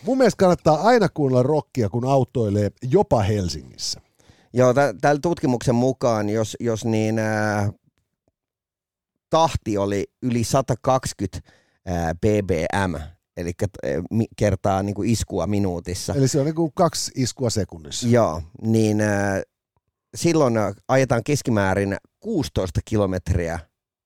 Mun 0.05 0.17
mielestä 0.17 0.37
kannattaa 0.37 0.81
aina 0.81 1.09
kuunnella 1.09 1.43
rockia, 1.43 1.89
kun 1.89 2.05
autoilee 2.05 2.69
jopa 2.91 3.21
Helsingissä. 3.21 4.01
joo, 4.53 4.73
tä- 4.73 4.93
tällä 5.01 5.19
tutkimuksen 5.21 5.75
mukaan, 5.75 6.29
jos, 6.29 6.57
jos 6.59 6.85
niin 6.85 7.19
äh, 7.19 7.71
tahti 9.29 9.77
oli 9.77 10.05
yli 10.21 10.43
120 10.43 11.39
äh, 11.89 12.09
ppm, 12.15 12.95
eli 13.37 13.51
kertaa 14.35 14.83
niin 14.83 14.95
kuin 14.95 15.09
iskua 15.09 15.47
minuutissa, 15.47 16.13
Eli 16.13 16.27
se 16.27 16.39
on 16.39 16.45
niinku 16.45 16.71
kaksi 16.71 17.11
iskua 17.15 17.49
sekunnissa. 17.49 18.07
Joo, 18.07 18.41
niin 18.61 19.01
äh, 19.01 19.41
silloin 20.15 20.57
äh, 20.57 20.73
ajetaan 20.87 21.23
keskimäärin 21.23 21.97
16 22.19 22.79
kilometriä 22.85 23.59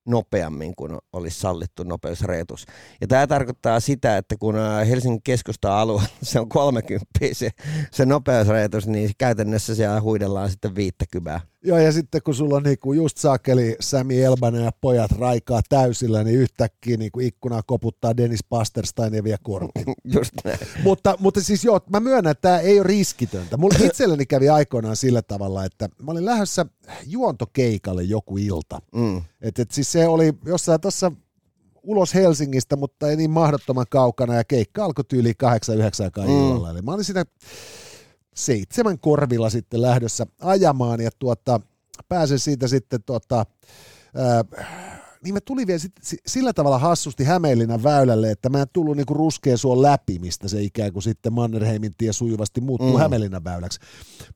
nopeammin 0.07 0.75
kuin 0.75 0.97
olisi 1.13 1.39
sallittu 1.39 1.83
nopeusrajoitus. 1.83 2.65
Ja 3.01 3.07
tämä 3.07 3.27
tarkoittaa 3.27 3.79
sitä, 3.79 4.17
että 4.17 4.35
kun 4.39 4.55
äh, 4.57 4.87
Helsingin 4.87 5.21
keskusta 5.23 5.81
alue 5.81 6.01
se 6.23 6.39
on 6.39 6.49
30 6.49 7.05
se, 7.33 7.49
se 7.91 8.05
nopeusrajoitus, 8.05 8.87
niin 8.87 9.11
käytännössä 9.17 9.75
siellä 9.75 10.01
huidellaan 10.01 10.49
sitten 10.49 10.75
50. 10.75 11.41
Joo, 11.63 11.77
ja 11.77 11.91
sitten 11.91 12.21
kun 12.21 12.35
sulla 12.35 12.55
on 12.55 12.63
niinku 12.63 12.93
just 12.93 13.17
saakeli 13.17 13.75
Sami 13.79 14.21
Elbanen 14.23 14.63
ja 14.63 14.71
pojat 14.81 15.11
raikaa 15.11 15.61
täysillä, 15.69 16.23
niin 16.23 16.39
yhtäkkiä 16.39 16.97
niinku 16.97 17.19
ikkunaa 17.19 17.61
koputtaa 17.65 18.17
Dennis 18.17 18.43
Pasterstein 18.49 19.13
ja 19.13 19.23
vie 19.23 19.37
kortti. 19.43 19.83
Just 20.15 20.31
näin. 20.43 20.57
mutta, 20.83 21.15
mutta 21.19 21.41
siis 21.41 21.63
joo, 21.63 21.79
mä 21.89 21.99
myönnän, 21.99 22.31
että 22.31 22.41
tämä 22.41 22.59
ei 22.59 22.79
ole 22.79 22.87
riskitöntä. 22.87 23.57
Mulla 23.57 23.75
itselleni 23.85 24.25
kävi 24.25 24.49
aikoinaan 24.49 24.95
sillä 24.95 25.21
tavalla, 25.21 25.65
että 25.65 25.89
mä 26.03 26.11
olin 26.11 26.25
lähdössä 26.25 26.65
juontokeikalle 27.05 28.03
joku 28.03 28.37
ilta. 28.37 28.81
Mm. 28.95 29.21
Et, 29.41 29.59
et 29.59 29.71
siis 29.71 29.91
se 29.91 30.07
oli 30.07 30.33
jossain 30.45 30.81
tuossa 30.81 31.11
ulos 31.83 32.13
Helsingistä, 32.13 32.75
mutta 32.75 33.09
ei 33.09 33.15
niin 33.15 33.31
mahdottoman 33.31 33.85
kaukana, 33.89 34.35
ja 34.35 34.43
keikka 34.43 34.85
alkoi 34.85 35.05
tyyli 35.07 35.33
8-9 35.43 36.03
aikaan 36.03 36.27
Mm. 36.27 36.33
illalla. 36.33 36.69
Eli 36.71 36.81
mä 36.81 36.93
olin 36.93 37.03
siinä 37.05 37.25
seitsemän 38.37 38.99
korvilla 38.99 39.49
sitten 39.49 39.81
lähdössä 39.81 40.25
ajamaan, 40.41 41.01
ja 41.01 41.09
tuota, 41.19 41.59
pääsen 42.09 42.39
siitä 42.39 42.67
sitten 42.67 43.03
tuota, 43.03 43.45
ää, 44.15 44.43
niin 45.23 45.33
mä 45.33 45.41
tulin 45.41 45.67
vielä 45.67 45.79
sit, 45.79 45.91
si- 46.01 46.17
sillä 46.27 46.53
tavalla 46.53 46.79
hassusti 46.79 47.23
Hämeenlinnan 47.23 47.83
väylälle, 47.83 48.31
että 48.31 48.49
mä 48.49 48.61
en 48.61 48.67
tullut 48.73 48.97
niinku 48.97 49.13
ruskea 49.13 49.57
suon 49.57 49.81
läpi, 49.81 50.19
mistä 50.19 50.47
se 50.47 50.61
ikään 50.61 50.93
kuin 50.93 51.03
sitten 51.03 51.33
Mannerheimin 51.33 51.93
tie 51.97 52.13
sujuvasti 52.13 52.61
muuttuu 52.61 52.93
Mm. 52.93 52.99
Hämeenlinnan 52.99 53.43
väyläksi. 53.43 53.79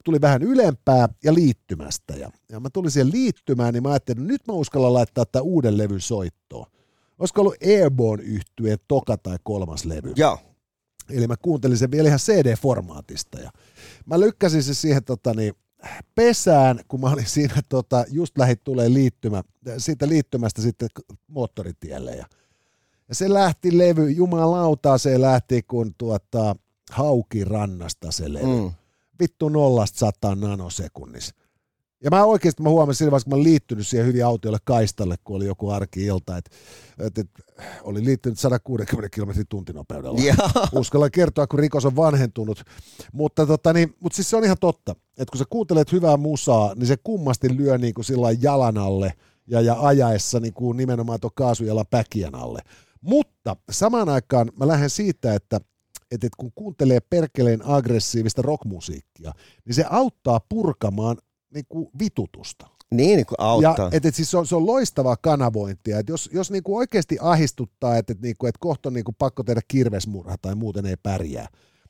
Tuli 0.05 0.21
vähän 0.21 0.43
ylempää 0.43 1.09
ja 1.23 1.33
liittymästä. 1.33 2.13
Ja, 2.13 2.31
ja 2.49 2.59
mä 2.59 2.69
tulin 2.73 2.91
siihen 2.91 3.11
liittymään, 3.11 3.73
niin 3.73 3.83
mä 3.83 3.89
ajattelin, 3.89 4.21
että 4.21 4.31
nyt 4.33 4.47
mä 4.47 4.53
uskallan 4.53 4.93
laittaa 4.93 5.25
tämän 5.25 5.45
uuden 5.45 5.77
levyn 5.77 6.01
soittoon. 6.01 6.65
Olisiko 7.19 7.41
ollut 7.41 7.55
Airborne 7.65 8.23
yhtyeen 8.23 8.77
toka 8.87 9.17
tai 9.17 9.37
kolmas 9.43 9.85
levy? 9.85 10.13
Joo, 10.15 10.39
Eli 11.11 11.27
mä 11.27 11.35
kuuntelin 11.37 11.77
sen 11.77 11.91
vielä 11.91 12.07
ihan 12.07 12.19
CD-formaatista 12.19 13.39
ja 13.39 13.51
mä 14.05 14.19
lykkäsin 14.19 14.63
se 14.63 14.73
siihen 14.73 15.03
tota, 15.03 15.33
niin, 15.33 15.53
pesään, 16.15 16.79
kun 16.87 17.01
mä 17.01 17.11
olin 17.11 17.25
siinä 17.25 17.61
tota, 17.69 18.05
just 18.09 18.37
lähit 18.37 18.63
tulee 18.63 18.93
liittymä, 18.93 19.43
siitä 19.77 20.07
liittymästä 20.07 20.61
sitten 20.61 20.89
moottoritielle 21.27 22.11
ja, 22.11 22.25
ja 23.09 23.15
se 23.15 23.33
lähti 23.33 23.77
levy, 23.77 24.11
jumalautaa 24.11 24.97
se 24.97 25.21
lähti 25.21 25.63
kun 25.63 25.95
tuota, 25.97 26.55
hauki 26.91 27.43
rannasta 27.43 28.11
se 28.11 28.33
levy. 28.33 28.61
Mm. 28.61 28.71
Vittu 29.19 29.49
nollasta 29.49 29.99
sataan 29.99 30.39
nanosekunnissa. 30.39 31.35
Ja 32.03 32.09
mä 32.09 32.25
oikeasti 32.25 32.63
mä 32.63 32.69
huomasin 32.69 32.97
siinä 32.97 33.11
vaiheessa, 33.11 33.25
kun 33.25 33.33
mä 33.33 33.35
olin 33.35 33.51
liittynyt 33.51 33.87
siihen 33.87 34.07
hyvin 34.07 34.25
autiolle 34.25 34.57
kaistalle, 34.63 35.15
kun 35.23 35.35
oli 35.35 35.45
joku 35.45 35.69
arki-ilta, 35.69 36.37
että, 36.37 36.51
että, 36.99 37.21
että 37.21 37.41
oli 37.83 38.05
liittynyt 38.05 38.39
160 38.39 39.09
kilometrin 39.09 39.45
tuntinopeudella. 39.49 40.19
Uskalla 40.75 41.09
kertoa, 41.09 41.47
kun 41.47 41.59
rikos 41.59 41.85
on 41.85 41.95
vanhentunut. 41.95 42.63
Mutta, 43.13 43.45
tota, 43.45 43.73
niin, 43.73 43.95
mutta 43.99 44.15
siis 44.15 44.29
se 44.29 44.37
on 44.37 44.43
ihan 44.43 44.57
totta, 44.59 44.91
että 44.91 45.31
kun 45.31 45.39
sä 45.39 45.45
kuuntelet 45.49 45.91
hyvää 45.91 46.17
musaa, 46.17 46.75
niin 46.75 46.87
se 46.87 46.97
kummasti 47.03 47.57
lyö 47.57 47.77
niin 47.77 47.93
kuin 47.93 48.05
sillä 48.05 48.27
jalan 48.41 48.77
alle 48.77 49.13
ja, 49.47 49.61
ja 49.61 49.75
ajaessa 49.79 50.39
niin 50.39 50.53
kuin 50.53 50.77
nimenomaan 50.77 51.19
tuon 51.19 51.31
kaasujalan 51.35 51.85
päkiän 51.89 52.35
alle. 52.35 52.61
Mutta 53.01 53.55
samaan 53.71 54.09
aikaan 54.09 54.51
mä 54.59 54.67
lähden 54.67 54.89
siitä, 54.89 55.33
että 55.33 55.59
että 56.11 56.27
kun 56.37 56.51
kuuntelee 56.55 56.99
perkeleen 56.99 57.65
aggressiivista 57.65 58.41
rockmusiikkia, 58.41 59.33
niin 59.65 59.75
se 59.75 59.85
auttaa 59.89 60.41
purkamaan 60.49 61.17
niin 61.53 61.65
kuin 61.69 61.89
vitutusta. 61.99 62.67
Niin, 62.91 63.15
niin 63.15 63.25
kuin 63.25 63.35
auttaa. 63.39 63.75
Ja, 63.77 63.89
et, 63.91 64.05
et 64.05 64.15
siis 64.15 64.31
se, 64.31 64.37
on, 64.37 64.47
se 64.47 64.55
on 64.55 64.65
loistavaa 64.65 65.15
kanavointia. 65.21 65.99
Et 65.99 66.09
jos 66.09 66.29
jos 66.33 66.51
niin 66.51 66.63
kuin 66.63 66.77
oikeasti 66.77 67.17
ahistuttaa, 67.21 67.97
että 67.97 68.13
et, 68.13 68.21
niin 68.21 68.35
kuin, 68.39 68.49
et 68.49 68.57
kohta 68.57 68.89
on 68.89 68.93
niin 68.93 69.03
kuin 69.03 69.15
pakko 69.19 69.43
tehdä 69.43 69.61
kirvesmurha 69.67 70.35
tai 70.41 70.55
muuten 70.55 70.85
ei 70.85 70.95
pärjää, 71.03 71.47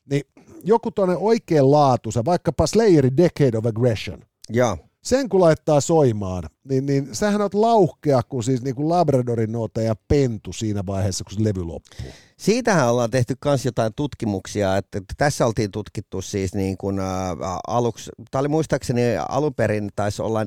niin 0.09 0.23
joku 0.63 0.91
tuonne 0.91 1.15
oikein 1.15 1.71
laatuisa, 1.71 2.25
vaikkapa 2.25 2.67
Slayerin 2.67 3.17
Decade 3.17 3.57
of 3.57 3.65
Aggression, 3.65 4.19
ja. 4.49 4.77
Sen 5.03 5.29
kun 5.29 5.39
laittaa 5.41 5.81
soimaan, 5.81 6.43
niin, 6.63 6.85
niin 6.85 7.15
sähän 7.15 7.41
oot 7.41 7.53
lauhkea 7.53 8.21
kuin 8.29 8.43
siis 8.43 8.61
niin 8.61 8.75
kuin 8.75 8.89
Labradorin 8.89 9.51
noota 9.51 9.81
ja 9.81 9.95
pentu 10.07 10.53
siinä 10.53 10.85
vaiheessa, 10.85 11.23
kun 11.23 11.33
se 11.33 11.43
levy 11.43 11.63
loppuu. 11.63 12.11
Siitähän 12.37 12.89
ollaan 12.89 13.11
tehty 13.11 13.35
myös 13.45 13.65
jotain 13.65 13.93
tutkimuksia, 13.95 14.77
että 14.77 15.01
tässä 15.17 15.45
oltiin 15.45 15.71
tutkittu 15.71 16.21
siis 16.21 16.55
niin 16.55 16.77
kuin, 16.77 16.99
aluksi, 17.67 18.11
tämä 18.31 18.39
oli 18.39 18.47
muistaakseni 18.47 19.01
alun 19.29 19.53
perin 19.53 19.89
taisi 19.95 20.21
olla 20.21 20.45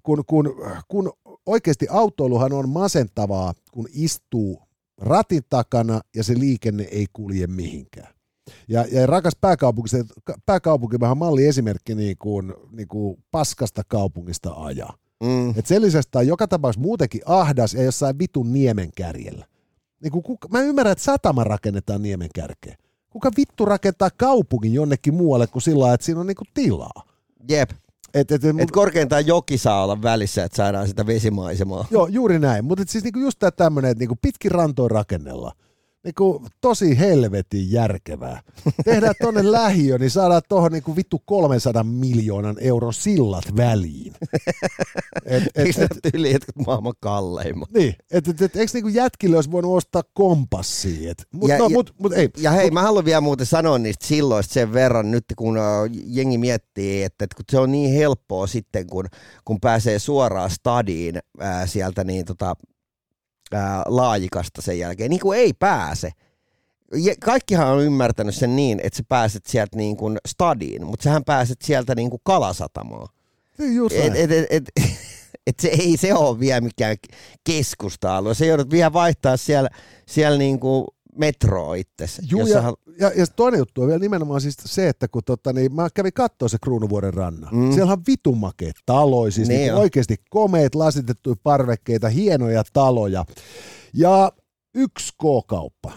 kun, 0.09 0.25
kun, 0.27 0.55
kun 0.89 1.13
oikeasti 1.47 1.87
autoiluhan 1.91 2.53
on 2.53 2.69
masentavaa, 2.69 3.55
kun 3.73 3.89
istuu 3.93 4.63
ratin 4.99 5.43
takana 5.51 6.01
ja 6.17 6.25
se 6.25 6.39
liikenne 6.39 6.83
ei 6.83 7.07
kulje 7.13 7.47
mihinkään. 7.47 8.15
Ja, 8.69 8.85
ja 8.93 9.07
rakas 9.07 9.37
pääkaupunki, 9.41 9.89
se, 9.91 10.05
pääkaupunki 10.47 11.01
vähän 11.01 11.19
malli 11.19 11.47
esimerkki 11.47 11.95
niin 11.95 12.17
kuin, 12.19 12.55
niin 12.73 12.89
kuin 12.89 13.25
paskasta 13.31 13.83
kaupungista 13.89 14.53
ajaa. 14.57 14.95
Mm. 15.23 15.51
Et 15.59 15.67
sen 15.67 15.83
lisäksi 15.83 16.09
on 16.15 16.27
joka 16.27 16.49
tapauksessa 16.49 16.83
muutenkin 16.83 17.23
ahdas 17.27 17.75
ja 17.75 17.83
jossain 17.83 18.19
vitun 18.19 18.53
niemen 18.53 18.91
kärjellä. 18.97 19.47
Niin 20.03 20.13
kuin 20.13 20.23
kuka, 20.23 20.49
mä 20.49 20.61
ymmärrän, 20.61 20.93
että 20.93 21.05
satama 21.05 21.45
rakennetaan 21.45 22.03
niemen 22.03 22.31
kärkeen. 22.35 22.77
Kuka 23.11 23.31
vittu 23.37 23.65
rakentaa 23.65 24.11
kaupungin 24.17 24.75
jonnekin 24.75 25.15
muualle 25.15 25.47
kuin 25.47 25.63
sillä 25.63 25.95
että 25.95 26.07
siinä 26.07 26.21
on 26.21 26.27
niinku 26.27 26.45
tilaa? 26.55 27.03
Jep. 27.49 27.71
Et, 28.15 28.33
et, 28.33 28.45
et, 28.45 28.61
et 28.61 28.71
korkeintaan 28.71 29.27
joki 29.27 29.59
saa 29.59 29.85
olla 29.85 30.03
välissä, 30.03 30.45
että 30.45 30.57
saadaan 30.57 30.89
sitä 30.89 31.07
vesimaisemaa. 31.07 31.87
Joo, 31.91 32.07
juuri 32.07 32.39
näin. 32.39 32.65
Mutta 32.65 32.85
siis 32.89 33.05
niinku 33.05 33.19
just 33.19 33.39
tämä 33.39 33.51
tämmöinen, 33.51 33.91
että 33.91 34.03
niinku 34.03 34.19
pitkin 34.23 34.51
rantoon 34.51 34.91
rakennella– 34.91 35.53
niinku 36.05 36.46
tosi 36.61 36.99
helvetin 36.99 37.72
järkevää. 37.72 38.42
Tehdään 38.84 39.14
tonne 39.22 39.53
lähiö, 39.53 39.99
niin 39.99 40.11
saadaan 40.11 40.42
tuohon 40.49 40.72
niinku 40.72 40.96
vittu 40.96 41.22
300 41.24 41.84
miljoonan 41.84 42.57
euron 42.61 42.94
sillat 42.94 43.57
väliin. 43.57 44.12
Et, 45.24 45.42
et, 45.55 45.78
et, 45.78 45.99
et, 46.05 46.14
yli 46.14 46.32
jotkut 46.32 46.66
maailman 46.66 46.92
kalleimmat? 47.01 47.70
Niin, 47.70 47.94
et, 48.11 48.28
et, 48.28 48.42
et, 48.42 48.57
eikö 48.57 48.70
niinku 48.74 48.88
jätkille 48.88 49.36
olisi 49.36 49.51
voinut 49.51 49.76
ostaa 49.76 50.03
kompassia? 50.12 51.11
Et, 51.11 51.26
mut, 51.32 51.49
ja, 51.49 51.59
no, 51.59 51.64
ja, 51.64 51.70
mut, 51.70 51.94
mut, 51.99 52.12
ei. 52.12 52.28
ja 52.36 52.51
hei, 52.51 52.64
mut, 52.64 52.72
mä 52.74 52.82
haluan 52.82 53.05
vielä 53.05 53.20
muuten 53.20 53.46
sanoa 53.46 53.78
niistä 53.78 54.07
silloista 54.07 54.55
sen 54.55 54.72
verran 54.72 55.11
nyt, 55.11 55.24
kun 55.36 55.59
jengi 56.07 56.38
miettii, 56.38 57.03
että, 57.03 57.24
että 57.24 57.36
kun 57.36 57.44
se 57.51 57.59
on 57.59 57.72
niin 57.72 57.94
helppoa 57.94 58.46
sitten, 58.46 58.86
kun, 58.86 59.05
kun 59.44 59.61
pääsee 59.61 59.99
suoraan 59.99 60.51
stadiin 60.51 61.18
ää, 61.40 61.66
sieltä 61.66 62.05
niin 62.05 62.24
tota, 62.24 62.57
ää, 63.53 63.82
laajikasta 63.86 64.62
sen 64.62 64.78
jälkeen, 64.78 65.11
niin 65.11 65.20
kuin 65.20 65.38
ei 65.38 65.53
pääse. 65.53 66.11
Ja 66.94 67.14
kaikkihan 67.20 67.68
on 67.68 67.82
ymmärtänyt 67.82 68.34
sen 68.34 68.57
niin, 68.57 68.80
että 68.82 68.96
sä 68.96 69.03
pääset 69.09 69.46
sieltä 69.46 69.76
niin 69.76 69.96
kuin 69.96 70.18
stadiin, 70.28 70.86
mutta 70.86 71.05
sähän 71.05 71.24
pääset 71.24 71.62
sieltä 71.62 71.94
niin 71.94 72.11
kuin 72.11 72.20
kalasatamaan. 72.24 73.09
Just 73.74 73.96
et, 73.96 74.16
et, 74.16 74.30
et, 74.32 74.46
et, 74.51 74.64
et 75.46 75.61
se 75.61 75.68
ei 75.68 75.96
se 75.96 76.14
ole 76.14 76.40
vielä 76.40 76.61
mikään 76.61 76.96
keskusta-alue. 77.44 78.34
Se 78.34 78.46
joudut 78.46 78.70
vielä 78.70 78.92
vaihtaa 78.92 79.36
siellä, 79.36 79.68
siellä 80.07 80.38
niin 80.38 80.61
kuin 80.61 80.86
metroa 81.19 81.75
itsessä. 81.75 82.23
Juu, 82.31 82.47
ja, 82.47 82.73
ja, 83.01 83.12
ja, 83.16 83.27
toinen 83.27 83.59
juttu 83.59 83.83
on 83.83 83.89
vielä 83.89 84.01
nimenomaan 84.01 84.41
siis 84.41 84.57
se, 84.64 84.89
että 84.89 85.09
kun 85.09 85.23
tota, 85.25 85.53
niin 85.53 85.75
mä 85.75 85.89
kävin 85.95 86.12
katsoa 86.12 86.49
se 86.49 86.57
Kruunuvuoren 86.62 87.14
rannan. 87.14 87.55
Mm. 87.55 87.73
Siellä 87.73 87.93
on 87.93 88.03
vitun 88.07 88.39
makeet 88.39 88.77
taloja, 88.87 89.33
siis 89.33 89.49
niin 89.49 89.61
niin 89.61 89.75
oikeasti 89.75 90.16
komeet 90.31 90.75
lasitettuja 90.75 91.37
parvekkeita, 91.43 92.09
hienoja 92.09 92.62
taloja. 92.73 93.25
Ja 93.95 94.33
yksi 94.75 95.12
K-kauppa. 95.12 95.93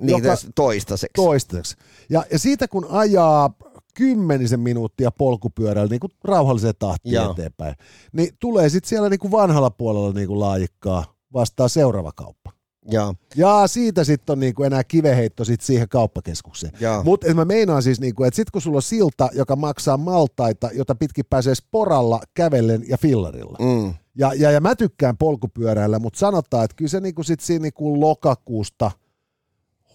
Niin, 0.00 0.10
joka, 0.10 0.36
toistaiseksi. 0.54 1.12
Toistaiseksi. 1.14 1.76
Ja, 2.10 2.24
ja 2.32 2.38
siitä 2.38 2.68
kun 2.68 2.86
ajaa 2.90 3.54
kymmenisen 3.94 4.60
minuuttia 4.60 5.10
polkupyörällä 5.10 5.90
niin 5.90 6.00
kuin 6.00 6.12
rauhalliseen 6.24 6.74
tahtiin 6.78 7.14
Joo. 7.14 7.30
eteenpäin, 7.30 7.74
niin 8.12 8.28
tulee 8.40 8.68
sitten 8.68 8.88
siellä 8.88 9.08
niin 9.08 9.20
kuin 9.20 9.30
vanhalla 9.30 9.70
puolella 9.70 10.12
niin 10.12 10.28
kuin 10.28 10.40
laajikkaa 10.40 11.14
vastaa 11.32 11.68
seuraava 11.68 12.12
kauppa. 12.12 12.52
Ja, 12.90 13.14
ja 13.36 13.66
siitä 13.66 14.04
sitten 14.04 14.32
on 14.32 14.40
niinku 14.40 14.62
enää 14.62 14.84
kiveheitto 14.84 15.44
sit 15.44 15.60
siihen 15.60 15.88
kauppakeskukseen. 15.88 16.72
Mutta 17.04 17.34
mä 17.34 17.44
meinaan 17.44 17.82
siis, 17.82 18.00
niinku, 18.00 18.24
että 18.24 18.36
sitten 18.36 18.52
kun 18.52 18.62
sulla 18.62 18.78
on 18.78 18.82
silta, 18.82 19.28
joka 19.32 19.56
maksaa 19.56 19.96
maltaita, 19.96 20.70
jota 20.72 20.94
pitkin 20.94 21.24
pääsee 21.30 21.54
sporalla, 21.54 22.20
kävellen 22.34 22.84
ja 22.88 22.98
fillarilla. 22.98 23.58
Mm. 23.60 23.94
Ja, 24.18 24.32
ja, 24.34 24.50
ja 24.50 24.60
mä 24.60 24.74
tykkään 24.76 25.16
polkupyöräillä, 25.16 25.98
mutta 25.98 26.18
sanotaan, 26.18 26.64
että 26.64 26.76
kyllä 26.76 26.88
se 26.88 27.00
niinku 27.00 27.22
sit 27.22 27.40
siinä 27.40 27.62
niinku 27.62 28.00
lokakuusta 28.00 28.90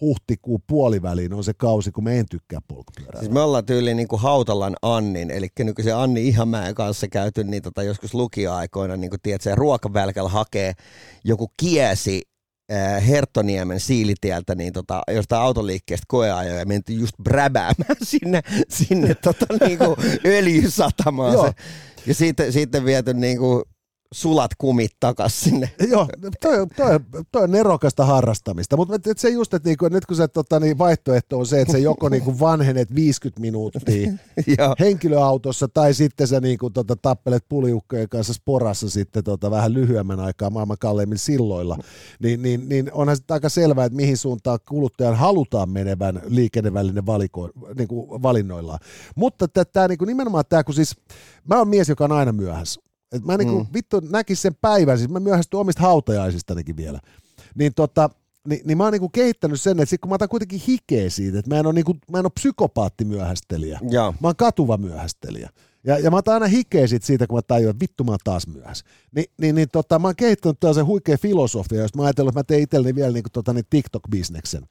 huhtikuun 0.00 0.62
puoliväliin 0.66 1.32
on 1.32 1.44
se 1.44 1.54
kausi, 1.54 1.92
kun 1.92 2.04
me 2.04 2.18
en 2.18 2.26
tykkää 2.30 2.60
polkupyöräillä. 2.68 3.20
Siis 3.20 3.32
me 3.32 3.40
ollaan 3.40 3.66
tyyli 3.66 3.94
niin 3.94 4.08
kuin 4.08 4.22
Hautalan 4.22 4.76
Annin, 4.82 5.30
eli 5.30 5.48
nykyisen 5.58 5.96
Anni 5.96 6.28
Ihamäen 6.28 6.74
kanssa 6.74 7.08
käyty 7.08 7.44
niin 7.44 7.62
tota 7.62 7.82
joskus 7.82 8.14
lukioaikoina, 8.14 8.96
niin 8.96 9.10
kuin 9.10 9.20
tiedät, 9.22 9.42
se 9.42 9.54
ruokavälkällä 9.54 10.30
hakee 10.30 10.72
joku 11.24 11.52
kiesi 11.56 12.29
Herttoniemen 13.08 13.80
siilitieltä, 13.80 14.54
niin 14.54 14.72
tota, 14.72 15.02
jostain 15.14 15.42
autoliikkeestä 15.42 16.04
koeajoja 16.08 16.58
ja 16.58 16.66
mentiin 16.66 17.00
just 17.00 17.14
bräbäämään 17.22 17.96
sinne, 18.02 18.42
sinne 18.68 19.14
tota, 19.14 19.46
niinku 19.66 19.96
öljysatamaan. 20.38 21.38
Se. 21.46 21.52
Ja 22.06 22.14
sitten, 22.14 22.52
sitten 22.52 22.84
viety 22.84 23.14
niinku 23.14 23.64
sulat 24.14 24.50
kumit 24.58 24.90
takas 25.00 25.40
sinne. 25.40 25.70
Joo, 25.90 26.06
toi, 26.40 26.66
toi, 26.76 27.00
toi 27.32 27.42
on 27.42 27.50
nerokasta 27.50 28.04
harrastamista, 28.04 28.76
mutta 28.76 28.98
se 29.16 29.28
just, 29.28 29.54
että 29.54 29.68
niinku, 29.68 29.88
nyt 29.88 30.06
kun 30.06 30.16
se 30.16 30.28
tota, 30.28 30.60
niin 30.60 30.78
vaihtoehto 30.78 31.38
on 31.38 31.46
se, 31.46 31.60
että 31.60 31.72
se 31.72 31.78
joko 31.78 32.08
niinku 32.10 32.40
vanhenet 32.40 32.94
50 32.94 33.40
minuuttia 33.40 34.12
henkilöautossa 34.80 35.68
tai 35.68 35.94
sitten 35.94 36.26
sä 36.26 36.40
niinku, 36.40 36.70
tota, 36.70 36.96
tappelet 36.96 37.44
puliukkojen 37.48 38.08
kanssa 38.08 38.34
sporassa 38.34 38.90
sitten 38.90 39.24
tota, 39.24 39.50
vähän 39.50 39.74
lyhyemmän 39.74 40.20
aikaa 40.20 40.50
maailman 40.50 40.78
kalleimmin 40.80 41.18
silloilla, 41.18 41.78
niin, 42.22 42.42
niin, 42.42 42.68
niin 42.68 42.92
onhan 42.92 43.16
se 43.16 43.22
aika 43.30 43.48
selvää, 43.48 43.84
että 43.84 43.96
mihin 43.96 44.16
suuntaan 44.16 44.58
kuluttajan 44.68 45.16
halutaan 45.16 45.70
menevän 45.70 46.22
liikennevälinen 46.26 47.06
valiko, 47.06 47.50
niinku, 47.78 48.22
valinnoillaan. 48.22 48.78
Mutta 49.16 49.48
tämä 49.48 49.88
niinku, 49.88 50.04
nimenomaan 50.04 50.44
tämä, 50.48 50.64
kun 50.64 50.74
siis 50.74 50.96
mä 51.48 51.58
oon 51.58 51.68
mies, 51.68 51.88
joka 51.88 52.04
on 52.04 52.12
aina 52.12 52.32
myöhässä. 52.32 52.89
Et 53.12 53.24
mä 53.24 53.36
niinku, 53.36 53.58
mm. 53.58 53.66
vittu 53.74 54.00
näkis 54.00 54.42
sen 54.42 54.54
päivän, 54.60 54.98
siis 54.98 55.10
mä 55.10 55.20
myöhästyn 55.20 55.60
omista 55.60 55.82
hautajaisistanikin 55.82 56.76
vielä. 56.76 57.00
Niin 57.54 57.74
tota, 57.74 58.10
niin, 58.48 58.60
niin 58.64 58.78
mä 58.78 58.84
oon 58.84 58.92
niinku 58.92 59.08
kehittänyt 59.08 59.60
sen, 59.60 59.80
että 59.80 59.90
sit 59.90 60.00
kun 60.00 60.08
mä 60.08 60.14
otan 60.14 60.28
kuitenkin 60.28 60.62
hikeä 60.68 61.10
siitä, 61.10 61.38
että 61.38 61.48
mä 61.54 61.60
en 61.60 61.66
ole, 61.66 61.74
niinku, 61.74 61.96
mä 62.10 62.18
en 62.18 62.26
ole 62.26 62.32
psykopaattimyöhästelijä. 62.34 63.80
Ja. 63.90 64.12
Mä 64.20 64.28
oon 64.28 64.36
katuva 64.36 64.76
myöhästelijä. 64.76 65.50
Ja, 65.84 65.98
ja 65.98 66.10
mä 66.10 66.16
otan 66.16 66.34
aina 66.34 66.46
hikeä 66.46 66.86
sit 66.86 67.02
siitä, 67.02 67.26
kun 67.26 67.38
mä 67.38 67.42
tajuan, 67.42 67.70
että 67.70 67.82
vittu 67.82 68.04
mä 68.04 68.10
oon 68.10 68.18
taas 68.24 68.46
myöhässä. 68.46 68.84
Ni, 69.12 69.24
niin, 69.40 69.54
niin 69.54 69.68
tota, 69.72 69.98
mä 69.98 70.08
oon 70.08 70.16
kehittänyt 70.16 70.60
tällaisen 70.60 70.86
huikea 70.86 71.18
filosofia, 71.18 71.80
jos 71.80 71.94
mä 71.94 72.02
ajatellut, 72.02 72.30
että 72.30 72.38
mä 72.38 72.44
teen 72.44 72.62
itselleni 72.62 72.94
vielä 72.94 73.12
niinku, 73.12 73.30
tota, 73.32 73.52
niin 73.52 73.64
TikTok-bisneksen 73.70 74.64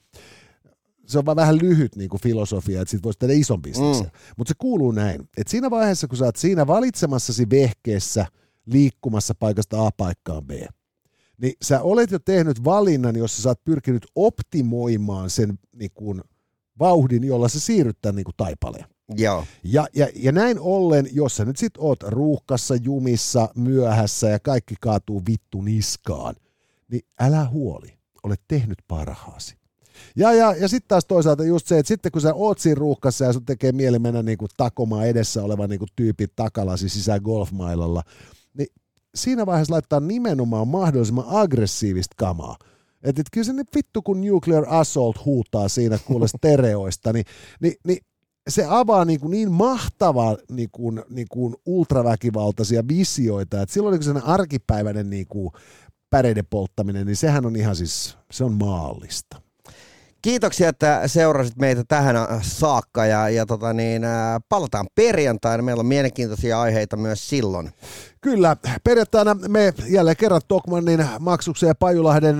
se 1.10 1.20
on 1.20 1.26
vaan 1.26 1.36
vähän 1.36 1.60
lyhyt 1.60 1.96
niin 1.96 2.10
kuin 2.10 2.22
filosofia, 2.22 2.82
että 2.82 2.92
sit 2.92 3.04
voisi 3.04 3.20
tehdä 3.20 3.34
ison 3.34 3.62
bisneksen. 3.62 4.06
Mm. 4.06 4.12
Mutta 4.38 4.50
se 4.50 4.56
kuuluu 4.58 4.92
näin, 4.92 5.22
että 5.38 5.52
siinä 5.52 5.70
vaiheessa, 5.70 6.08
kun 6.08 6.18
sä 6.18 6.26
oot 6.26 6.36
siinä 6.36 6.68
valitsemassasi 6.68 7.50
vehkeessä 7.50 8.26
liikkumassa 8.66 9.36
paikasta 9.36 9.86
A 9.86 9.92
paikkaan 9.98 10.46
B, 10.46 10.52
niin 11.42 11.54
sä 11.62 11.82
olet 11.82 12.12
jo 12.12 12.20
tehnyt 12.20 12.64
valinnan, 12.64 13.16
jossa 13.16 13.42
sä 13.42 13.50
oot 13.50 13.64
pyrkinyt 13.64 14.06
optimoimaan 14.16 15.30
sen 15.30 15.60
niin 15.76 15.92
kuin, 15.94 16.22
vauhdin, 16.80 17.24
jolla 17.24 17.50
sä 17.50 17.60
siirryt 17.60 17.98
tämän 18.02 18.16
niin 18.16 18.24
kuin 18.24 18.36
taipaleen. 18.38 18.86
Joo. 19.18 19.46
Ja, 19.64 19.88
ja, 19.96 20.08
ja 20.16 20.32
näin 20.32 20.60
ollen, 20.60 21.08
jos 21.12 21.36
sä 21.36 21.46
nyt 21.46 21.58
sit 21.58 21.74
oot 21.78 22.04
ruuhkassa, 22.04 22.76
jumissa, 22.76 23.50
myöhässä 23.56 24.30
ja 24.30 24.40
kaikki 24.40 24.76
kaatuu 24.82 25.22
vittu 25.28 25.62
niskaan, 25.62 26.36
niin 26.92 27.02
älä 27.20 27.50
huoli, 27.50 27.98
olet 28.24 28.42
tehnyt 28.48 28.78
parhaasi. 28.88 29.59
Ja, 30.16 30.34
ja, 30.34 30.56
ja 30.56 30.68
sitten 30.68 30.88
taas 30.88 31.06
toisaalta 31.06 31.44
just 31.44 31.68
se, 31.68 31.80
että 31.80 31.88
sitten 31.88 32.12
kun 32.12 32.22
sä 32.22 32.34
oot 32.34 32.60
siinä 32.60 32.80
ruuhkassa 32.80 33.26
ja 33.26 33.34
sun 33.34 33.46
tekee 33.46 33.72
mieli 33.72 34.00
mennä 34.00 34.24
niinku 34.24 34.46
takomaan 34.58 35.08
edessä 35.08 35.44
oleva 35.44 35.68
niinku 35.68 35.86
tyypin 35.96 36.28
takalasi 36.36 36.90
sisään 36.90 37.22
golfmailalla, 37.22 38.04
niin 38.54 38.68
siinä 39.16 39.46
vaiheessa 39.46 39.74
laittaa 39.74 40.00
nimenomaan 40.00 40.68
mahdollisimman 40.68 41.26
aggressiivista 41.28 42.16
kamaa. 42.18 42.58
Että 43.04 43.22
et 43.22 43.28
kyllä 43.32 43.46
se 43.46 43.54
nyt 43.54 43.68
vittu, 43.76 44.02
kun 44.02 44.22
Nuclear 44.22 44.66
Assault 44.68 45.26
huutaa 45.26 45.70
siinä 45.70 46.00
kuule 46.06 46.28
stereoista, 46.38 47.14
niin, 47.14 47.26
niin, 47.62 47.74
niin 47.88 48.00
se 48.50 48.66
avaa 48.70 49.06
niin, 49.06 49.20
kuin 49.20 49.32
niin 49.32 49.52
mahtavaa 49.52 50.38
niin 50.52 50.70
kuin, 50.72 51.04
niin 51.10 51.28
kuin 51.30 51.56
ultraväkivaltaisia 51.66 52.88
visioita, 52.88 53.62
että 53.62 53.74
silloin 53.74 53.94
niin 53.94 54.04
sellainen 54.04 54.30
arkipäiväinen 54.30 55.10
niin 55.10 55.28
kuin 55.28 55.52
päreiden 56.10 56.46
polttaminen, 56.50 57.06
niin 57.06 57.16
sehän 57.16 57.46
on 57.46 57.56
ihan 57.56 57.76
siis, 57.76 58.18
se 58.32 58.44
on 58.44 58.54
maallista. 58.54 59.42
Kiitoksia, 60.22 60.70
että 60.70 61.08
seurasit 61.08 61.58
meitä 61.58 61.84
tähän 61.88 62.16
saakka 62.42 63.06
ja, 63.06 63.30
ja 63.30 63.46
tota 63.46 63.74
niin, 63.74 64.02
palataan 64.50 64.88
perjantaina. 64.96 65.64
Meillä 65.64 65.80
on 65.80 65.86
mielenkiintoisia 65.86 66.62
aiheita 66.62 66.98
myös 66.98 67.30
silloin. 67.30 67.72
Kyllä, 68.22 68.58
perjantaina 68.84 69.34
me 69.48 69.74
jälleen 69.88 70.18
kerran 70.18 70.42
Tokmannin, 70.48 71.06
Maksuksen 71.20 71.68
ja 71.68 71.76
Pajulahden 71.76 72.38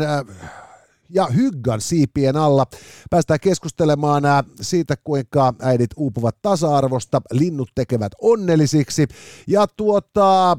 ja 1.10 1.28
Hyggan 1.28 1.82
siipien 1.82 2.38
alla. 2.38 2.66
Päästään 3.10 3.40
keskustelemaan 3.40 4.24
siitä, 4.62 4.96
kuinka 5.04 5.54
äidit 5.62 5.92
uupuvat 5.96 6.36
tasa-arvosta, 6.42 7.22
linnut 7.32 7.70
tekevät 7.76 8.12
onnellisiksi. 8.22 9.08
Ja 9.48 9.68
tuota, 9.68 10.58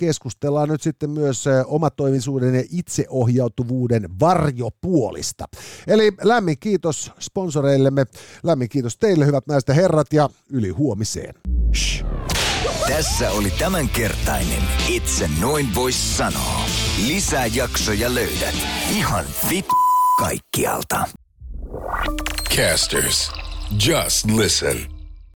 keskustellaan 0.00 0.68
nyt 0.68 0.82
sitten 0.82 1.10
myös 1.10 1.44
omatoimisuuden 1.66 2.54
ja 2.54 2.64
itseohjautuvuuden 2.70 4.08
varjopuolista. 4.20 5.44
Eli 5.86 6.12
lämmin 6.22 6.56
kiitos 6.60 7.12
sponsoreillemme, 7.20 8.06
lämmin 8.42 8.68
kiitos 8.68 8.96
teille 8.96 9.26
hyvät 9.26 9.46
naiset 9.46 9.68
ja 9.68 9.74
herrat 9.74 10.12
ja 10.12 10.28
yli 10.50 10.68
huomiseen. 10.68 11.34
Shh. 11.74 12.04
Tässä 12.88 13.30
oli 13.30 13.50
tämänkertainen 13.50 14.62
Itse 14.88 15.30
noin 15.40 15.74
vois 15.74 16.16
sanoa. 16.16 16.60
Lisää 17.06 17.46
jaksoja 17.46 18.14
löydät 18.14 18.54
ihan 18.90 19.24
vit 19.50 19.66
kaikkialta. 20.18 21.04
Casters, 22.56 23.32
just 23.86 24.30
listen. 24.30 24.99